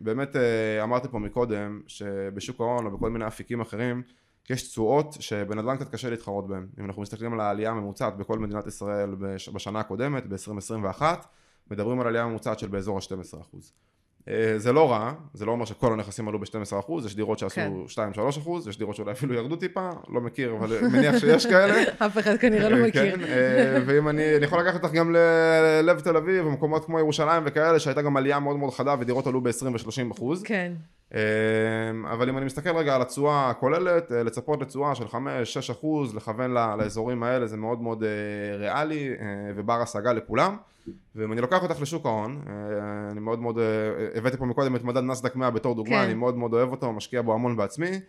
באמת 0.00 0.36
אמרתי 0.82 1.08
פה 1.08 1.18
מקודם, 1.18 1.80
שבשוק 1.86 2.60
ההון 2.60 2.86
או 2.86 2.90
בכל 2.90 3.10
מיני 3.10 3.26
אפיקים 3.26 3.60
אחרים, 3.60 4.02
יש 4.50 4.68
תשואות 4.68 5.16
שבנדל"ן 5.20 5.76
קצת 5.76 5.92
קשה 5.94 6.10
להתחרות 6.10 6.48
בהן. 6.48 6.66
אם 6.80 6.84
אנחנו 6.84 7.02
מסתכלים 7.02 7.32
על 7.32 7.40
העלייה 7.40 7.70
הממוצעת 7.70 8.16
בכל 8.16 8.38
מדינת 8.38 8.66
ישראל 8.66 9.10
בש- 9.18 9.48
בשנה 9.48 9.80
הקודמת, 9.80 10.26
ב-2021, 10.26 11.02
מדברים 11.70 12.00
על 12.00 12.06
עלייה 12.06 12.26
ממוצעת 12.26 12.58
של 12.58 12.68
באזור 12.68 12.98
ה-12%. 12.98 13.56
אה, 14.28 14.54
זה 14.56 14.72
לא 14.72 14.90
רע, 14.90 15.12
זה 15.34 15.44
לא 15.44 15.52
אומר 15.52 15.64
שכל 15.64 15.92
הנכסים 15.92 16.28
עלו 16.28 16.38
ב-12%, 16.38 17.06
יש 17.06 17.16
דירות 17.16 17.38
שעשו 17.38 17.54
כן. 17.54 17.72
2-3%, 18.46 18.68
יש 18.68 18.78
דירות 18.78 18.96
שאולי 18.96 19.12
אפילו 19.12 19.34
ירדו 19.34 19.56
טיפה, 19.56 19.90
לא 20.08 20.20
מכיר, 20.20 20.56
אבל 20.58 20.88
מניח 20.88 21.18
שיש 21.18 21.46
כאלה. 21.46 21.82
אף 22.06 22.18
אחד 22.18 22.36
כנראה 22.36 22.68
לא 22.68 22.76
אה, 22.76 22.88
מכיר. 22.88 23.16
כן, 23.16 23.24
אה, 23.24 23.78
ואם 23.86 24.08
אני, 24.08 24.36
אני 24.36 24.44
יכול 24.44 24.60
לקחת 24.60 24.84
אותך 24.84 24.94
גם 24.94 25.12
ללב 25.12 26.00
תל 26.00 26.16
אביב, 26.16 26.46
ומקומות 26.46 26.84
כמו 26.84 26.98
ירושלים 26.98 27.42
וכאלה, 27.46 27.78
שהייתה 27.78 28.02
גם 28.02 28.16
עלייה 28.16 28.40
מאוד 28.40 28.56
מאוד 28.56 28.72
חדה 28.74 28.94
ודירות 29.00 29.26
עלו 29.26 29.40
ב-20 29.40 29.64
ו-30 29.64 30.12
אחוז. 30.12 30.42
כן, 30.42 30.72
אבל 32.12 32.28
אם 32.28 32.38
אני 32.38 32.46
מסתכל 32.46 32.76
רגע 32.76 32.94
על 32.94 33.02
התשואה 33.02 33.50
הכוללת, 33.50 34.12
אה, 34.12 34.22
לצפות 34.22 34.60
לתשואה 34.62 34.94
של 34.94 35.06
5-6 35.06 35.16
אחוז, 35.70 36.14
לכוון 36.14 36.50
לאזורים 36.50 37.22
האלה 37.22 37.46
זה 37.46 37.56
מאוד 37.56 37.80
מאוד 37.80 38.02
אה, 38.02 38.56
ריאלי 38.56 39.08
אה, 39.08 39.14
ובר 39.56 39.82
השגה 39.82 40.12
לכולם. 40.12 40.56
ואם 41.16 41.32
אני 41.32 41.40
לוקח 41.40 41.62
אותך 41.62 41.80
לשוק 41.80 42.06
ההון, 42.06 42.42
אני 43.10 43.20
מאוד 43.20 43.38
מאוד, 43.38 43.58
הבאתי 44.14 44.36
פה 44.36 44.44
מקודם 44.44 44.76
את 44.76 44.84
מדד 44.84 45.02
נסדק 45.02 45.36
100 45.36 45.50
בתור 45.50 45.74
דוגמה, 45.74 45.96
כן. 45.96 46.02
אני 46.02 46.14
מאוד 46.14 46.36
מאוד 46.36 46.54
אוהב 46.54 46.70
אותו, 46.70 46.92
משקיע 46.92 47.22
בו 47.22 47.34
המון 47.34 47.56
בעצמי. 47.56 48.00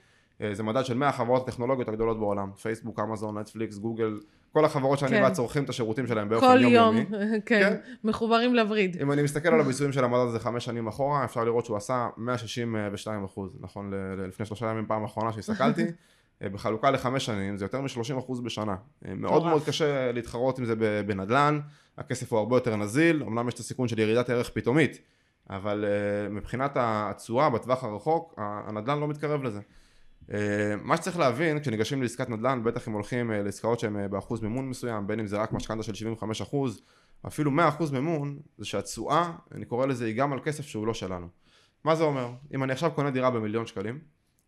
זה 0.53 0.63
מדד 0.63 0.85
של 0.85 0.97
100 0.97 1.09
החברות 1.09 1.47
הטכנולוגיות 1.47 1.89
הגדולות 1.89 2.19
בעולם, 2.19 2.51
פייסבוק, 2.61 2.99
אמזון, 2.99 3.37
נטפליקס, 3.37 3.77
גוגל, 3.77 4.19
כל 4.55 4.65
החברות 4.65 4.99
שאני 4.99 5.11
כן. 5.11 5.23
ואת 5.23 5.33
צורכים 5.33 5.63
את 5.63 5.69
השירותים 5.69 6.07
שלהם 6.07 6.29
באופן 6.29 6.47
כל 6.47 6.61
יומיומי. 6.61 6.99
יום, 6.99 7.41
כן, 7.45 7.75
מחוברים 8.03 8.55
לווריד. 8.55 8.97
אם 9.01 9.11
אני 9.11 9.21
מסתכל 9.21 9.49
על 9.49 9.59
הביצועים 9.59 9.93
של 9.93 10.03
המדד 10.03 10.27
הזה 10.27 10.39
חמש 10.39 10.65
שנים 10.65 10.87
אחורה, 10.87 11.25
אפשר 11.25 11.43
לראות 11.43 11.65
שהוא 11.65 11.77
עשה 11.77 12.07
162 12.17 13.23
אחוז, 13.23 13.57
נכון 13.59 13.93
לפני 14.27 14.45
שלושה 14.45 14.65
ימים 14.65 14.85
פעם 14.87 15.03
אחרונה 15.03 15.33
שהסתכלתי, 15.33 15.85
אה, 16.41 16.49
בחלוקה 16.49 16.91
לחמש 16.91 17.25
שנים 17.25 17.57
זה 17.57 17.65
יותר 17.65 17.81
מ-30 17.81 18.19
אחוז 18.19 18.41
בשנה. 18.41 18.75
אה, 19.05 19.13
מאוד. 19.13 19.45
מאוד 19.45 19.63
קשה 19.65 20.11
להתחרות 20.11 20.59
עם 20.59 20.65
זה 20.65 20.75
בנדל"ן, 21.05 21.59
הכסף 21.97 22.31
הוא 22.31 22.39
הרבה 22.39 22.55
יותר 22.55 22.75
נזיל, 22.75 23.23
אמנם 23.27 23.47
יש 23.47 23.53
את 23.53 23.59
הסיכון 23.59 23.87
של 23.87 23.99
ירידת 23.99 24.29
ערך 24.29 24.49
פתאומית, 24.49 24.99
אבל 25.49 25.85
אה, 25.85 26.29
מבחינת 26.29 26.71
התשואה 26.75 27.49
בטווח 27.49 27.83
הרחוק, 27.83 28.33
הנדל"ן 28.37 28.99
לא 28.99 29.07
מתקרב 29.07 29.43
לזה. 29.43 29.59
אה, 30.33 30.75
מה 30.83 30.97
שצריך 30.97 31.19
להבין 31.19 31.59
כשניגשים 31.59 32.01
לעסקת 32.01 32.29
נדל"ן, 32.29 32.63
בטח 32.63 32.87
אם 32.87 32.93
הולכים 32.93 33.31
אה, 33.31 33.43
לעסקאות 33.43 33.79
שהן 33.79 33.95
אה, 33.95 34.07
באחוז 34.07 34.41
מימון 34.41 34.69
מסוים, 34.69 35.07
בין 35.07 35.19
אם 35.19 35.27
זה 35.27 35.37
רק 35.37 35.53
משכנתה 35.53 35.83
של 35.83 35.93
75 35.93 36.41
אחוז, 36.41 36.81
אפילו 37.27 37.51
100 37.51 37.67
אחוז 37.67 37.91
מימון, 37.91 38.39
זה 38.57 38.65
שהתשואה, 38.65 39.31
אני 39.51 39.65
קורא 39.65 39.85
לזה, 39.85 40.05
היא 40.05 40.15
גם 40.17 40.33
על 40.33 40.39
כסף 40.43 40.65
שהוא 40.65 40.87
לא 40.87 40.93
שלנו. 40.93 41.27
מה 41.83 41.95
זה 41.95 42.03
אומר? 42.03 42.29
אם 42.53 42.63
אני 42.63 42.73
עכשיו 42.73 42.91
קונה 42.91 43.11
דירה 43.11 43.31
במיליון 43.31 43.65
שקלים, 43.65 43.99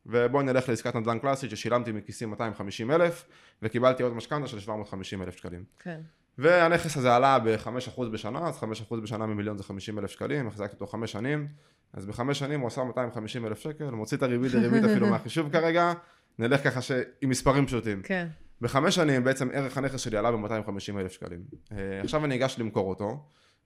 ובואי 0.05 0.43
נלך 0.43 0.69
לעסקת 0.69 0.95
נדל"ן 0.95 1.19
קלאסית 1.19 1.51
ששילמתי 1.51 1.91
מכיסי 1.91 2.25
250 2.25 2.91
אלף, 2.91 3.25
וקיבלתי 3.61 4.03
עוד 4.03 4.13
משכנתה 4.13 4.47
של 4.47 4.59
750 4.59 5.21
אלף 5.21 5.37
שקלים. 5.37 5.63
כן, 5.79 6.01
והנכס 6.37 6.97
הזה 6.97 7.15
עלה 7.15 7.39
ב-5% 7.39 8.01
בשנה, 8.11 8.47
אז 8.47 8.57
5% 8.89 8.95
בשנה 9.03 9.25
ממיליון 9.25 9.57
זה 9.57 9.63
50 9.63 9.99
אלף 9.99 10.11
שקלים, 10.11 10.47
החזקתי 10.47 10.73
אותו 10.73 10.87
חמש 10.87 11.11
שנים, 11.11 11.47
אז 11.93 12.06
בחמש 12.06 12.39
שנים 12.39 12.60
הוא 12.60 12.67
עשה 12.67 12.84
250 12.84 13.45
אלף 13.45 13.60
שקל, 13.60 13.89
מוציא 13.89 14.17
את 14.17 14.23
הריבית 14.23 14.52
דריבית 14.52 14.84
אפילו 14.84 15.08
מהחישוב 15.12 15.52
כרגע, 15.52 15.93
נלך 16.39 16.63
ככה 16.63 16.82
ש... 16.82 16.91
עם 17.21 17.30
מספרים 17.30 17.65
פשוטים. 17.65 18.02
כן, 18.04 18.28
בחמש 18.62 18.95
שנים 18.95 19.23
בעצם 19.23 19.50
ערך 19.54 19.78
הנכס 19.78 20.00
שלי 20.00 20.17
עלה 20.17 20.32
ב-250 20.32 21.00
אלף 21.00 21.12
שקלים. 21.12 21.39
אה, 21.71 22.02
עכשיו 22.04 22.26
אני 22.26 22.36
אגש 22.36 22.60
למכור 22.60 22.89
אותו, 22.89 23.26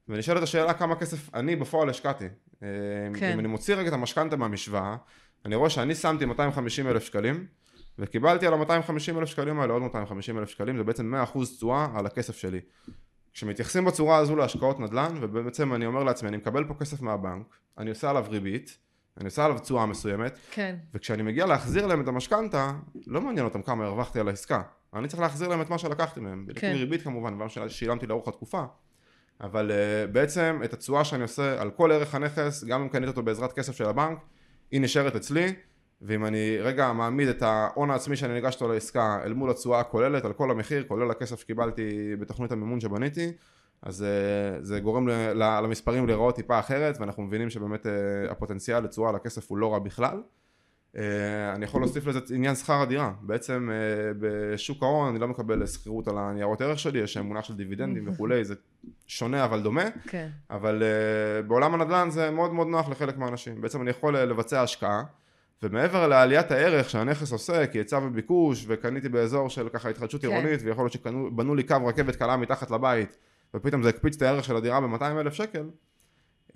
ונשאלת 0.09 0.43
השאלה 0.43 0.73
כמה 0.73 0.95
כסף 0.95 1.35
אני 1.35 1.55
בפועל 1.55 1.89
השקעתי. 1.89 2.25
אה, 2.63 2.67
כן. 3.19 3.31
אם 3.33 3.39
אני 3.39 3.47
מוציא 3.47 3.75
רגע 3.75 3.87
את 3.87 3.93
המשכנתה 3.93 4.35
מהמשוואה, 4.35 4.95
אני 5.45 5.55
רואה 5.55 5.69
שאני 5.69 5.95
שמתי 5.95 6.25
250 6.25 6.87
אלף 6.87 7.03
שקלים, 7.03 7.45
וקיבלתי 7.99 8.47
על 8.47 8.53
ה-250 8.53 9.17
אלף 9.17 9.29
שקלים 9.29 9.59
האלה 9.59 9.73
עוד 9.73 9.81
250 9.81 10.39
אלף 10.39 10.49
שקלים, 10.49 10.77
זה 10.77 10.83
בעצם 10.83 11.13
100% 11.35 11.37
תשואה 11.57 11.87
על 11.95 12.05
הכסף 12.05 12.37
שלי. 12.37 12.59
כשמתייחסים 13.33 13.85
בצורה 13.85 14.17
הזו 14.17 14.35
להשקעות 14.35 14.79
נדל"ן, 14.79 15.17
ובעצם 15.21 15.73
אני 15.73 15.85
אומר 15.85 16.03
לעצמי, 16.03 16.29
אני 16.29 16.37
מקבל 16.37 16.63
פה 16.63 16.73
כסף 16.73 17.01
מהבנק, 17.01 17.45
אני 17.77 17.89
עושה 17.89 18.09
עליו 18.09 18.25
ריבית, 18.29 18.77
אני 19.17 19.25
עושה 19.25 19.45
עליו 19.45 19.59
תשואה 19.59 19.85
מסוימת, 19.85 20.37
כן, 20.51 20.75
וכשאני 20.93 21.23
מגיע 21.23 21.45
להחזיר 21.45 21.87
להם 21.87 22.01
את 22.01 22.07
המשכנתה, 22.07 22.71
לא 23.07 23.21
מעניין 23.21 23.45
אותם 23.45 23.61
כמה 23.61 23.85
הרווחתי 23.85 24.19
על 24.19 24.27
העסקה. 24.27 24.61
אני 24.93 25.07
צריך 25.07 25.21
להחזיר 25.21 25.47
להם 25.47 25.61
את 25.61 25.69
מה 25.69 25.77
שלקחתי 25.77 26.19
מהם. 26.19 26.45
בליווי 26.45 26.61
כן. 26.61 26.73
ריבית 26.75 27.01
כמובן, 27.01 27.33
ומה 27.33 27.49
ששילמתי 27.49 28.07
לאורך 28.07 28.27
התקופה. 28.27 28.63
אבל 29.41 29.71
uh, 29.71 30.11
בעצם 30.11 30.61
את 30.63 30.73
התשואה 30.73 31.03
שאני 31.03 31.23
עושה 31.23 31.61
על 31.61 31.71
כל 31.71 31.91
ערך 31.91 32.15
הנכס, 32.15 32.63
גם 32.63 32.81
אם 32.81 32.89
קנית 32.89 33.07
אותו 33.07 33.23
בעזרת 33.23 33.53
כסף 33.53 33.75
של 33.75 33.85
הבנק, 33.85 34.17
היא 34.71 34.81
נשארת 34.81 35.15
אצלי, 35.15 35.53
ואם 36.01 36.25
אני 36.25 36.57
רגע 36.59 36.93
מעמיד 36.93 37.27
את 37.27 37.41
ההון 37.41 37.91
העצמי 37.91 38.15
שאני 38.15 38.33
ניגש 38.33 38.53
אותו 38.53 38.73
לעסקה 38.73 39.19
אל 39.23 39.33
מול 39.33 39.49
התשואה 39.49 39.79
הכוללת, 39.79 40.25
על 40.25 40.33
כל 40.33 40.51
המחיר, 40.51 40.83
כולל 40.87 41.11
הכסף 41.11 41.39
שקיבלתי 41.39 42.15
בתוכנית 42.19 42.51
המימון 42.51 42.79
שבניתי, 42.79 43.31
אז 43.81 44.01
uh, 44.01 44.63
זה 44.63 44.79
גורם 44.79 45.07
למספרים 45.35 46.07
להיראות 46.07 46.35
טיפה 46.35 46.59
אחרת, 46.59 46.97
ואנחנו 46.99 47.23
מבינים 47.23 47.49
שבאמת 47.49 47.85
uh, 47.85 47.89
הפוטנציאל 48.31 48.83
לתשואה 48.83 49.09
על 49.09 49.15
הכסף 49.15 49.49
הוא 49.49 49.57
לא 49.57 49.73
רע 49.73 49.79
בכלל. 49.79 50.21
Uh, 50.95 50.97
אני 51.55 51.65
יכול 51.65 51.81
להוסיף 51.81 52.07
לזה 52.07 52.19
עניין 52.35 52.55
שכר 52.55 52.81
הדירה. 52.81 53.11
בעצם 53.21 53.69
בשוק 54.19 54.83
ההון 54.83 55.09
אני 55.09 55.19
לא 55.19 55.27
מקבל 55.27 55.65
שכירות 55.65 56.07
על 56.07 56.17
הניירות 56.17 56.61
ערך 56.61 56.79
שלי, 56.79 56.99
יש 56.99 57.17
מונח 57.17 57.43
של 57.43 57.55
דיבידנדים 57.55 58.09
וכולי, 58.09 58.45
זה 58.45 58.55
שונה 59.07 59.45
אבל 59.45 59.61
דומה, 59.61 59.83
כן, 60.07 60.29
אבל 60.49 60.83
בעולם 61.47 61.73
הנדל"ן 61.73 62.09
זה 62.09 62.31
מאוד 62.31 62.53
מאוד 62.53 62.67
נוח 62.67 62.89
לחלק 62.89 63.17
מהאנשים. 63.17 63.61
בעצם 63.61 63.81
אני 63.81 63.89
יכול 63.89 64.17
לבצע 64.17 64.61
השקעה, 64.61 65.03
ומעבר 65.63 66.07
לעליית 66.07 66.51
הערך 66.51 66.89
שהנכס 66.89 67.31
עושה, 67.31 67.67
כי 67.67 67.77
היצע 67.77 67.99
וביקוש, 68.03 68.65
וקניתי 68.67 69.09
באזור 69.09 69.49
של 69.49 69.69
ככה 69.69 69.89
התחדשות 69.89 70.21
כן. 70.21 70.27
עירונית, 70.27 70.59
ויכול 70.63 70.83
להיות 70.83 70.93
שבנו 70.93 71.55
לי 71.55 71.63
קו 71.63 71.75
רכבת 71.85 72.15
קלה 72.15 72.37
מתחת 72.37 72.71
לבית, 72.71 73.17
ופתאום 73.53 73.83
זה 73.83 73.89
הקפיץ 73.89 74.15
את 74.15 74.21
הערך 74.21 74.43
של 74.43 74.55
הדירה 74.55 74.81
ב-200 74.81 75.03
אלף 75.03 75.33
שקל, 75.33 75.69
um, 76.49 76.53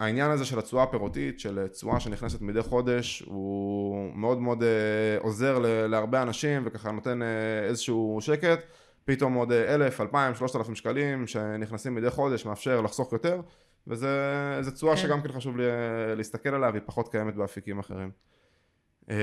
העניין 0.00 0.30
הזה 0.30 0.44
של 0.44 0.58
התשואה 0.58 0.82
הפירותית, 0.82 1.40
של 1.40 1.66
תשואה 1.66 2.00
שנכנסת 2.00 2.40
מדי 2.40 2.62
חודש, 2.62 3.22
הוא 3.26 4.10
מאוד 4.14 4.40
מאוד 4.40 4.62
uh, 4.62 5.22
עוזר 5.22 5.58
להרבה 5.88 6.22
אנשים 6.22 6.62
וככה 6.66 6.90
נותן 6.90 7.22
uh, 7.22 7.24
איזשהו 7.68 8.18
שקט. 8.20 8.58
פתאום 9.04 9.34
עוד 9.34 9.52
אה, 9.52 9.74
אלף, 9.74 10.00
אלפיים, 10.00 10.34
שלושת 10.34 10.56
אלפים 10.56 10.74
שקלים 10.74 11.26
שנכנסים 11.26 11.94
מדי 11.94 12.10
חודש, 12.10 12.46
מאפשר 12.46 12.80
לחסוך 12.80 13.12
יותר, 13.12 13.40
וזה 13.86 14.70
תשואה 14.74 14.96
כן. 14.96 15.02
שגם 15.02 15.22
כן 15.22 15.32
חשוב 15.32 15.56
לי, 15.56 15.64
אה, 15.66 16.14
להסתכל 16.14 16.48
עליה, 16.48 16.70
והיא 16.70 16.82
פחות 16.86 17.08
קיימת 17.08 17.34
באפיקים 17.34 17.78
אחרים. 17.78 18.10
אה, 19.10 19.16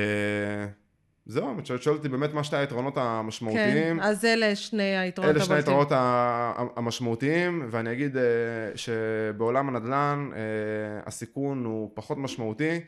זהו, 1.25 1.59
את 1.59 1.65
שואלת 1.65 1.87
אותי 1.87 2.09
באמת 2.09 2.33
מה 2.33 2.43
שתי 2.43 2.55
היתרונות 2.55 2.95
כן, 2.95 3.01
המשמעותיים. 3.01 3.99
אז 3.99 4.25
אלה 4.25 4.55
שני 4.55 4.97
היתרונות 4.97 5.35
אלה 5.35 5.45
שני. 5.45 5.55
היתרונות 5.55 5.87
המשמעותיים, 6.75 7.67
ואני 7.71 7.91
אגיד 7.91 8.17
אה, 8.17 8.23
שבעולם 8.75 9.69
הנדל"ן 9.69 10.29
הסיכון 11.05 11.65
הוא 11.65 11.91
פחות 11.93 12.17
משמעותי 12.17 12.79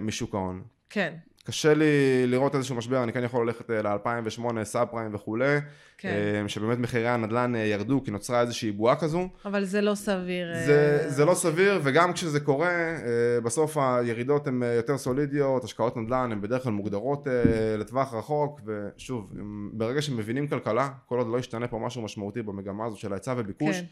משוק 0.00 0.34
ההון. 0.34 0.62
כן, 0.90 1.14
קשה 1.44 1.74
לי 1.74 1.84
לראות 2.26 2.54
איזשהו 2.54 2.74
משבר, 2.76 3.02
אני 3.02 3.12
כן 3.12 3.24
יכול 3.24 3.46
ללכת 3.46 3.70
ל-2008, 3.70 4.64
סאב 4.64 4.88
פריים 4.90 5.14
וכולי, 5.14 5.58
כן, 5.98 6.08
אה, 6.42 6.48
שבאמת 6.48 6.78
מחירי 6.78 7.08
הנדל"ן 7.08 7.54
אה, 7.56 7.60
ירדו 7.60 8.04
כי 8.04 8.10
נוצרה 8.10 8.40
איזושהי 8.40 8.72
בועה 8.72 8.96
כזו. 8.96 9.28
אבל 9.44 9.64
זה 9.64 9.80
לא 9.80 9.94
סביר. 9.94 10.54
אה, 10.54 10.66
זה, 10.66 11.04
זה 11.10 11.24
לא 11.24 11.34
סביר, 11.34 11.80
וגם 11.82 12.12
כשזה 12.12 12.40
קורה, 12.40 12.72
בסוף 13.42 13.76
הירידות 13.76 14.46
הן 14.46 14.62
יותר 14.76 14.98
סולידיות, 14.98 15.64
השקעות 15.64 15.96
נדל"ן 15.96 16.32
הן 16.32 16.40
בדרך 16.40 16.62
כלל 16.62 16.72
מוגדרות 16.72 17.26
לטווח 17.78 18.14
רחוק, 18.14 18.60
ושוב, 18.66 19.32
ברגע 19.72 20.02
שמבינים 20.02 20.48
כלכלה, 20.48 20.88
כל 21.06 21.18
עוד 21.18 21.26
לא 21.26 21.38
ישתנה 21.38 21.68
פה 21.68 21.78
משהו 21.78 22.02
משמעותי 22.02 22.42
במגמה 22.42 22.86
הזו 22.86 22.96
של 22.96 23.12
ההיצע 23.12 23.34
וביקוש, 23.36 23.80
כן. 23.80 23.84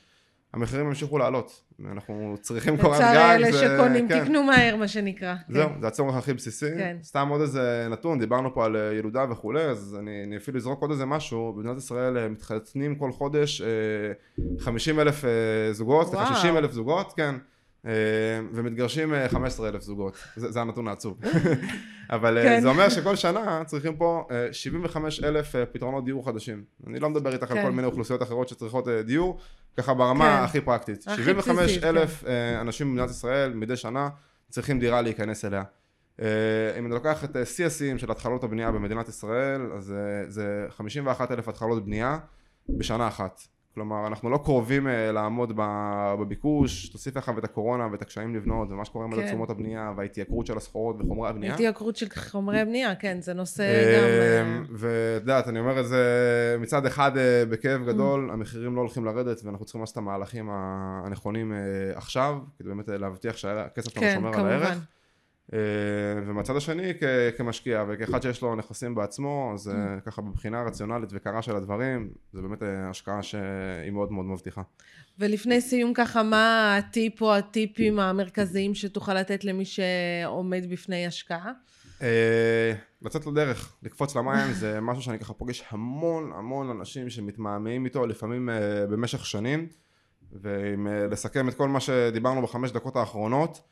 המחירים 0.55 0.86
ימשיכו 0.86 1.18
לעלות. 1.18 1.62
אנחנו 1.92 2.36
צריכים 2.40 2.76
קורת 2.76 3.00
גג. 3.00 3.05
לצער 3.05 3.34
אלה 3.34 3.53
שקונים, 3.53 4.09
כן. 4.09 4.24
תקנו 4.24 4.42
מהר, 4.42 4.76
מה 4.76 4.88
שנקרא. 4.88 5.34
זהו, 5.48 5.68
כן. 5.68 5.80
זה 5.80 5.86
הצורך 5.86 6.14
הכי 6.14 6.34
בסיסי. 6.34 6.70
כן. 6.78 6.96
סתם 7.03 7.28
עוד 7.28 7.40
איזה 7.40 7.86
נתון, 7.90 8.18
דיברנו 8.18 8.55
פה 8.55 8.64
על 8.64 8.76
אה, 8.76 8.94
ילודה 8.94 9.24
וכולי, 9.30 9.62
אז 9.62 9.96
אני, 10.00 10.24
אני 10.26 10.36
אפילו 10.36 10.59
אזרוק 10.59 10.80
עוד 10.80 10.90
איזה 10.90 11.07
משהו, 11.07 11.53
במדינת 11.53 11.78
ישראל 11.78 12.18
אה, 12.18 12.28
מתחתנים 12.28 12.94
כל 12.94 13.12
חודש 13.12 13.62
50 14.59 15.00
אלף 15.00 15.24
זוגות, 15.72 16.07
סליחה 16.09 16.24
וואו. 16.24 16.36
60 16.36 16.57
אלף 16.57 16.72
זוגות, 16.72 17.12
כן. 17.16 17.34
אה, 17.87 17.93
ומתגרשים 18.53 19.14
אה, 19.14 19.28
15 19.28 19.68
אלף 19.68 19.83
זוגות, 19.83 20.16
זה, 20.37 20.51
זה 20.51 20.61
הנתון 20.61 20.89
העצוב. 20.89 21.20
אבל 22.11 22.39
אה, 22.39 22.43
כן. 22.43 22.61
זה 22.61 22.68
אומר 22.68 22.89
שכל 22.89 23.16
שנה 23.16 23.62
צריכים 23.66 23.97
פה 23.97 24.26
אה, 24.30 24.49
75 24.53 25.22
אלף 25.24 25.57
אה, 25.57 25.66
פתרונות 25.66 26.05
דיור 26.05 26.26
חדשים. 26.26 26.64
אני 26.87 27.01
לא 27.01 27.11
מדבר 27.11 27.33
איתך 27.33 27.51
על 27.51 27.57
כן. 27.57 27.62
כל 27.62 27.72
מיני 27.72 27.87
אוכלוסיות 27.87 28.22
אחרות 28.22 28.49
שצריכות 28.49 28.89
אה, 28.89 29.03
דיור, 29.03 29.39
ככה 29.76 29.95
ברמה 29.95 30.39
כן. 30.39 30.45
הכי 30.45 30.61
פרקטית. 30.61 31.09
הכי 31.09 31.22
75 31.22 31.64
בסיסית, 31.64 31.85
אלף 31.85 32.24
אה, 32.26 32.61
אנשים 32.61 32.91
במדינת 32.91 33.11
ישראל 33.11 33.55
מדי 33.55 33.76
שנה 33.76 34.09
צריכים 34.51 34.78
דירה 34.78 35.03
להיכנס 35.03 35.45
אליה. 35.45 35.62
אה, 36.20 36.78
אם 36.78 36.87
אני 36.87 36.95
לוקח 36.95 37.24
את 37.24 37.37
אה, 37.37 37.45
שיא 37.45 37.66
השיאים 37.66 37.99
של 37.99 38.11
התחלות 38.11 38.45
הבנייה 38.45 38.70
במדינת 38.70 39.09
ישראל, 39.09 39.72
אז 39.72 39.93
אה, 39.93 40.30
זה 40.30 40.66
51 40.70 41.30
אלף 41.30 41.49
התחלות 41.49 41.85
בנייה 41.85 42.18
בשנה 42.68 43.09
אחת. 43.09 43.41
כלומר, 43.75 44.07
אנחנו 44.07 44.31
לא 44.31 44.39
קרובים 44.45 44.89
אה, 44.89 45.12
לעמוד 45.12 45.53
בביקוש, 45.57 46.89
תוסיף 46.89 47.16
לך 47.16 47.33
את 47.39 47.45
הקורונה 47.45 47.89
ואת 47.93 48.03
הקשיים 48.03 48.35
לבנות 48.37 48.70
ומה 48.70 48.85
שקורה 48.85 49.05
עם 49.05 49.16
כן. 49.16 49.27
תשומות 49.27 49.51
הבנייה 49.51 49.93
וההתייקרות 49.97 50.47
של 50.47 50.57
הסחורות 50.57 50.97
וחומרי 51.01 51.29
הבנייה. 51.29 51.55
התייקרות 51.55 51.97
של 51.97 52.07
חומרי 52.31 52.64
בנייה, 52.64 52.95
כן, 52.95 53.20
זה 53.20 53.33
נושא 53.35 53.62
גם... 53.97 54.05
אה, 54.05 54.43
אמ, 54.43 54.64
ואת 54.70 55.20
יודעת, 55.23 55.49
אני 55.49 55.59
אומר 55.61 55.81
את 55.81 55.87
זה 55.87 56.07
מצד 56.61 56.87
אחד 56.87 57.16
אה, 57.16 57.45
בכאב 57.49 57.87
גדול, 57.87 58.29
Mm. 58.31 58.33
המחירים 58.33 58.77
לא 58.77 58.81
הולכים 58.81 59.05
לרדת 59.05 59.41
ואנחנו 59.45 59.64
צריכים 59.64 59.81
לעשות 59.81 59.93
את 59.93 59.99
המהלכים 59.99 60.49
הנכונים 60.51 61.53
אה, 61.53 61.59
עכשיו, 61.95 62.39
כדי 62.59 62.68
באמת 62.68 62.89
אה, 62.89 62.99
להבטיח 62.99 63.37
שהכסף 63.37 63.91
שלנו 63.95 64.07
כן, 64.07 64.14
שומר 64.14 64.29
על 64.29 64.35
כמובן. 64.35 64.51
הערך. 64.51 64.68
אה, 64.68 64.75
ומצד 66.26 66.57
השני 66.57 66.92
כ- 67.00 67.36
כמשקיע 67.38 67.84
וכאחד 67.88 68.22
שיש 68.22 68.42
לו 68.42 68.55
נכסים 68.57 68.94
בעצמו 68.94 69.50
אז 69.55 69.68
Mm. 69.68 69.72
אה, 69.74 70.00
ככה 70.07 70.22
בבחינה 70.22 70.62
רציונלית 70.62 71.09
וקרה 71.12 71.42
של 71.42 71.57
הדברים 71.57 72.11
זה 72.32 72.42
באמת 72.42 72.62
אה, 72.62 72.90
השקעה 72.90 73.22
שהיא 73.22 73.90
מאוד 73.92 74.12
מאוד 74.12 74.24
מבטיחה. 74.26 74.62
ולפני 75.18 75.61
סיום 75.61 75.92
ככה, 75.94 76.22
מה 76.22 76.76
הטיפ 76.76 77.22
או 77.22 77.34
הטיפים 77.34 78.00
המרכזיים 78.00 78.74
שתוכל 78.74 79.14
לתת 79.14 79.44
למי 79.44 79.64
שעומד 79.64 80.62
בפני 80.70 81.07
השקעה? 81.07 81.53
אה, 82.03 82.72
לצאת 83.03 83.26
לדרך, 83.26 83.76
לקפוץ 83.82 84.16
למים 84.16 84.53
זה 84.53 84.80
משהו 84.80 85.03
שאני 85.03 85.18
ככה 85.18 85.32
פוגש 85.32 85.64
המון 85.70 86.32
המון 86.36 86.70
אנשים 86.70 87.11
שמתמהמהים 87.11 87.84
איתו 87.84 88.07
לפעמים 88.07 88.50
אה, 88.50 88.86
במשך 88.86 89.26
שנים 89.26 89.66
ואם 90.42 90.86
אה, 90.86 91.07
לסכם 91.07 91.48
את 91.48 91.55
כל 91.55 91.68
מה 91.68 91.80
שדיברנו 91.80 92.42
בחמש 92.42 92.70
דקות 92.70 92.96
האחרונות 92.96 93.57
אה, 93.57 93.62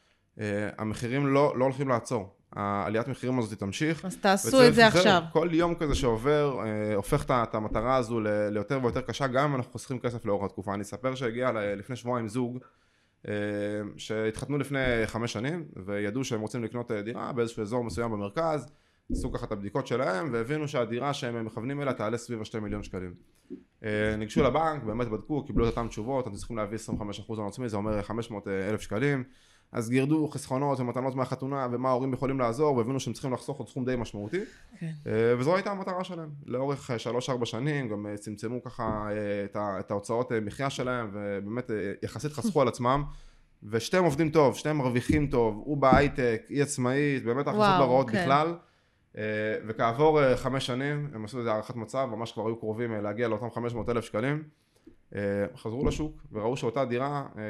המחירים 0.78 1.26
לא, 1.26 1.58
לא 1.58 1.64
הולכים 1.64 1.88
לעצור. 1.88 2.40
העליית 2.52 3.08
מחירים 3.08 3.38
הזאת 3.38 3.58
תמשיך. 3.58 4.04
אז 4.04 4.16
תעשו 4.16 4.62
את 4.62 4.74
זה 4.74 4.80
זהו, 4.80 4.86
עכשיו. 4.86 5.22
כל 5.32 5.48
יום 5.52 5.74
כזה 5.74 5.94
שעובר 5.94 6.58
אה, 6.64 6.94
הופך 6.94 7.24
את 7.30 7.54
המטרה 7.54 7.96
הזו 7.96 8.20
ליותר 8.50 8.78
ויותר 8.82 9.00
קשה. 9.00 9.26
גם 9.26 9.50
אם 9.50 9.56
אנחנו 9.56 9.72
חוסכים 9.72 9.98
כסף 9.98 10.24
לאורך 10.24 10.44
התקופה. 10.44 10.74
אני 10.74 10.82
אספר 10.82 11.14
שהגיע 11.14 11.50
לפני 11.76 11.96
שבועיים 11.96 12.28
זוג 12.28 12.58
אה, 13.28 13.32
שהתחתנו 13.96 14.58
לפני 14.58 14.78
חמש 15.06 15.32
שנים 15.32 15.64
וידעו 15.86 16.24
שהם 16.24 16.40
רוצים 16.40 16.64
לקנות 16.64 16.90
אה, 16.90 17.02
דירה 17.02 17.32
באיזשהו 17.32 17.62
אזור 17.62 17.84
מסוים 17.84 18.10
במרכז. 18.10 18.66
עשו 19.12 19.32
ככה 19.32 19.46
את 19.46 19.52
הבדיקות 19.52 19.86
שלהם 19.86 20.28
והבינו 20.32 20.68
שהדירה 20.68 21.14
שהם 21.14 21.44
מכוונים 21.44 21.82
אליה 21.82 21.92
תעלה 21.92 22.18
סביב 22.18 22.40
השתי 22.40 22.58
מיליון 22.58 22.82
שקלים. 22.82 23.14
אה, 23.84 24.16
ניגשו 24.18 24.42
לבנק, 24.42 24.82
באמת 24.82 25.08
בדקו, 25.08 25.44
קיבלו 25.44 25.68
את 25.68 25.70
אותן 25.70 25.88
תשובות, 25.88 26.26
אתם 26.26 26.36
צריכים 26.36 26.56
להביא 26.56 26.78
25% 26.78 27.22
הון 27.26 27.48
עצמי, 27.48 27.68
זה 27.68 27.76
אומר 27.76 28.02
500 28.02 28.48
אלף 28.48 28.80
שקלים 28.80 29.24
אז 29.72 29.90
גירדו 29.90 30.28
חסכונות 30.28 30.80
ומתנות 30.80 31.14
מהחתונה 31.14 31.66
ומה 31.72 31.88
ההורים 31.88 32.12
יכולים 32.12 32.40
לעזור 32.40 32.76
והבינו 32.76 33.00
שהם 33.00 33.12
צריכים 33.12 33.32
לחסוך 33.32 33.58
עוד 33.58 33.68
סכום 33.68 33.84
די 33.84 33.96
משמעותי. 33.96 34.40
כן. 34.78 34.92
אה, 35.06 35.34
וזו 35.38 35.54
הייתה 35.54 35.70
המטרה 35.70 36.04
שלהם. 36.04 36.28
לאורך 36.46 36.90
אה, 36.90 36.96
3-4 37.42 37.44
שנים 37.44 37.88
גם 37.88 38.06
אה, 38.06 38.16
צמצמו 38.16 38.62
ככה 38.62 39.08
את 39.54 39.90
ההוצאות 39.90 40.32
מחיה 40.42 40.70
שלהם 40.70 41.10
ובאמת 41.12 41.70
יחסית 42.02 42.32
חסכו 42.32 42.62
על 42.62 42.68
עצמם. 42.68 43.04
ושתיהם 43.62 44.04
עובדים 44.04 44.30
טוב, 44.30 44.56
שתיהם 44.56 44.78
מרוויחים 44.78 45.26
טוב, 45.26 45.62
הוא 45.64 45.76
בהייטק, 45.76 46.42
היא 46.48 46.62
עצמאית, 46.62 47.24
באמת 47.24 47.46
ההכנסות 47.46 47.78
לא 47.78 47.84
רעות 47.84 48.10
כן. 48.10 48.22
בכלל. 48.22 48.54
וכעבור 49.66 50.36
חמש 50.36 50.66
שנים 50.66 51.10
הם 51.14 51.24
עשו 51.24 51.38
איזה 51.38 51.52
הערכת 51.52 51.76
מצב, 51.76 52.08
ממש 52.10 52.32
כבר 52.32 52.46
היו 52.46 52.56
קרובים 52.56 52.92
להגיע 52.92 53.28
לאותם 53.28 53.50
500 53.50 53.88
אלף 53.88 54.04
שקלים 54.04 54.42
חזרו 55.56 55.86
לשוק 55.86 56.22
וראו 56.32 56.56
שאותה 56.56 56.84
דירה 56.84 57.24
אה, 57.38 57.42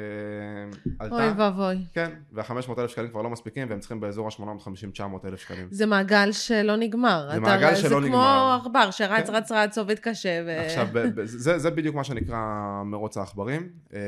עלתה 0.99 1.15
אוי 1.15 1.31
ואבוי. 1.37 1.75
כן, 1.93 2.11
וה-500 2.31 2.79
אלף 2.79 2.89
שקלים 2.89 3.09
כבר 3.09 3.21
לא 3.21 3.29
מספיקים, 3.29 3.69
והם 3.69 3.79
צריכים 3.79 3.99
באזור 3.99 4.27
ה-850-900 4.27 5.27
אלף 5.27 5.39
שקלים. 5.39 5.67
זה 5.71 5.85
מעגל 5.85 6.31
שלא 6.31 6.75
נגמר. 6.75 7.29
זה 7.33 7.39
מעגל 7.39 7.75
שלא 7.75 7.89
זה 7.89 7.95
נגמר. 7.95 8.09
כמו 8.09 8.59
עכבר 8.61 8.91
שרץ 8.91 9.29
כן. 9.29 9.35
רץ 9.35 9.51
רץ 9.51 9.77
עובד 9.77 9.99
קשה. 9.99 10.41
ו... 10.45 10.61
עכשיו, 10.65 10.87
זה, 11.23 11.59
זה 11.59 11.69
בדיוק 11.69 11.95
מה 11.95 12.03
שנקרא 12.03 12.37
מרוץ 12.85 13.17
העכברים, 13.17 13.69
אה, 13.93 13.99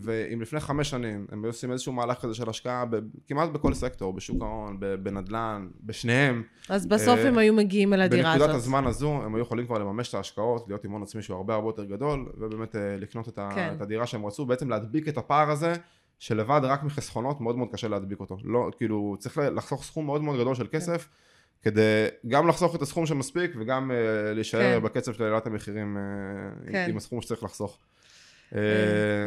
ואם 0.00 0.40
לפני 0.40 0.60
חמש 0.60 0.90
שנים 0.90 1.26
הם 1.32 1.44
היו 1.44 1.50
עושים 1.50 1.72
איזשהו 1.72 1.92
מהלך 1.92 2.18
כזה 2.18 2.34
של 2.34 2.50
השקעה 2.50 2.84
ב- 2.84 2.98
כמעט 3.28 3.48
בכל 3.48 3.74
סקטור, 3.74 4.12
בשוק 4.12 4.42
ההון, 4.42 4.80
בנדל"ן, 5.02 5.68
בשניהם, 5.84 6.42
אז 6.68 6.86
בסוף 6.86 7.18
אה, 7.18 7.28
הם 7.28 7.38
היו 7.38 7.54
מגיעים 7.54 7.94
אל 7.94 8.00
הדירה 8.00 8.32
בנקודת 8.32 8.48
הזאת. 8.48 8.60
הזמן 8.60 8.86
הזו 8.86 9.22
הם 9.24 9.34
היו 9.34 9.42
יכולים 9.42 9.66
כבר 9.66 9.78
לממש 9.78 10.08
את 10.08 10.14
ההשקעות, 10.14 10.64
להיות 10.68 10.84
עם 10.84 10.90
הון 10.90 11.02
עצמי 11.02 11.22
שהוא 11.22 11.36
הרבה 11.36 11.54
הרבה 11.54 11.68
יותר 11.68 11.84
גדול, 11.84 12.32
ובאמת 12.38 12.76
אה, 12.76 12.91
לקנות 12.98 13.28
את, 13.28 13.38
ה- 13.38 13.50
כן. 13.54 13.72
את 13.76 13.80
הדירה 13.80 14.06
שהם 14.06 14.26
רצו, 14.26 14.46
בעצם 14.46 14.70
להדביק 14.70 15.08
את 15.08 15.18
הפער 15.18 15.50
הזה, 15.50 15.72
שלבד 16.18 16.60
רק 16.64 16.82
מחסכונות 16.82 17.40
מאוד 17.40 17.56
מאוד 17.56 17.68
קשה 17.72 17.88
להדביק 17.88 18.20
אותו. 18.20 18.36
לא, 18.44 18.70
כאילו, 18.76 19.16
צריך 19.18 19.38
לחסוך 19.54 19.84
סכום 19.84 20.06
מאוד 20.06 20.22
מאוד 20.22 20.40
גדול 20.40 20.54
של 20.54 20.66
כסף, 20.72 21.08
כדי 21.62 22.06
גם 22.28 22.48
לחסוך 22.48 22.76
את 22.76 22.82
הסכום 22.82 23.06
שמספיק, 23.06 23.50
וגם 23.60 23.90
אה, 23.90 24.34
להישאר 24.34 24.78
כן. 24.80 24.82
בקצב 24.82 25.12
של 25.12 25.24
העלאת 25.24 25.46
המחירים 25.46 25.96
אה, 25.96 26.72
כן. 26.72 26.86
עם 26.88 26.96
הסכום 26.96 27.20
שצריך 27.20 27.42
לחסוך. 27.42 27.78
אה, 28.54 28.60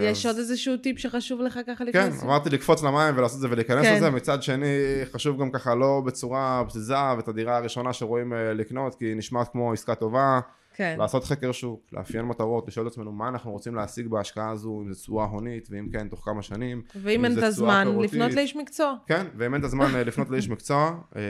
יש 0.02 0.26
עוד 0.26 0.38
איזשהו 0.38 0.78
טיפ 0.78 1.00
שחשוב 1.00 1.42
לך 1.42 1.60
ככה 1.68 1.84
לפני 1.84 2.02
כן? 2.02 2.10
אמרתי 2.24 2.50
לקפוץ 2.50 2.84
למים 2.84 3.18
ולעשות 3.18 3.36
את 3.36 3.42
זה 3.42 3.48
ולהיכנס 3.52 3.86
כן. 3.86 3.96
לזה, 3.96 4.10
מצד 4.10 4.44
שני 4.44 4.66
חשוב 5.12 5.42
גם 5.42 5.52
ככה 5.52 5.76
לא 5.76 6.02
בצורה 6.06 6.64
פזיזה 6.68 7.14
ואת 7.18 7.28
הדירה 7.28 7.58
הראשונה 7.58 7.94
שרואים 7.94 8.34
לקנות 8.34 8.96
כי 8.96 9.06
היא 9.06 9.16
נשמעת 9.16 9.52
כמו 9.52 9.74
עסקה 9.74 9.96
טובה, 9.96 10.40
כן. 10.76 10.96
לעשות 11.00 11.24
חקר 11.24 11.52
שוק, 11.52 11.82
לאפיין 11.94 12.26
מטרות, 12.26 12.68
לשאול 12.68 12.88
את 12.88 12.92
עצמנו 12.92 13.12
מה 13.12 13.28
אנחנו 13.28 13.52
רוצים 13.52 13.76
להשיג 13.76 14.08
בהשקעה 14.08 14.52
הזו, 14.52 14.82
אם 14.82 14.94
זו 14.94 15.02
תשואה 15.02 15.26
הונית 15.26 15.68
ואם 15.72 15.90
כן 15.94 16.08
תוך 16.08 16.26
כמה 16.26 16.42
שנים, 16.42 16.82
ואם 16.96 17.20
אם 17.20 17.26
אין 17.26 17.34
זה 17.34 17.40
את 17.40 17.44
הזמן, 17.46 17.88
פירותית. 17.90 18.14
לפנות 18.14 18.34
לאיש 18.34 18.56
מקצוע. 18.56 18.96
כן, 19.08 19.26
ואם 19.38 19.54
אין 19.54 19.60
את 19.62 19.66
הזמן 19.66 19.96
אה, 19.96 20.04
לפנות 20.04 20.30
לאיש 20.30 20.50
מקצוע, 20.50 20.98
אה, 21.16 21.22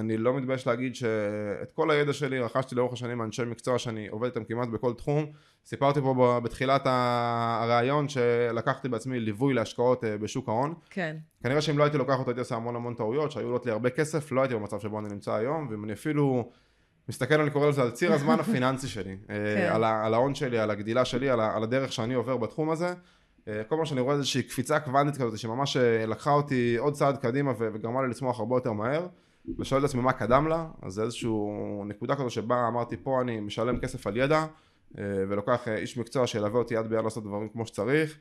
אני 0.00 0.16
לא 0.16 0.36
מתבייש 0.36 0.66
להגיד 0.66 0.94
שאת 0.94 1.72
כל 1.72 1.90
הידע 1.90 2.12
שלי 2.12 2.40
רכשתי 2.40 2.74
לאורך 2.74 2.92
השנים 2.92 3.18
מאנשי 3.18 3.44
מקצוע 3.44 3.78
שאני 3.78 4.08
עובד 4.08 4.28
איתם 4.28 4.44
כמעט 4.44 4.68
בכל 4.68 4.92
תחום. 4.92 5.26
סיפרתי 5.64 6.00
פה 6.00 6.40
בתחילת 6.44 6.82
הראיון 6.84 8.08
שלקחתי 8.08 8.88
בעצמי 8.88 9.20
ליווי 9.20 9.54
להשקעות 9.54 10.04
אה, 10.04 10.18
בשוק 10.18 10.48
ההון. 10.48 10.74
כן. 10.90 11.16
כנראה 11.42 11.60
שאם 11.60 11.78
לא 11.78 11.84
הייתי 11.84 11.98
לוקח 11.98 12.18
אותו 12.18 12.30
הייתי 12.30 12.40
עושה 12.40 12.56
המון 12.56 12.76
המון 12.76 12.94
טעויות 12.94 13.32
שהיו 13.32 13.46
עולות 13.46 13.66
לי 13.66 13.72
הרבה 13.72 13.90
כסף, 13.90 14.32
לא 14.32 14.40
הייתי 14.40 14.54
במצב 14.54 14.78
שבו 14.78 14.98
אני 14.98 15.08
נמצא 15.08 15.34
היום, 15.34 15.68
ואם 15.70 15.84
אני 15.84 15.92
אפילו 15.92 16.50
מסתכל, 17.08 17.40
אני 17.40 17.50
קורא 17.50 17.68
לזה 17.68 17.82
על 17.82 17.90
ציר 17.90 18.12
הזמן 18.12 18.40
הפיננסי 18.40 18.88
שלי, 18.88 19.16
אה, 19.30 19.36
כן. 19.56 19.68
על 19.74 19.84
ה- 19.84 20.06
על 20.06 20.14
ההון 20.14 20.34
שלי, 20.34 20.58
על 20.58 20.70
הגדילה 20.70 21.04
שלי, 21.04 21.30
על 21.30 21.40
ה- 21.40 21.56
על 21.56 21.62
הדרך 21.62 21.92
שאני 21.92 22.14
עובר 22.14 22.36
בתחום 22.36 22.70
הזה. 22.70 22.94
אה, 23.48 23.62
כל 23.68 23.76
פעם 23.76 23.84
שאני 23.84 24.00
רואה 24.00 24.14
איזושהי 24.14 24.42
קפיצה 24.42 24.80
קוונטית 24.80 25.22
כזאת 25.22 25.38
שממש 25.38 25.76
אה, 25.76 26.06
לקחה 26.06 26.30
אותי 26.30 26.76
עוד 26.78 26.94
צעד 26.94 27.16
קדימה 27.16 27.50
ו- 27.50 27.68
וגרמה 27.74 28.02
לי 28.02 28.08
לצמוח 28.08 28.40
הרבה 28.40 28.56
יותר 28.56 28.72
מהר 28.72 29.06
ושואל 29.58 29.80
את 29.80 29.88
עצמי 29.88 30.02
מה 30.02 30.12
קדם 30.12 30.48
לה, 30.48 30.66
אז 30.82 30.92
זה 30.92 31.02
איזושהי 31.02 31.30
נקודה 31.86 32.14
כזו 32.16 32.30
שבה 32.30 32.68
אמרתי 32.68 32.96
פה 32.96 33.20
אני 33.20 33.40
משלם 33.40 33.78
כסף 33.80 34.06
על 34.06 34.16
ידע 34.16 34.44
ולוקח 35.00 35.68
איש 35.68 35.98
מקצוע 35.98 36.26
שילווה 36.26 36.58
אותי 36.58 36.74
יד 36.74 36.86
ביד 36.86 37.04
לעשות 37.04 37.24
דברים 37.24 37.48
כמו 37.48 37.66
שצריך 37.66 38.18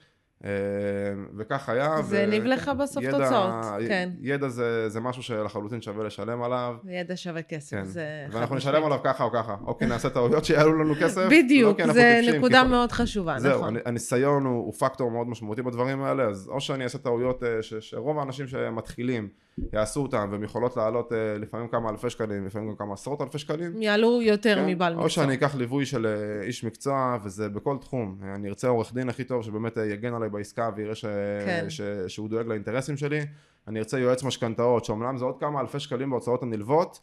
וכך 1.37 1.69
היה. 1.69 2.01
זה 2.01 2.23
הניב 2.23 2.45
לך 2.45 2.71
בסוף 2.79 3.03
תוצאות, 3.11 3.53
כן. 3.87 4.09
ידע 4.21 4.47
זה, 4.47 4.89
זה 4.89 4.99
משהו 4.99 5.23
שלחלוטין 5.23 5.81
שווה 5.81 6.03
לשלם 6.05 6.43
עליו. 6.43 6.75
ידע 6.87 7.15
שווה 7.17 7.41
כסף, 7.41 7.77
כן. 7.77 7.83
זה... 7.83 8.05
ואנחנו. 8.31 8.55
נשלם 8.55 8.85
עליו 8.85 8.99
ככה 9.03 9.23
או 9.23 9.31
ככה. 9.31 9.55
או 9.65 9.77
כי 9.77 9.85
נעשה 9.85 10.09
טעויות 10.09 10.45
שיעלו 10.45 10.83
לנו 10.83 10.93
כסף. 11.01 11.17
לא 11.21 11.29
בדיוק, 11.43 11.79
אנחנו 11.79 11.93
זה 11.93 12.15
טיפשים, 12.21 12.35
נקודה 12.39 12.61
כי- 12.63 12.67
מאוד 12.69 12.91
חשובה, 12.91 13.39
זהו, 13.39 13.57
נכון. 13.59 13.75
הנ- 13.75 13.81
הניסיון 13.85 14.45
הוא, 14.45 14.65
הוא 14.65 14.73
פקטור 14.73 15.11
מאוד 15.11 15.27
משמעותי 15.27 15.61
בדברים 15.61 16.01
האלה, 16.03 16.23
אז 16.23 16.49
או 16.51 16.61
שאני 16.61 16.83
אעשה 16.83 16.97
טעויות 16.97 17.43
אה, 17.43 17.61
ש, 17.61 17.73
שרוב 17.79 18.19
האנשים 18.19 18.47
שמתחילים 18.47 19.29
יעשו 19.73 20.01
אותם, 20.01 20.29
והם 20.31 20.43
יכולות 20.43 20.77
לעלות 20.77 21.13
אה, 21.13 21.37
לפעמים 21.37 21.67
כמה 21.67 21.89
אלפי 21.89 22.09
שקלים, 22.09 22.45
לפעמים 22.45 22.69
גם 22.69 22.75
כמה 22.75 22.93
עשרות 22.93 23.21
אלפי 23.21 23.39
שקלים. 23.39 23.81
יעלו 23.81 24.21
יותר 24.21 24.55
כן, 24.55 24.65
מבעל 24.65 24.93
מקצוע. 24.93 25.05
או 25.05 25.09
שאני 25.09 25.33
אקח 25.33 25.55
ליווי 25.55 25.85
של 25.85 26.05
אה, 26.05 26.43
איש 26.43 26.63
מקצוע, 26.63 27.17
וזה 27.23 27.49
בכל 27.49 27.77
תחום. 27.81 28.17
אני 28.35 28.49
ארצה 28.49 28.67
עורך 28.67 28.93
דין 28.93 29.09
הכי 29.09 29.23
טוב, 29.23 29.43
שבאמת 29.43 29.77
אה, 29.77 29.85
יגן 29.85 30.13
עליי 30.13 30.29
בעסקה 30.29 30.69
ויראה 30.75 30.95
ש... 30.95 31.05
כן. 31.45 31.65
ש... 31.69 31.81
שהוא 32.07 32.29
דואג 32.29 32.47
לאינטרסים 32.47 32.97
שלי. 32.97 33.19
אני 33.67 33.79
ארצה 33.79 33.99
יועץ 33.99 34.23
משכנתאות, 34.23 34.85
שאומנם 34.85 35.17
זה 35.17 35.25
עוד 35.25 35.39
כמה 35.39 35.61
אלפי 35.61 35.79
שקלים 35.79 36.09
בהוצאות 36.09 36.43
הנלוות, 36.43 36.99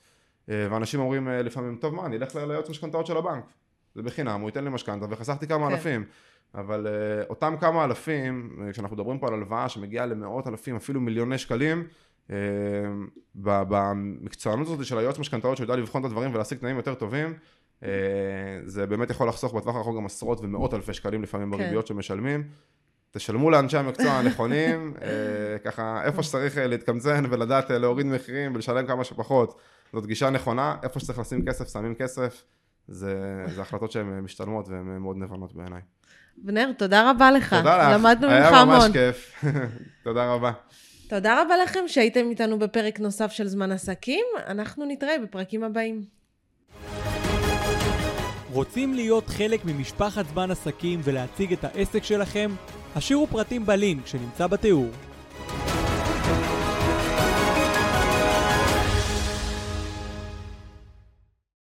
ואנשים 0.48 1.00
אומרים 1.00 1.28
לפעמים, 1.28 1.76
טוב 1.80 1.94
מה, 1.94 2.06
אני 2.06 2.16
אלך 2.16 2.36
ליועץ 2.36 2.70
משכנתאות 2.70 3.06
של 3.06 3.16
הבנק. 3.16 3.44
זה 3.94 4.02
בחינם, 4.02 4.40
הוא 4.40 4.48
ייתן 4.48 4.64
לי 4.64 4.70
משכנתה, 4.70 5.06
וחסכתי 5.10 5.46
כמה 5.46 5.66
כן. 5.66 5.72
אלפים. 5.72 6.04
אבל 6.54 6.86
uh, 6.86 7.28
אותם 7.30 7.54
כמה 7.60 7.84
אלפים, 7.84 8.58
כשאנחנו 8.72 8.96
מדברים 8.96 9.18
פה 9.18 9.28
על 9.28 9.34
הלוואה 9.34 9.68
שמגיעה 9.68 10.06
למאות 10.06 10.46
אלפים, 10.46 10.76
אפילו 10.76 11.00
מיליוני 11.00 11.38
שקלים, 11.38 11.86
במקצוענות 13.34 14.66
הזאת 14.66 14.86
של 14.86 14.98
היועץ 14.98 15.18
משכנתאות 15.18 15.56
שיודע 15.56 15.76
לבחון 15.76 16.00
את 16.00 16.06
הדברים 16.06 16.34
ולהשיג 16.34 16.58
תנאים 16.58 16.76
יותר 16.76 16.94
טובים, 16.94 17.34
uh, 17.80 17.84
זה 18.64 18.86
באמת 18.86 19.10
יכול 19.10 19.28
לחסוך 19.28 19.54
בטווח 19.54 19.76
הרחוק 19.76 19.96
גם 19.96 20.06
עשרות 20.06 20.40
ומאות 20.40 20.74
אלפי 20.74 20.94
שקלים 20.94 21.22
לפעמים 21.22 21.50
כן. 21.50 21.56
בריביות 21.56 21.86
שמשלמים. 21.86 22.44
תשלמו 23.10 23.50
לאנשי 23.50 23.76
המקצוע 23.76 24.10
הנכונים, 24.10 24.94
אה, 25.02 25.58
ככה 25.58 26.04
איפה 26.04 26.22
שצריך 26.22 26.58
אה, 26.58 26.66
להתקמצן 26.66 27.24
ולדעת 27.30 27.70
אה, 27.70 27.78
להוריד 27.78 28.06
מחירים 28.06 28.54
ולשלם 28.54 28.86
כמה 28.86 29.04
שפחות, 29.04 29.60
זאת 29.92 30.06
גישה 30.06 30.30
נכונה, 30.30 30.76
איפה 30.82 31.00
שצריך 31.00 31.18
לשים 31.18 31.44
כסף, 31.44 31.72
שמים 31.72 31.94
כסף, 31.94 32.44
זה, 32.88 33.44
זה 33.54 33.62
החלטות 33.62 33.92
שהן 33.92 34.12
אה, 34.12 34.20
משתלמות 34.20 34.68
והן 34.68 34.92
אה, 34.92 34.98
מאוד 34.98 35.16
נבונות 35.16 35.54
בעיניי. 35.54 35.80
אבנר, 36.44 36.70
תודה 36.78 37.10
רבה 37.10 37.30
לך. 37.30 37.54
תודה 37.54 37.78
לך, 37.78 38.00
למדנו 38.00 38.28
ממך 38.28 38.52
היה 38.52 38.64
ממש 38.64 38.82
המון. 38.84 38.92
כיף, 38.92 39.44
תודה 40.04 40.32
רבה. 40.32 40.52
תודה 41.08 41.42
רבה 41.42 41.56
לכם 41.56 41.80
שהייתם 41.86 42.30
איתנו 42.30 42.58
בפרק 42.58 43.00
נוסף 43.00 43.32
של 43.32 43.48
זמן 43.48 43.72
עסקים. 43.72 44.24
אנחנו 44.46 44.84
נתראה 44.84 45.18
בפרקים 45.18 45.64
הבאים. 45.64 46.04
רוצים 48.52 48.94
להיות 48.94 49.28
חלק 49.28 49.64
ממשפחת 49.64 50.26
זמן 50.26 50.50
עסקים 50.50 51.00
ולהציג 51.04 51.52
את 51.52 51.64
העסק 51.64 52.04
שלכם? 52.04 52.50
השאירו 52.96 53.26
פרטים 53.26 53.66
בלינק 53.66 54.06
שנמצא 54.06 54.46
בתיאור. 54.46 54.90